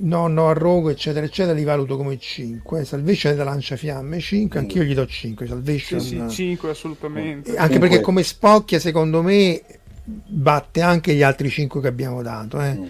[0.00, 4.58] no no a rogo eccetera eccetera li valuto come 5 Salvation è da lanciafiamme 5
[4.58, 7.78] anch'io gli do 5 Salvation sì, sì 5 assolutamente anche 5.
[7.78, 9.62] perché come spocchia secondo me
[10.04, 12.74] batte anche gli altri 5 che abbiamo dato eh.
[12.74, 12.86] Mm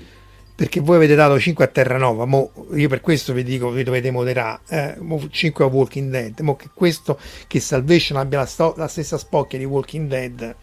[0.55, 4.11] perché voi avete dato 5 a Terranova, mo io per questo vi dico vi dovete
[4.11, 4.97] moderare, eh,
[5.31, 9.59] 5 a Walking Dead, mo che questo che Salvation abbia la, sto- la stessa spocchia
[9.59, 10.57] di Walking Dead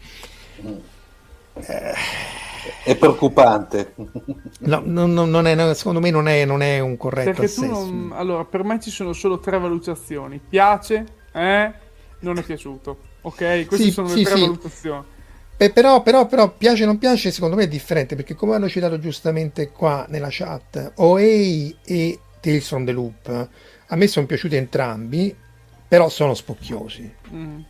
[1.54, 1.94] eh,
[2.84, 3.94] è preoccupante.
[4.60, 8.12] No, non, non è, secondo me non è, non è un corretto perché tu non,
[8.14, 11.72] allora, per me ci sono solo tre valutazioni: piace, eh,
[12.20, 13.08] non è piaciuto.
[13.22, 14.40] Ok, queste sì, sono le sì, tre sì.
[14.40, 15.04] valutazioni
[15.60, 18.66] Beh, però, però, però, piace o non piace, secondo me è differente perché, come hanno
[18.66, 23.48] citato giustamente qua nella chat, OA e Tales from the Loop
[23.92, 25.34] a me sono piaciuti entrambi,
[25.86, 27.12] però sono spocchiosi.
[27.32, 27.60] Mm.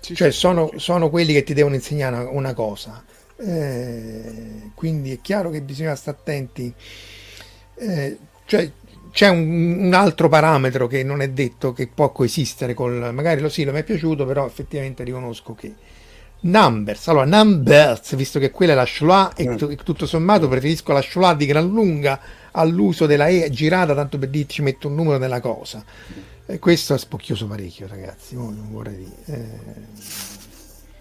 [0.00, 0.78] Sì, cioè, sì, sono, sì.
[0.78, 3.04] sono, quelli che ti devono insegnare una, una cosa.
[3.36, 6.74] Eh, quindi è chiaro che bisogna stare attenti.
[7.76, 8.70] Eh, cioè,
[9.12, 13.48] c'è un, un, altro parametro che non è detto che può coesistere con magari lo
[13.48, 15.74] sì, lo mi è piaciuto, però effettivamente riconosco che
[16.40, 19.56] Numbers, allora Numbers, visto che quella è la Schloa e mm.
[19.82, 22.20] tutto sommato preferisco la Schloa di gran lunga
[22.52, 25.82] all'uso della E girata, tanto per dirci metto un numero nella cosa.
[26.46, 29.86] E questo è spocchioso parecchio, ragazzi, non vorrei dire.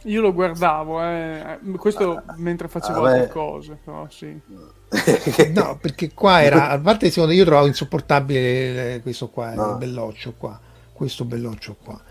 [0.03, 1.59] Io lo guardavo, eh.
[1.77, 4.39] questo ah, mentre facevo ah, altre cose, però sì.
[5.53, 9.71] no, perché qua era, a parte secondo io trovavo insopportabile questo qua, no.
[9.71, 10.59] il belloccio qua,
[10.93, 12.01] questo belloccio qua.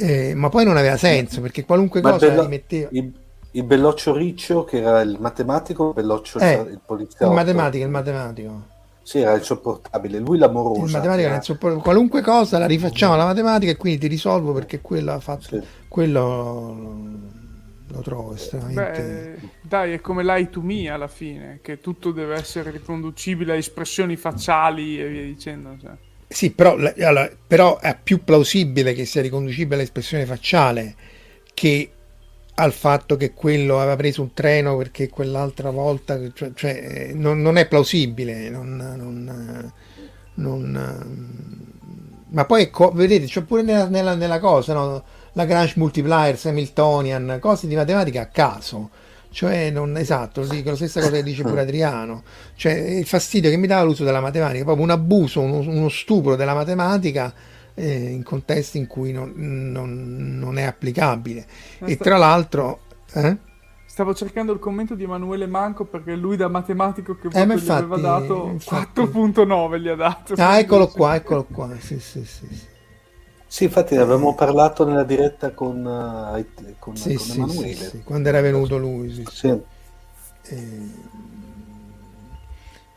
[0.00, 2.88] Eh, ma poi non aveva senso perché qualunque ma cosa bello, metteva.
[2.92, 3.12] Il,
[3.50, 7.26] il, belloccio riccio che era il matematico, il belloccio eh, il poliziotto.
[7.26, 8.62] Il matematico, il matematico.
[9.02, 10.84] Sì, era insopportabile, lui l'amoroso.
[10.84, 14.80] Il matematica era insopport- qualunque cosa la rifacciamo alla matematica e quindi ti risolvo perché
[14.80, 15.60] quello ha fatto sì.
[15.88, 17.28] quello
[17.92, 19.38] lo trovo estremamente.
[19.38, 23.56] Beh, dai, è come l'hai to me alla fine, che tutto deve essere riconducibile a
[23.56, 25.76] espressioni facciali e via dicendo.
[25.80, 25.90] Cioè.
[26.32, 30.94] Sì, però, allora, però, è più plausibile che sia riconducibile all'espressione facciale
[31.52, 31.90] che
[32.54, 37.56] al fatto che quello aveva preso un treno perché quell'altra volta, cioè, cioè non, non,
[37.56, 39.72] è plausibile, non, non,
[40.34, 41.50] non
[42.30, 45.02] ma poi vedete, c'è pure nella, nella, nella cosa, no?
[45.32, 48.90] Lagrange multiplier, Hamiltonian, cose di matematica a caso.
[49.32, 52.22] Cioè, non esatto, dico la stessa cosa che dice pure Adriano.
[52.56, 56.34] Cioè, il fastidio che mi dava l'uso della matematica, proprio un abuso, uno, uno stupro
[56.34, 57.32] della matematica
[57.74, 61.46] eh, in contesti in cui non, non, non è applicabile.
[61.78, 62.04] Ma e sta...
[62.04, 62.80] tra l'altro...
[63.12, 63.48] Eh?
[63.86, 67.70] Stavo cercando il commento di Emanuele Manco perché lui da matematico che eh, infatti, gli
[67.70, 69.00] aveva dato infatti...
[69.00, 70.34] 4.9 gli ha dato.
[70.36, 71.68] Ah, eccolo qua, eccolo qua.
[71.78, 72.46] Sì, sì, sì.
[72.50, 72.69] sì.
[73.52, 77.74] Sì, infatti ne avevamo parlato nella diretta con, uh, con, sì, con Emanuele.
[77.74, 79.24] Sì, sì, quando era venuto lui.
[80.42, 80.80] Eh,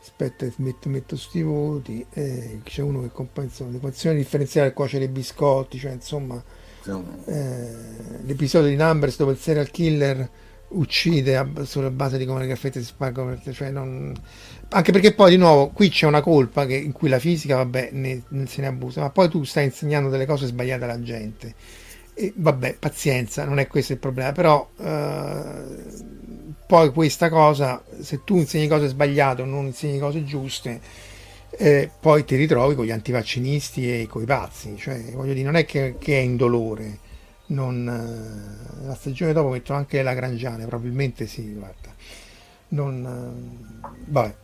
[0.00, 2.06] aspetta, metto, metto sti voti.
[2.08, 6.40] Eh, c'è uno che compensa l'equazione differenziale del cuocere i biscotti, cioè insomma
[7.24, 7.74] eh,
[8.22, 10.30] l'episodio di Numbers dove il serial killer
[10.68, 14.14] uccide a, sulla base di come le caffette si spargono, cioè non,
[14.74, 17.90] anche perché poi di nuovo qui c'è una colpa che, in cui la fisica vabbè
[17.92, 21.54] ne, ne, se ne abusa ma poi tu stai insegnando delle cose sbagliate alla gente.
[22.12, 25.62] E vabbè pazienza non è questo il problema però eh,
[26.66, 30.80] poi questa cosa se tu insegni cose sbagliate o non insegni cose giuste
[31.50, 34.76] eh, poi ti ritrovi con gli antivaccinisti e con i pazzi.
[34.76, 36.98] Cioè voglio dire non è che, che è indolore
[37.46, 41.94] non, eh, la stagione dopo mettono anche la Grangiane probabilmente sì guarda.
[42.68, 44.34] Non eh, vabbè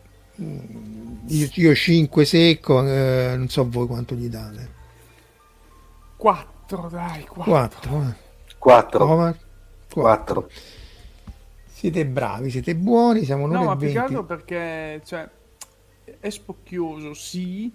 [1.27, 4.79] io, io 5 secco, eh, non so voi quanto gli date.
[6.17, 7.51] 4, dai, 4.
[7.51, 8.15] 4.
[8.57, 9.37] 4.
[9.93, 10.49] 4.
[11.65, 13.57] Siete bravi, siete buoni, siamo noi.
[13.57, 15.27] No, ma più che altro perché cioè,
[16.19, 17.73] è spocchioso, sì,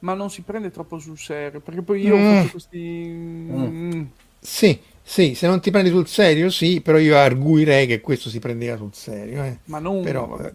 [0.00, 1.60] ma non si prende troppo sul serio.
[1.60, 2.36] Perché poi io mm.
[2.36, 2.78] faccio questi.
[2.78, 4.02] Mm.
[4.38, 8.38] Sì, sì, se non ti prendi sul serio, sì, però io arguirei che questo si
[8.38, 9.42] prendeva sul serio.
[9.42, 9.58] Eh.
[9.64, 10.02] Ma non.
[10.02, 10.52] Però, eh,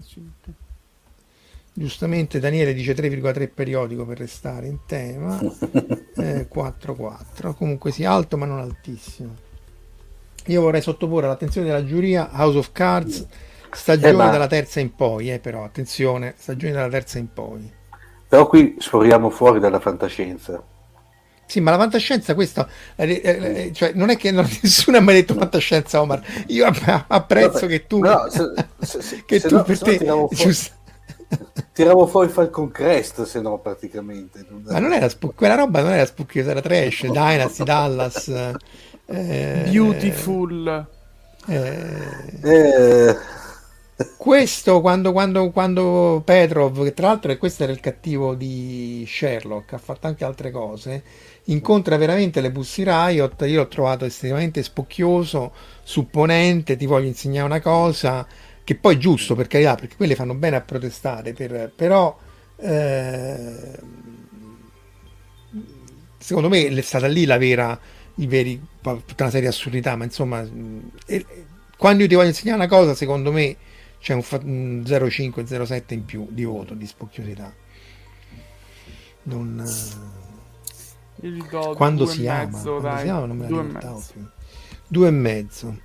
[1.76, 5.40] Giustamente Daniele dice 3,3 periodico per restare in tema.
[6.16, 7.56] Eh, 4,4.
[7.56, 9.36] Comunque sì, alto ma non altissimo.
[10.45, 13.26] Io vorrei sottoporre all'attenzione della giuria House of Cards,
[13.72, 17.70] stagione eh, dalla terza in poi, eh, però attenzione, stagione dalla terza in poi.
[18.30, 20.62] Però qui sforiamo fuori dalla fantascienza.
[21.45, 25.02] Sì, ma la fantascienza, questo, eh, eh, eh cioè, non è che non, nessuno ha
[25.02, 26.22] mai detto fantascienza, Omar.
[26.48, 30.72] Io apprezzo Vabbè, che tu, no, se, se, se, che tu no, per te, giusto,
[31.74, 34.46] Tiravo fuori Falcon Crest, se no, praticamente.
[34.66, 38.56] Ma non era sp- quella roba non era spooky, era trash, Dynasty, Dallas.
[39.06, 40.88] Eh, Beautiful.
[41.46, 43.16] Eh, eh.
[44.18, 49.78] Questo quando, quando, quando Petrov, che tra l'altro questo era il cattivo di Sherlock, ha
[49.78, 51.04] fatto anche altre cose,
[51.46, 55.52] incontra veramente le Pussy Riot, io l'ho trovato estremamente spocchioso,
[55.84, 58.26] supponente, ti voglio insegnare una cosa,
[58.64, 62.18] che poi è giusto per carità, perché quelle fanno bene a protestare, per, però
[62.57, 63.80] eh,
[66.18, 67.77] secondo me è stata lì la vera,
[68.15, 70.48] i veri, tutta una serie di assurdità, ma insomma,
[71.06, 71.26] eh,
[71.77, 73.57] quando io ti voglio insegnare una cosa, secondo me
[73.99, 77.53] c'è un, un 0,5, 0,7 in più di voto, di spocchiosità.
[79.23, 79.65] Non...
[81.76, 84.26] quando si ama, quando si ama non me la ricordavo più.
[84.88, 85.80] Due e mezzo.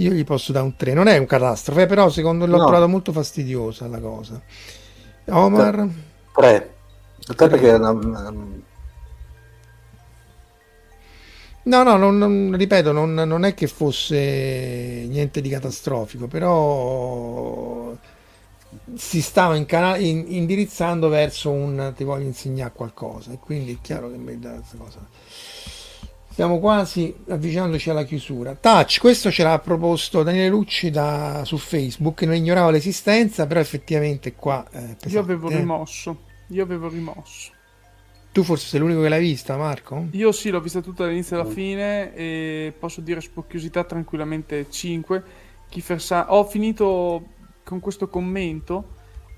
[0.00, 0.94] Io gli posso dare un 3.
[0.94, 2.64] Non è un catastrofe, però secondo me l'ho no.
[2.64, 4.40] trovato molto fastidiosa la cosa.
[5.26, 5.88] Omar?
[6.34, 6.74] 3.
[7.36, 7.78] 3 perché...
[11.62, 14.16] No, no, non, non, ripeto, non, non, è che fosse
[15.06, 17.94] niente di catastrofico, però
[18.94, 23.78] si stava in cana- in, indirizzando verso un ti voglio insegnare qualcosa e quindi è
[23.82, 25.06] chiaro che mi dà questa cosa.
[26.40, 28.54] Stiamo quasi avvicinandoci alla chiusura.
[28.54, 34.32] Touch, questo ce l'ha proposto Daniele Lucci da, su Facebook, non ignorava l'esistenza, però effettivamente
[34.32, 34.66] qua...
[34.70, 37.52] Eh, io avevo rimosso, io avevo rimosso.
[38.32, 40.06] Tu forse sei l'unico che l'hai vista, Marco?
[40.12, 45.22] Io sì, l'ho vista tutta dall'inizio alla fine e posso dire spocchiosità tranquillamente 5.
[45.68, 47.22] Kiefer Sa- ho finito
[47.62, 48.94] con questo commento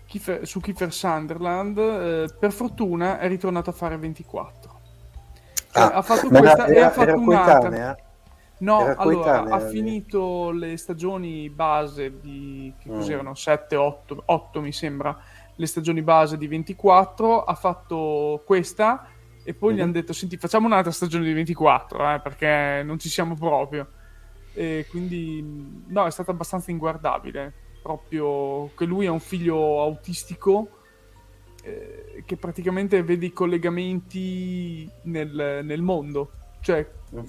[0.06, 1.78] Kiefer, su Kiefer Sunderland.
[1.78, 4.71] Eh, per fortuna è ritornato a fare 24.
[5.72, 7.96] Cioè, Ah, ha fatto questa era- e ha era fatto un'altra.
[8.58, 9.68] No, Era allora ha eh.
[9.70, 12.94] finito le stagioni base di che Mm.
[12.94, 13.34] cos'erano?
[13.34, 15.18] 7, 8, 8 mi sembra.
[15.56, 19.08] Le stagioni base di 24, ha fatto questa
[19.42, 19.82] e poi gli Mhm.
[19.82, 23.88] hanno detto "Senti, facciamo un'altra stagione di 24, eh, perché non ci siamo proprio".
[24.52, 30.68] E quindi no, è stata abbastanza inguardabile, proprio che lui ha un figlio autistico
[31.62, 36.30] eh, che praticamente vede i collegamenti nel, nel mondo,
[36.60, 36.86] cioè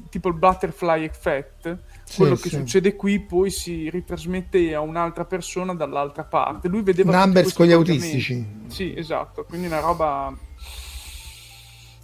[0.09, 2.55] tipo il butterfly effect, Sì, quello che sì.
[2.55, 6.67] succede qui poi si ritrasmette a un'altra persona dall'altra parte.
[6.67, 8.45] Lui vedeva Numbers con gli autistici.
[8.67, 10.35] Sì, esatto, quindi una roba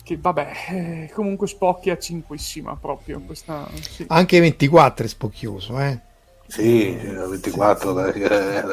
[0.04, 4.06] che vabbè, eh, comunque spocchia cinquissima proprio questa sì.
[4.08, 6.00] Anche 24 è spocchioso, eh.
[6.50, 7.94] Sì, 24.
[7.94, 8.64] dai, eh,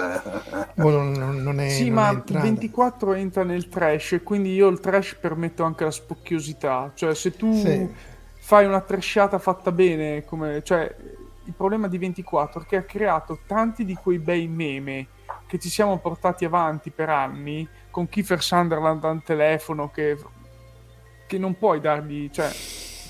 [0.77, 2.45] Mo non, non- non è, Sì, non è ma entrata.
[2.47, 6.93] 24 entra nel trash e quindi io il trash permetto anche la spocchiosità.
[6.95, 7.87] Cioè, se tu Sì.
[8.39, 10.95] fai una trashata fatta bene, come, cioè,
[11.45, 15.09] il problema di 24 è che ha creato tanti di quei bei meme
[15.47, 20.17] che ci siamo portati avanti per anni con Kiefer Sunderland al telefono che,
[21.27, 22.51] che non puoi dargli, cioè,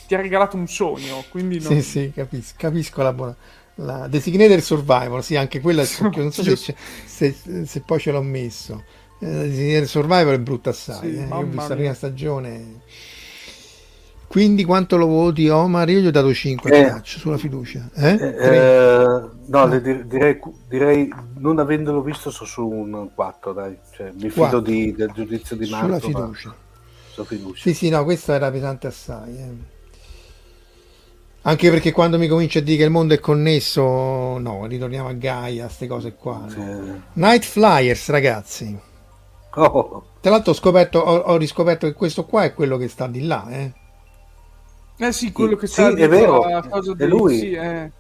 [0.07, 1.73] ti ha regalato un sogno, quindi non...
[1.75, 3.37] Sì, sì, capisco, capisco la buona.
[3.77, 5.85] La Designated Survivor, sì, anche quella.
[6.17, 6.75] Non so se,
[7.05, 7.35] se-
[7.67, 8.85] se poi ce l'ho messo.
[9.21, 11.11] Eh, La Designated Survivor è brutta assai.
[11.11, 11.27] Sì, eh.
[11.29, 12.81] Ho visto la prima stagione.
[14.29, 15.89] Quindi quanto lo voti Omar?
[15.89, 17.01] Io gli ho dato 5 Eh.
[17.05, 17.89] sulla fiducia.
[17.95, 18.19] Eh?
[18.21, 19.05] eh,
[19.47, 23.77] no, le dir- direi, direi, non avendolo visto, sto su un 4, dai.
[23.95, 26.01] Cioè, mi fido di- del giudizio di Marco.
[26.01, 26.55] sulla ma- fiducia.
[27.13, 27.63] sulla fiducia.
[27.63, 29.75] Sì, sì, no, questa era pesante assai.
[31.47, 35.13] Anche perché quando mi comincia a dire che il mondo è connesso, no, ritorniamo a
[35.15, 36.47] Gaia, queste cose qua.
[36.47, 36.51] no.
[36.51, 37.03] Sì.
[37.15, 38.79] Night Flyers, ragazzi.
[39.57, 43.07] Oh, Tra l'altro ho scoperto, ho, ho riscoperto che questo qua è quello che sta
[43.07, 43.73] di là, eh.
[44.99, 47.07] Eh sì, quello che Sì, sta è dietro vero, la cosa è di...
[47.07, 47.39] lui.
[47.39, 47.93] Sì, eh.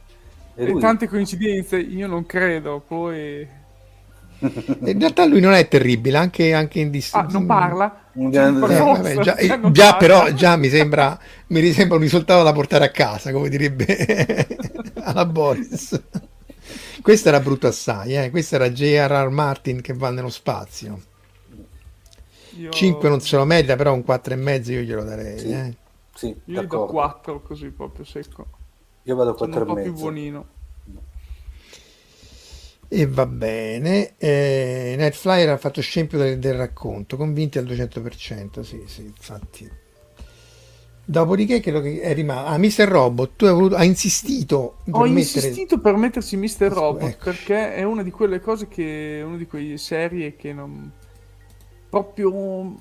[0.55, 0.81] è E lui.
[0.81, 3.47] tante coincidenze, io non credo, poi...
[4.39, 8.11] In realtà lui non è terribile, anche, anche in dis- Ah, non parla?
[8.13, 9.97] Eh, vabbè, già, non già parla.
[9.97, 11.19] però già mi sembra,
[11.49, 14.47] mi sembra un risultato da portare a casa, come direbbe
[15.03, 16.01] alla Boris.
[17.03, 18.31] Questo era brutto assai, eh.
[18.31, 19.29] questo era J.R.R.
[19.31, 21.01] Martin che va nello spazio.
[22.59, 22.71] Io...
[22.71, 25.39] 5 non se lo merita, però un 4 e mezzo io glielo darei.
[25.39, 25.51] Sì.
[25.51, 25.77] eh.
[26.15, 26.87] Sì, Io gli do d'accordo.
[26.87, 28.47] 4 così proprio secco.
[29.03, 30.01] Io vado a Sono 4 un po' e più mezzo.
[30.01, 30.47] buonino.
[32.89, 34.15] E va bene.
[34.17, 38.61] Eh, Nightflyer ha fatto scempio del, del racconto, convinti al 200%.
[38.63, 39.69] Sì, sì, infatti.
[41.09, 42.47] Dopodiché credo che è rimasto.
[42.51, 42.89] Ah, Mr.
[42.89, 45.21] Robot, tu hai, voluto, hai insistito per Ho mettere.
[45.21, 46.69] insistito per mettersi Mr.
[46.73, 47.19] Robot Eccoci.
[47.23, 49.23] perché è una di quelle cose che.
[49.25, 50.91] una di quelle serie che non.
[51.89, 52.75] proprio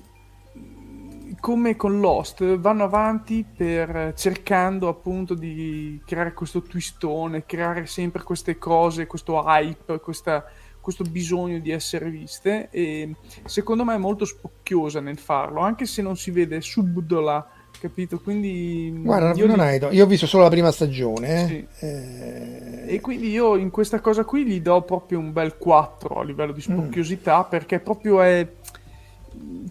[1.40, 8.58] come con Lost vanno avanti per cercando appunto di creare questo twistone, creare sempre queste
[8.58, 10.44] cose, questo hype, questa-
[10.80, 13.12] questo bisogno di essere viste e
[13.44, 17.44] secondo me è molto spocchiosa nel farlo, anche se non si vede subdola,
[17.80, 18.20] capito?
[18.20, 21.42] Quindi Guarda, io non hai- io ho visto solo la prima stagione.
[21.42, 21.46] eh.
[21.48, 21.84] Sì.
[21.86, 26.22] Eh, E quindi io in questa cosa qui gli do proprio un bel 4 a
[26.24, 28.46] livello di spocchiosità perché proprio è...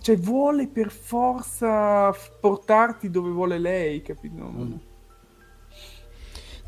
[0.01, 4.35] Cioè vuole per forza portarti dove vuole lei, capito?
[4.35, 4.79] Non-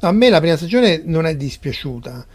[0.02, 2.26] A me la prima stagione non è dispiaciuta,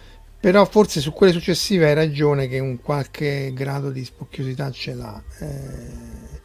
[0.40, 5.22] però forse su quelle successive hai ragione che un qualche grado di spocchiosità ce l'ha.
[5.38, 6.40] Eh,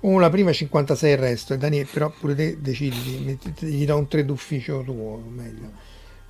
[0.00, 4.08] uno la prima 56 il resto, e Daniele, però pure te decidi, gli do un
[4.08, 5.70] 3 d'ufficio tuo, meglio.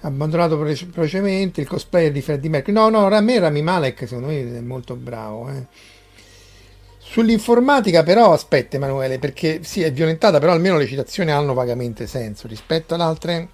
[0.02, 2.72] Abbandonato velocemente il cosplayer di Freddie Mercury.
[2.72, 5.50] No, no, a me Rami Malek secondo me è molto bravo.
[5.50, 5.66] eh.
[7.10, 12.46] Sull'informatica però aspetta Emanuele, perché sì è violentata, però almeno le citazioni hanno vagamente senso
[12.46, 13.48] rispetto ad altre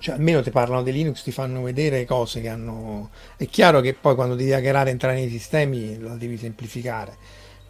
[0.00, 3.10] cioè almeno ti parlano di Linux, ti fanno vedere cose che hanno...
[3.36, 7.16] È chiaro che poi quando devi hackerare entrare nei sistemi la devi semplificare,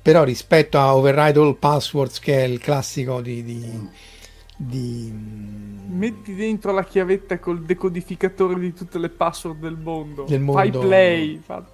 [0.01, 3.44] però rispetto a Override All Passwords che è il classico di...
[3.44, 3.89] di,
[4.56, 5.12] di-
[5.89, 10.24] Metti dentro la chiavetta col decodificatore di tutte le password del mondo.
[10.24, 10.81] Del Fai mondo.
[10.81, 11.40] play.
[11.44, 11.64] fa-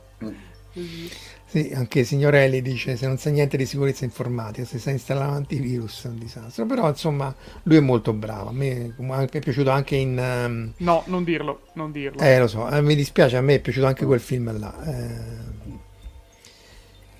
[1.44, 5.36] Sì, anche Signorelli dice se non sai niente di sicurezza informatica, se sai installare un
[5.36, 7.34] antivirus è un disastro, però insomma
[7.64, 10.18] lui è molto bravo, a me mi è piaciuto anche in...
[10.18, 12.22] ehm, No, non dirlo, non dirlo.
[12.22, 14.74] Eh, lo so, eh, mi dispiace, a me è piaciuto anche quel film là.
[14.86, 15.80] eh.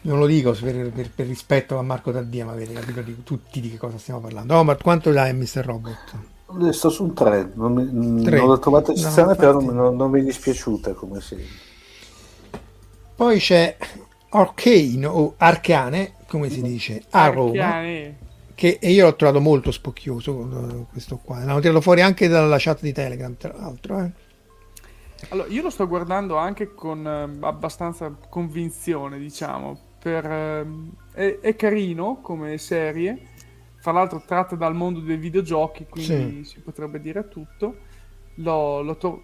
[0.05, 3.61] Non lo dico per, per, per, rispetto a Marco Taddia, ma avete capito di tutti
[3.61, 4.57] di che cosa stiamo parlando.
[4.57, 5.65] Omar, quanto dai Mr.
[5.65, 6.73] Robot?
[6.73, 8.37] Sto su un 3, non, mi, 3.
[8.39, 11.47] non l'ho trovata eccezionale, no, però non, non, non, mi è dispiaciuta come serie.
[13.14, 13.76] Poi c'è
[14.30, 17.82] Arcane o Arcane, come si dice, a Roma.
[18.55, 21.44] Che io l'ho trovato molto spocchioso questo qua.
[21.44, 24.01] L'hanno tirato fuori anche dalla chat di Telegram, tra l'altro.
[24.01, 24.10] Eh.
[25.30, 30.66] Allora, io lo sto guardando anche con eh, abbastanza convinzione, diciamo, per, eh,
[31.12, 33.28] è, è, carino come serie,
[33.80, 36.55] fra l'altro tratta dal mondo dei videogiochi, quindi sì.
[36.55, 37.76] si potrebbe dire tutto,
[38.36, 39.22] l'ho, l'ho to-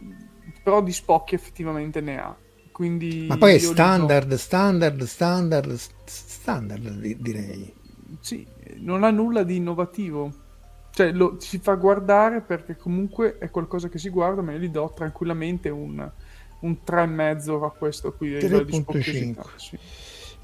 [0.63, 2.37] però di spocchi effettivamente ne ha.
[2.79, 5.75] Quindi Ma poi è standard, standard, standard,
[6.05, 7.75] standard direi.
[8.21, 8.47] Sì,
[8.77, 10.33] non ha nulla di innovativo
[10.99, 14.69] cioè lo, si fa guardare perché comunque è qualcosa che si guarda, ma io gli
[14.69, 16.11] do tranquillamente un,
[16.61, 18.33] un 3,5 a questo qui.
[18.33, 19.37] 3.5.
[19.57, 19.79] Sì.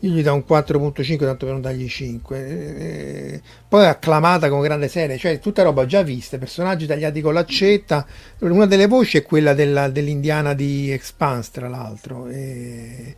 [0.04, 2.46] Io gli do un 4.5 tanto per non dargli 5.
[2.46, 7.32] Eh, poi è acclamata come grande serie, cioè tutta roba già vista, personaggi tagliati con
[7.32, 8.06] l'accetta.
[8.40, 12.26] Una delle voci è quella della, dell'indiana di Expanse, tra l'altro.
[12.26, 13.16] E,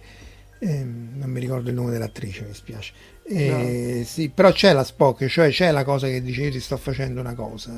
[0.61, 2.93] e, non mi ricordo il nome dell'attrice, mi spiace.
[3.25, 4.05] Eh, no.
[4.05, 7.19] sì, però c'è la Spock, cioè c'è la cosa che dice io ti sto facendo
[7.19, 7.73] una cosa.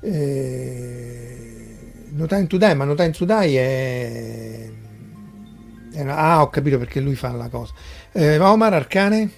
[0.00, 1.76] Eh,
[2.08, 4.80] no Time to Die, ma No Time to Die è...
[6.00, 6.16] una...
[6.16, 7.72] Ah, ho capito perché lui fa la cosa.
[8.12, 9.30] Eh, Omar Arcane?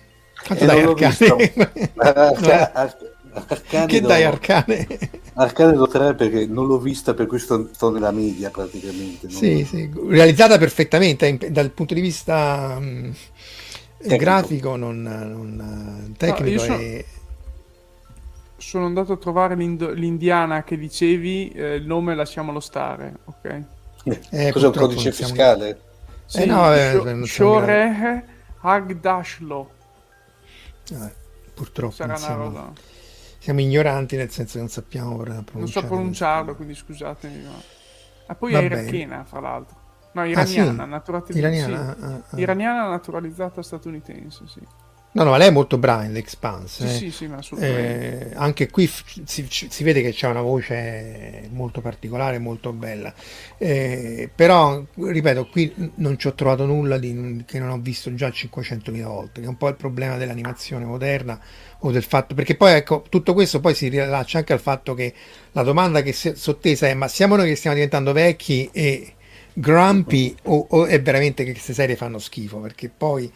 [0.46, 1.52] Quanto dai Arcane?
[3.34, 4.86] Arcane che dai Arcane?
[5.34, 9.28] Arcane lo 3 perché non l'ho vista per cui sto, sto nella media praticamente.
[9.28, 13.12] Sì, sì, realizzata perfettamente in, dal punto di vista um,
[13.98, 16.60] grafico, non, non tecnico.
[16.60, 17.04] No, sono, e...
[18.56, 23.62] sono andato a trovare l'indiana che dicevi, eh, il nome lasciamolo stare, ok?
[24.30, 25.78] Eh, Cos'è un codice fiscale?
[26.34, 28.24] Sì, eh no, eh, Shore
[28.60, 29.70] Hagdashlo.
[30.90, 31.14] Eh,
[31.54, 31.92] purtroppo.
[31.94, 32.72] Sarà una roba
[33.44, 35.58] siamo ignoranti nel senso che non sappiamo pronunciare.
[35.58, 37.42] Non so pronunciarlo, quindi scusatemi.
[37.42, 37.50] Ma...
[38.28, 39.76] Ah, poi Va è irachena, fra l'altro.
[40.12, 40.90] No, iraniana, ah, sì?
[40.90, 41.38] naturalizzata.
[41.38, 42.04] Iraniana, sì.
[42.04, 42.40] ah, ah.
[42.40, 44.60] iraniana naturalizzata statunitense, sì.
[45.14, 46.88] No, no, ma lei è molto brava l'Expanse.
[46.88, 46.98] Sì, eh.
[46.98, 48.30] sì, sì, ma assolutamente.
[48.30, 53.14] Eh, anche qui f- si, si, vede che c'è una voce molto particolare, molto bella.
[53.56, 58.26] Eh, però, ripeto, qui non ci ho trovato nulla di, che non ho visto già
[58.26, 61.40] 500.000 volte, che è un po' il problema dell'animazione moderna
[61.78, 62.34] o del fatto...
[62.34, 65.14] Perché poi, ecco, tutto questo poi si rilascia anche al fatto che
[65.52, 69.12] la domanda che si è sottesa è ma siamo noi che stiamo diventando vecchi e
[69.52, 72.58] grumpy o, o è veramente che queste serie fanno schifo?
[72.58, 73.30] Perché poi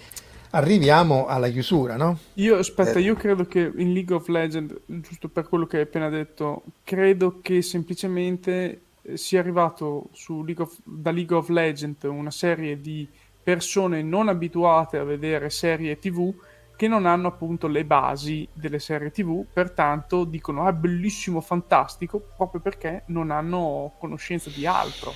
[0.50, 2.18] arriviamo alla chiusura, no?
[2.34, 3.02] Io aspetta, eh.
[3.02, 7.40] io credo che in League of Legends, giusto per quello che hai appena detto, credo
[7.42, 10.10] che semplicemente eh, sia arrivato
[10.44, 13.06] League of, da League of Legends una serie di
[13.42, 16.34] persone non abituate a vedere serie TV
[16.78, 22.60] che non hanno appunto le basi delle serie TV, pertanto dicono ah bellissimo, fantastico, proprio
[22.60, 25.12] perché non hanno conoscenza di altro.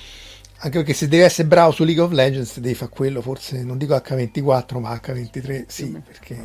[0.65, 3.77] Anche perché se devi essere bravo su League of Legends devi fare quello, forse non
[3.77, 6.39] dico H24 ma H23, sì, sì perché...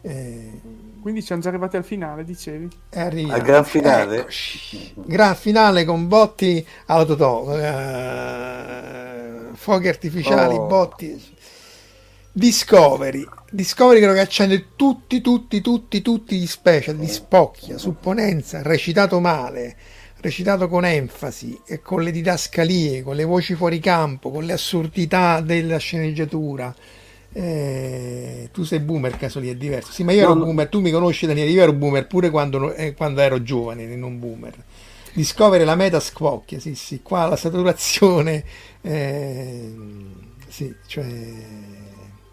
[0.00, 0.60] Eh...
[1.02, 2.70] Quindi siamo già arrivati al finale, dicevi?
[2.94, 3.34] Arriviamo.
[3.34, 4.20] Al gran finale?
[4.20, 4.94] Eccoci.
[4.94, 7.54] Gran finale con botti all'autotò, uh,
[9.54, 10.66] fuochi artificiali, oh.
[10.66, 11.40] botti...
[12.34, 19.20] Discovery, Discovery che lo accende tutti, tutti, tutti, tutti gli special di spocchia, supponenza, recitato
[19.20, 19.76] male,
[20.22, 25.40] recitato con enfasi e con le didascalie, con le voci fuori campo, con le assurdità
[25.40, 26.74] della sceneggiatura.
[27.34, 29.90] Eh, tu sei boomer, caso lì è diverso.
[29.90, 32.72] Sì, ma io ero no, boomer, tu mi conosci Daniele, io ero boomer pure quando,
[32.72, 34.54] eh, quando ero giovane, non boomer.
[35.12, 38.44] Discovery la meta squocchia, sì, sì, qua la saturazione,
[38.80, 39.74] eh,
[40.48, 41.04] sì, cioè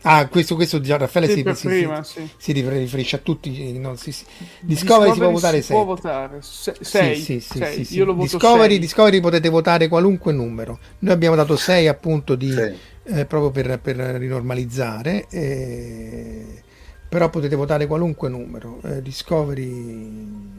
[0.04, 2.30] Ah, questo, questo già Raffaele sì, si, si, prima, si, sì.
[2.38, 3.78] si, riferisce a tutti.
[3.78, 4.16] No, si,
[4.62, 5.76] Discovery, Discovery, si può votare 6.
[5.76, 7.20] Può votare 6.
[7.20, 8.80] Sì, sì, Io lo voto Discovery, 6.
[8.80, 10.80] Discovery potete votare qualunque numero.
[11.00, 12.56] Noi abbiamo dato 6 appunto di,
[13.04, 15.28] eh, proprio per, per rinormalizzare.
[15.30, 16.64] Eh,
[17.10, 18.80] però potete votare qualunque numero.
[18.84, 20.58] Eh, Discovery.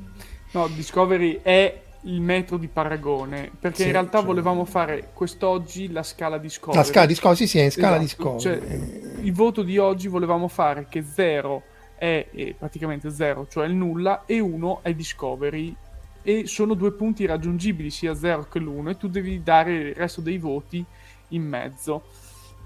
[0.51, 4.27] No, Discovery è il metro di paragone perché sì, in realtà cioè...
[4.27, 7.71] volevamo fare quest'oggi la scala di Discovery la scala di Discovery sì sì è in
[7.71, 8.01] scala esatto.
[8.01, 11.63] di Discovery cioè, il voto di oggi volevamo fare che 0
[12.01, 15.77] è, è praticamente 0 cioè il nulla e 1 è Discovery.
[16.23, 20.21] E sono due punti raggiungibili sia 0 che l'1 e tu devi dare il resto
[20.23, 20.85] dei voti
[21.29, 22.05] in mezzo.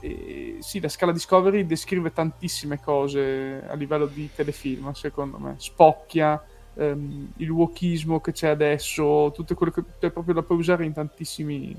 [0.00, 5.54] E, sì la scala Discovery descrive tantissime cose a livello di telefilm secondo me.
[5.58, 6.40] Spocchia
[6.76, 10.92] ehm, il wokismo che c'è adesso, tutto quello che cioè, proprio la puoi usare in
[10.92, 11.74] tantissimi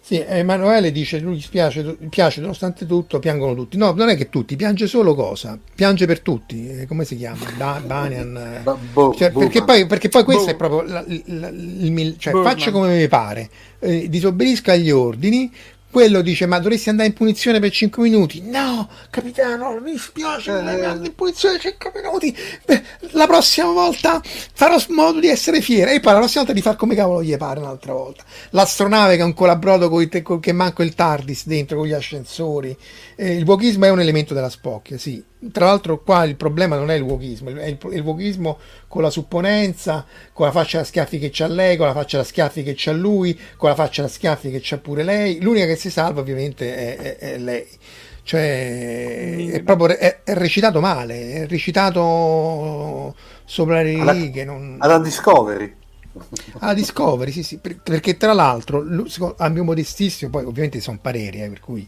[0.00, 3.76] Sì, Emanuele dice, lui gli spiace, piace nonostante tutto, piangono tutti.
[3.76, 5.58] No, non è che tutti, piange solo cosa?
[5.74, 7.44] Piange per tutti, eh, come si chiama?
[7.56, 8.62] Da, Banian.
[8.92, 10.50] Bo, cioè, perché, poi, perché, poi, questo bo.
[10.50, 13.50] è proprio la, la, il, il, cioè, faccio come mi pare,
[13.80, 15.52] eh, disobbedisca agli ordini,
[15.90, 18.42] quello dice ma dovresti andare in punizione per 5 minuti?
[18.42, 20.54] No capitano mi spiace eh.
[20.54, 22.36] andare in punizione per 5 minuti.
[22.64, 22.82] Beh,
[23.12, 25.90] la prossima volta farò modo di essere fiera.
[25.90, 28.24] E poi la prossima volta di far come cavolo gli pare un'altra volta.
[28.50, 32.76] L'astronave che è un colabrodo con, che manco il TARDIS dentro con gli ascensori.
[33.14, 35.22] Eh, il wokismo è un elemento della spocchia sì
[35.52, 38.58] tra l'altro qua il problema non è il wokismo, è il, il wokismo
[38.88, 42.24] con la supponenza, con la faccia da schiaffi che c'ha lei, con la faccia da
[42.24, 45.40] schiaffi che c'ha lui, con la faccia da schiaffi che c'ha pure lei.
[45.40, 47.66] L'unica che si salva ovviamente è, è, è lei.
[48.22, 53.14] Cioè, è proprio è, è, recitato male, è recitato
[53.44, 54.42] sopra le righe.
[54.42, 54.76] Alla, non...
[54.80, 55.74] alla Discovery.
[56.60, 58.82] Alla Discovery, sì, sì, perché tra l'altro,
[59.36, 61.86] a mio modestissimo, poi ovviamente sono pareri, eh, per cui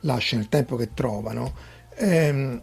[0.00, 1.54] lasciano il tempo che trovano.
[1.96, 2.62] Ehm,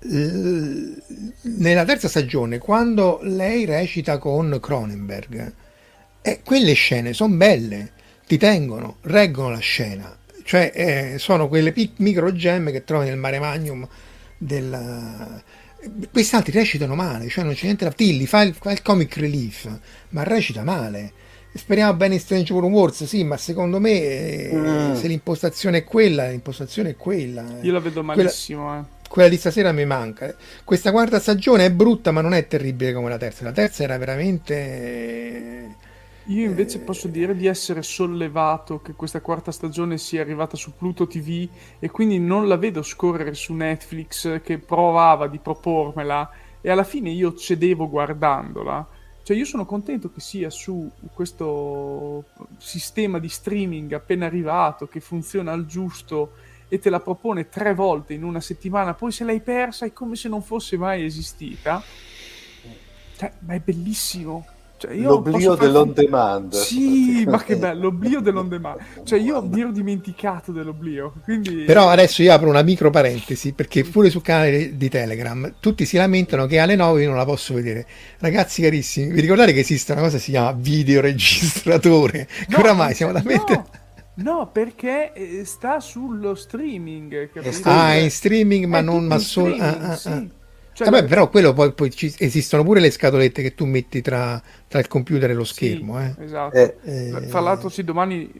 [0.00, 5.52] nella terza stagione, quando lei recita con Cronenberg,
[6.22, 7.92] eh, quelle scene sono belle,
[8.26, 13.18] ti tengono, reggono la scena, cioè eh, sono quelle pic- micro gemme che trovi nel
[13.18, 13.86] mare magnum
[14.36, 15.42] del...
[16.10, 17.92] Questi altri recitano male, cioè non c'è niente da...
[17.92, 19.68] Tilly fa il, fa il comic relief,
[20.10, 21.12] ma recita male.
[21.54, 24.94] Speriamo bene in Strange World Wars, sì, ma secondo me eh, mm.
[24.94, 27.44] se l'impostazione è quella, l'impostazione è quella.
[27.62, 28.80] Io la vedo malissimo, quella...
[28.80, 30.34] eh quella di stasera mi manca.
[30.62, 33.44] Questa quarta stagione è brutta, ma non è terribile come la terza.
[33.44, 35.76] La terza era veramente.
[36.26, 36.80] Io invece eh...
[36.80, 41.48] posso dire di essere sollevato che questa quarta stagione sia arrivata su Pluto TV
[41.78, 46.30] e quindi non la vedo scorrere su Netflix che provava di propormela
[46.60, 48.86] e alla fine io cedevo guardandola.
[49.22, 52.24] Cioè io sono contento che sia su questo
[52.58, 56.32] sistema di streaming appena arrivato, che funziona al giusto
[56.68, 60.16] e te la propone tre volte in una settimana, poi se l'hai persa è come
[60.16, 61.82] se non fosse mai esistita.
[63.16, 64.46] Cioè, ma è bellissimo.
[64.78, 66.54] Cioè, l'oblio dell'on demand.
[66.54, 68.78] Sì, ma che bello, l'oblio dell'on demand.
[69.02, 71.14] Cioè, io mi ero dimenticato dell'oblio.
[71.24, 71.64] Quindi...
[71.64, 75.96] Però adesso io apro una micro parentesi, perché pure sul canale di Telegram tutti si
[75.96, 77.86] lamentano che alle 9 io non la posso vedere.
[78.18, 82.28] Ragazzi carissimi, vi ricordate che esiste una cosa che si chiama videoregistratore?
[82.46, 83.52] No, che oramai siamo talmente...
[83.52, 83.86] No
[84.18, 87.30] No, perché eh, sta sullo streaming.
[87.30, 87.68] Capito?
[87.68, 89.54] Ah, in streaming, ma non ma solo.
[89.56, 90.08] Ah, ah, sì.
[90.08, 90.26] ah.
[90.78, 94.40] Cioè, Vabbè, però quello poi, poi ci, esistono pure le scatolette che tu metti tra,
[94.68, 95.98] tra il computer e lo schermo.
[95.98, 96.24] Sì, eh.
[96.24, 96.56] Esatto.
[96.56, 98.30] Eh, Tra l'altro, sì, domani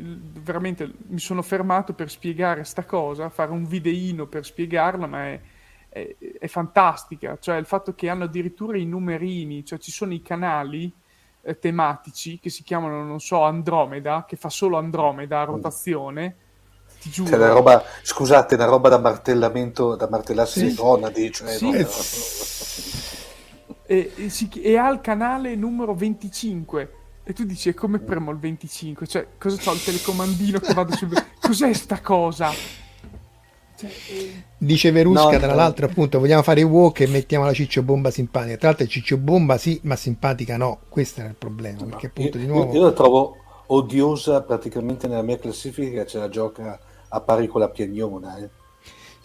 [0.40, 5.40] veramente mi sono fermato per spiegare sta cosa, fare un videino per spiegarla, ma è,
[5.88, 7.38] è, è fantastica.
[7.40, 10.92] Cioè, il fatto che hanno addirittura i numerini, cioè ci sono i canali
[11.48, 15.50] eh, tematici che si chiamano, non so, Andromeda, che fa solo Andromeda a mm.
[15.50, 16.36] rotazione.
[17.00, 17.30] Ti giuro.
[17.30, 20.66] Cioè, roba, scusate, una roba da martellamento, da martellarsi sì.
[20.66, 21.32] le gonadi.
[21.32, 21.70] Cioè, sì.
[21.70, 21.76] no,
[23.86, 26.92] e, e, si, e, ha il canale numero 25.
[27.24, 29.06] E tu dici, e come premo il 25?
[29.06, 31.10] Cioè, cosa c'ho il telecomandino che vado sul...
[31.40, 32.50] Cos'è sta cosa?
[34.58, 35.54] Dice Verusca, no, tra no.
[35.54, 38.56] l'altro, appunto, vogliamo fare i walk e mettiamo la ciccio bomba simpatica.
[38.56, 40.80] Tra l'altro, ciccio bomba sì, ma simpatica no.
[40.88, 41.80] Questo era il problema.
[41.80, 42.72] No, perché, appunto, io, di nuovo...
[42.72, 43.36] io la trovo
[43.66, 46.04] odiosa praticamente nella mia classifica.
[46.04, 46.78] Ce la gioca
[47.08, 48.38] a pari con la piagnona.
[48.38, 48.50] Eh.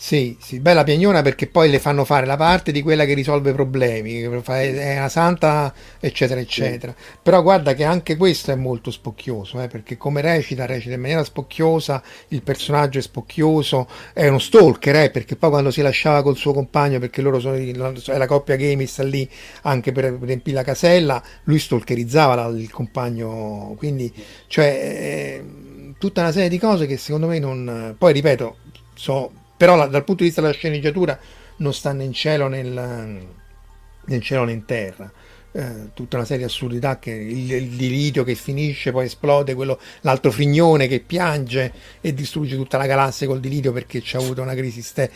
[0.03, 3.53] Sì, sì, bella piagnona perché poi le fanno fare la parte di quella che risolve
[3.53, 6.93] problemi, è una santa, eccetera, eccetera.
[6.93, 7.19] Sì.
[7.23, 11.23] Però guarda che anche questo è molto spocchioso, eh, perché come recita, recita in maniera
[11.23, 16.35] spocchiosa, il personaggio è spocchioso, è uno stalker, eh, perché poi quando si lasciava col
[16.35, 19.27] suo compagno, perché loro sono è la coppia gay sta lì
[19.61, 24.11] anche per riempire la casella, lui stalkerizzava il compagno, quindi
[24.47, 25.43] cioè eh,
[25.97, 27.95] tutta una serie di cose che secondo me non...
[27.97, 28.57] Poi ripeto,
[28.93, 29.31] so
[29.63, 31.17] però la, dal punto di vista della sceneggiatura
[31.59, 35.09] non sta né in cielo né in, né in cielo né in terra.
[35.55, 39.77] Eh, tutta una serie di assurdità che il, il dilidio che finisce poi esplode quello,
[40.01, 41.71] l'altro frignone che piange
[42.01, 45.11] e distrugge tutta la galassia col dilidio perché c'è avuto una crisi ste-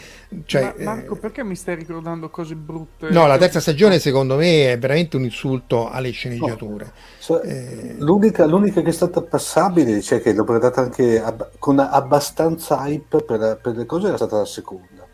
[0.45, 4.35] cioè, Ma, Marco eh, perché mi stai ricordando cose brutte no la terza stagione secondo
[4.35, 6.91] me è veramente un insulto alle sceneggiature no.
[7.17, 11.79] cioè, eh, l'unica, l'unica, che è stata passabile cioè che l'ho guardata anche ab- con
[11.79, 15.06] abbastanza hype per, per le cose era stata la seconda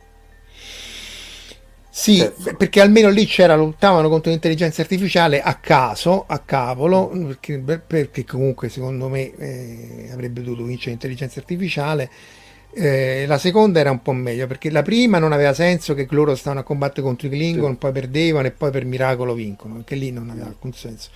[1.95, 2.55] sì, certo.
[2.55, 8.67] perché almeno lì c'era, lottavano contro l'intelligenza artificiale a caso, a cavolo, perché, perché comunque
[8.67, 12.09] secondo me eh, avrebbe dovuto vincere l'intelligenza artificiale.
[12.73, 16.33] Eh, la seconda era un po' meglio perché la prima non aveva senso che loro
[16.33, 17.77] stavano a combattere contro i Klingon, sì.
[17.77, 21.11] poi perdevano e poi per miracolo vincono, perché lì non aveva alcun senso.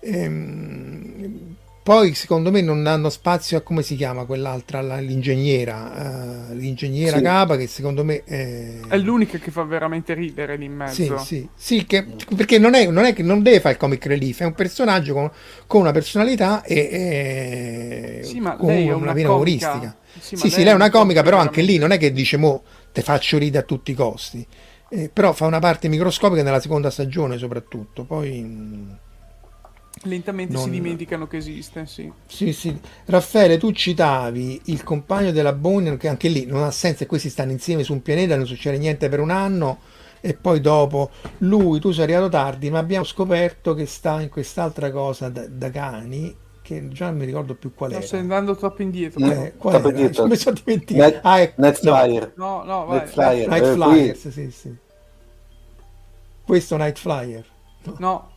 [0.00, 1.56] Ehm,
[1.88, 7.16] poi secondo me non danno spazio a come si chiama quell'altra, la, l'ingegnera, uh, l'ingegnera
[7.16, 7.22] sì.
[7.22, 8.80] capa che secondo me è...
[8.88, 8.98] è...
[8.98, 11.16] l'unica che fa veramente ridere lì in mezzo.
[11.16, 12.06] Sì, sì, sì che,
[12.36, 15.14] perché non è, non è, che non deve fare il comic relief, è un personaggio
[15.14, 15.30] con,
[15.66, 19.96] con una personalità e, e sì, ma con una, una vena umoristica.
[20.18, 22.64] Sì, sì, sì, lei è una comica, però anche lì non è che dice mo
[22.92, 24.46] te faccio ridere a tutti i costi.
[24.90, 29.06] Eh, però fa una parte microscopica nella seconda stagione soprattutto, poi...
[30.02, 30.64] Lentamente non...
[30.64, 32.10] si dimenticano che esiste, sì.
[32.26, 32.78] Sì, sì.
[33.06, 37.28] Raffaele, tu citavi il compagno della Bonnie, che anche lì non ha senso, e questi
[37.28, 39.78] stanno insieme su un pianeta, non succede niente per un anno,
[40.20, 44.90] e poi dopo lui, tu sei arrivato tardi, ma abbiamo scoperto che sta in quest'altra
[44.90, 48.00] cosa da, da cani, che già non mi ricordo più qual è.
[48.02, 49.24] Stai andando troppo indietro.
[49.24, 50.24] Eh, qual troppo indietro.
[50.24, 51.10] Come sono dimenticato?
[51.10, 52.32] Net, ah, ecco, Netflyer.
[52.36, 52.98] No, no, vai.
[52.98, 53.48] Netflyer.
[53.48, 54.76] Night eh, Flyers, sì, sì.
[56.44, 57.46] Questo Night Flyer.
[57.84, 57.94] No.
[57.98, 58.30] no.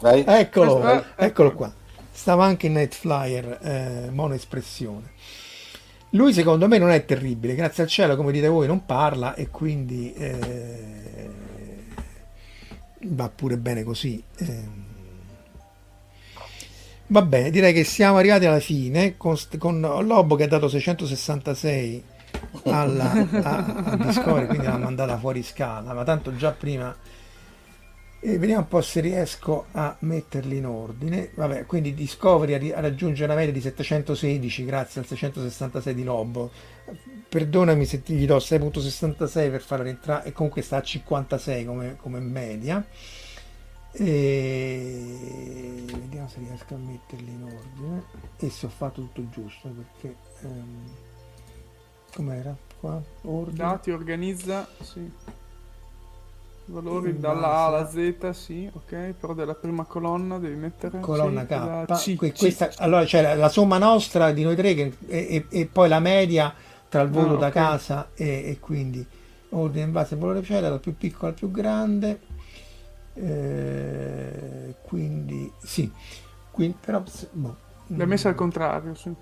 [0.00, 0.24] Vai.
[0.26, 1.72] Eccolo, Questo, eh, eccolo qua.
[2.10, 5.10] Stava anche in Night Flyer, eh, mono espressione.
[6.10, 9.48] Lui secondo me non è terribile, grazie al cielo, come dite voi, non parla e
[9.50, 11.28] quindi eh,
[13.02, 14.22] va pure bene così.
[14.36, 14.86] Eh.
[17.08, 22.04] Va bene, direi che siamo arrivati alla fine con, con Lobo che ha dato 666
[22.64, 23.10] alla,
[23.42, 26.94] a, a Discovery, quindi l'ha mandata fuori scala, ma tanto già prima
[28.20, 31.30] e vediamo un po' se riesco a metterli in ordine.
[31.34, 36.50] Vabbè quindi Discovery raggiunge una media di 716 grazie al 666 di Lobo.
[37.28, 41.96] Perdonami se ti gli do 6.66 per farlo rientrare e comunque sta a 56 come,
[41.96, 42.84] come media.
[43.92, 48.02] E vediamo se riesco a metterli in ordine.
[48.38, 50.84] E se ho fatto tutto giusto perché um,
[52.12, 53.00] com'era qua?
[53.22, 53.56] Ordine.
[53.56, 55.08] Dati organizza sì
[56.68, 61.92] valori dalla A alla Z, sì, ok, però della prima colonna devi mettere colonna K.
[61.94, 62.76] C, que- questa, C.
[62.78, 66.00] Allora c'è la, la, somma nostra di noi tre che, e, e, e, poi la
[66.00, 66.54] media
[66.88, 67.62] tra il voto ah, da okay.
[67.62, 69.04] casa e, e, quindi
[69.50, 72.20] ordine in base al valore c'è dal più piccolo al più grande.
[73.14, 75.90] Eh, quindi sì,
[76.50, 77.56] quindi, però boh,
[77.88, 79.12] l'hai messa al contrario, sì.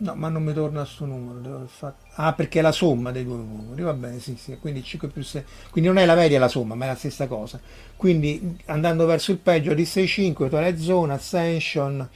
[0.00, 1.68] No, ma non mi torna a suo numero.
[2.14, 3.82] Ah, perché è la somma dei due numeri.
[3.82, 4.56] Va bene, sì, sì.
[4.58, 5.44] Quindi 5 più 6.
[5.70, 7.60] Quindi non è la media la somma, ma è la stessa cosa.
[7.96, 12.08] Quindi andando verso il peggio di 6, 5, Twilight Zone, Ascension,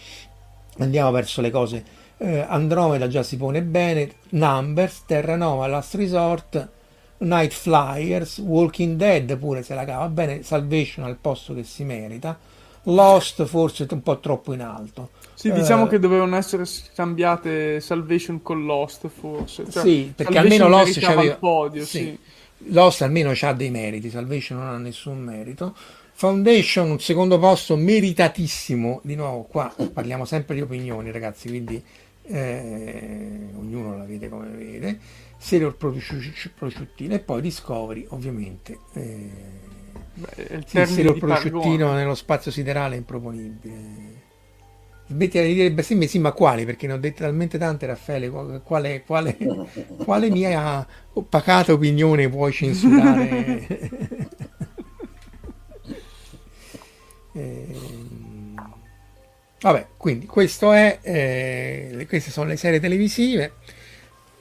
[0.79, 1.85] andiamo verso le cose.
[2.17, 6.69] Eh, Andromeda già si pone bene, Numbers, Terranova, Last Resort,
[7.19, 12.39] Night Flyers, Walking Dead pure se la cava bene, Salvation al posto che si merita,
[12.85, 15.11] Lost forse un po' troppo in alto.
[15.35, 19.69] Sì, diciamo eh, che dovevano essere scambiate Salvation con Lost, forse.
[19.71, 21.99] Cioè, sì, perché Salvation almeno Lost c'aveva il podio, sì.
[21.99, 22.19] sì.
[22.73, 25.75] Lost almeno ha dei meriti, Salvation non ha nessun merito.
[26.17, 29.01] Foundation, un secondo posto meritatissimo.
[29.03, 31.83] Di nuovo, qua parliamo sempre di opinioni, ragazzi, quindi
[32.23, 34.99] eh, ognuno la vede come vede.
[35.37, 38.79] Serial prosciuttino e poi Discovery, ovviamente.
[38.95, 39.31] Eh,
[40.37, 44.23] il sì, Serial prosciuttino nello spazio siderale è improponibile
[45.07, 46.65] smettila di dire bestemmie, sì, ma quali?
[46.65, 48.31] Perché ne ho dette talmente tante, Raffaele.
[48.63, 49.37] Quale, quale,
[49.99, 50.87] quale mia
[51.29, 53.67] pacata opinione puoi censurare?
[57.35, 57.67] eh,
[59.61, 63.53] vabbè, quindi questo è, eh, queste sono le serie televisive.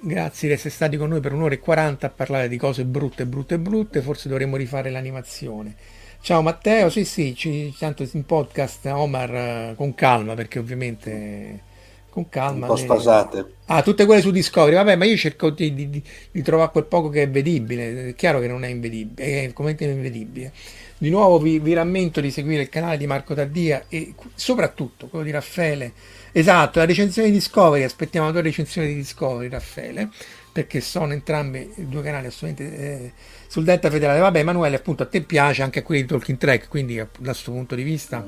[0.06, 3.26] Grazie di essere stati con noi per un'ora e 40 a parlare di cose brutte,
[3.26, 4.02] brutte, brutte.
[4.02, 5.74] Forse dovremmo rifare l'animazione.
[6.20, 11.62] Ciao Matteo, sì sì, ci, tanto in podcast Omar eh, con calma perché ovviamente
[12.10, 12.66] con calma.
[12.66, 13.46] Un po' sfasate.
[13.68, 17.08] Ah, tutte quelle su Discovery, vabbè, ma io cerco di, di, di, trovare quel poco
[17.08, 20.52] che è vedibile, è chiaro che non è invedibile, è completamente invedibile.
[20.98, 25.24] Di nuovo vi, vi, rammento di seguire il canale di Marco Taddia e soprattutto quello
[25.24, 25.94] di Raffaele.
[26.34, 30.10] Esatto, la recensione di Discovery, aspettiamo la tua recensione di Discovery Raffaele,
[30.51, 32.77] perché sono entrambi due canali assolutamente...
[32.77, 33.14] Eh,
[33.53, 34.18] sul Delta Federale.
[34.18, 37.51] Vabbè, Emanuele, appunto, a te piace anche a quelli di Talking Track, quindi dal questo
[37.51, 38.26] punto di vista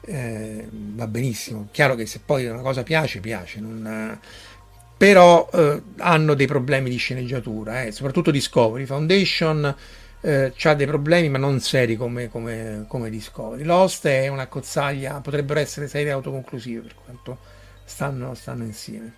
[0.00, 1.68] eh, va benissimo.
[1.70, 3.60] Chiaro che se poi una cosa piace, piace.
[3.60, 4.18] Non,
[4.96, 8.86] però eh, hanno dei problemi di sceneggiatura, eh, soprattutto Discovery.
[8.86, 9.72] Foundation
[10.26, 13.62] eh, ha dei problemi, ma non seri come, come, come, Discovery.
[13.62, 17.38] Lost è una cozzaglia, potrebbero essere serie autoconclusive per quanto
[17.84, 19.14] stanno, stanno insieme.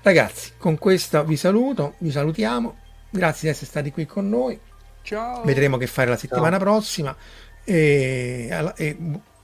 [0.00, 2.74] Ragazzi, con questo vi saluto, vi salutiamo.
[3.10, 4.58] Grazie di essere stati qui con noi.
[5.02, 5.42] Ciao.
[5.42, 6.58] Vedremo che fare la settimana ciao.
[6.58, 7.14] prossima
[7.62, 8.96] e, e,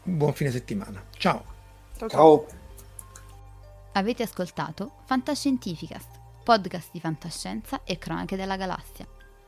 [0.02, 1.02] buon fine settimana.
[1.18, 1.44] Ciao.
[1.98, 2.08] Ciao.
[2.08, 2.46] ciao.
[3.92, 6.08] Avete ascoltato Fantascientificast,
[6.42, 9.06] podcast di fantascienza e cronache della galassia,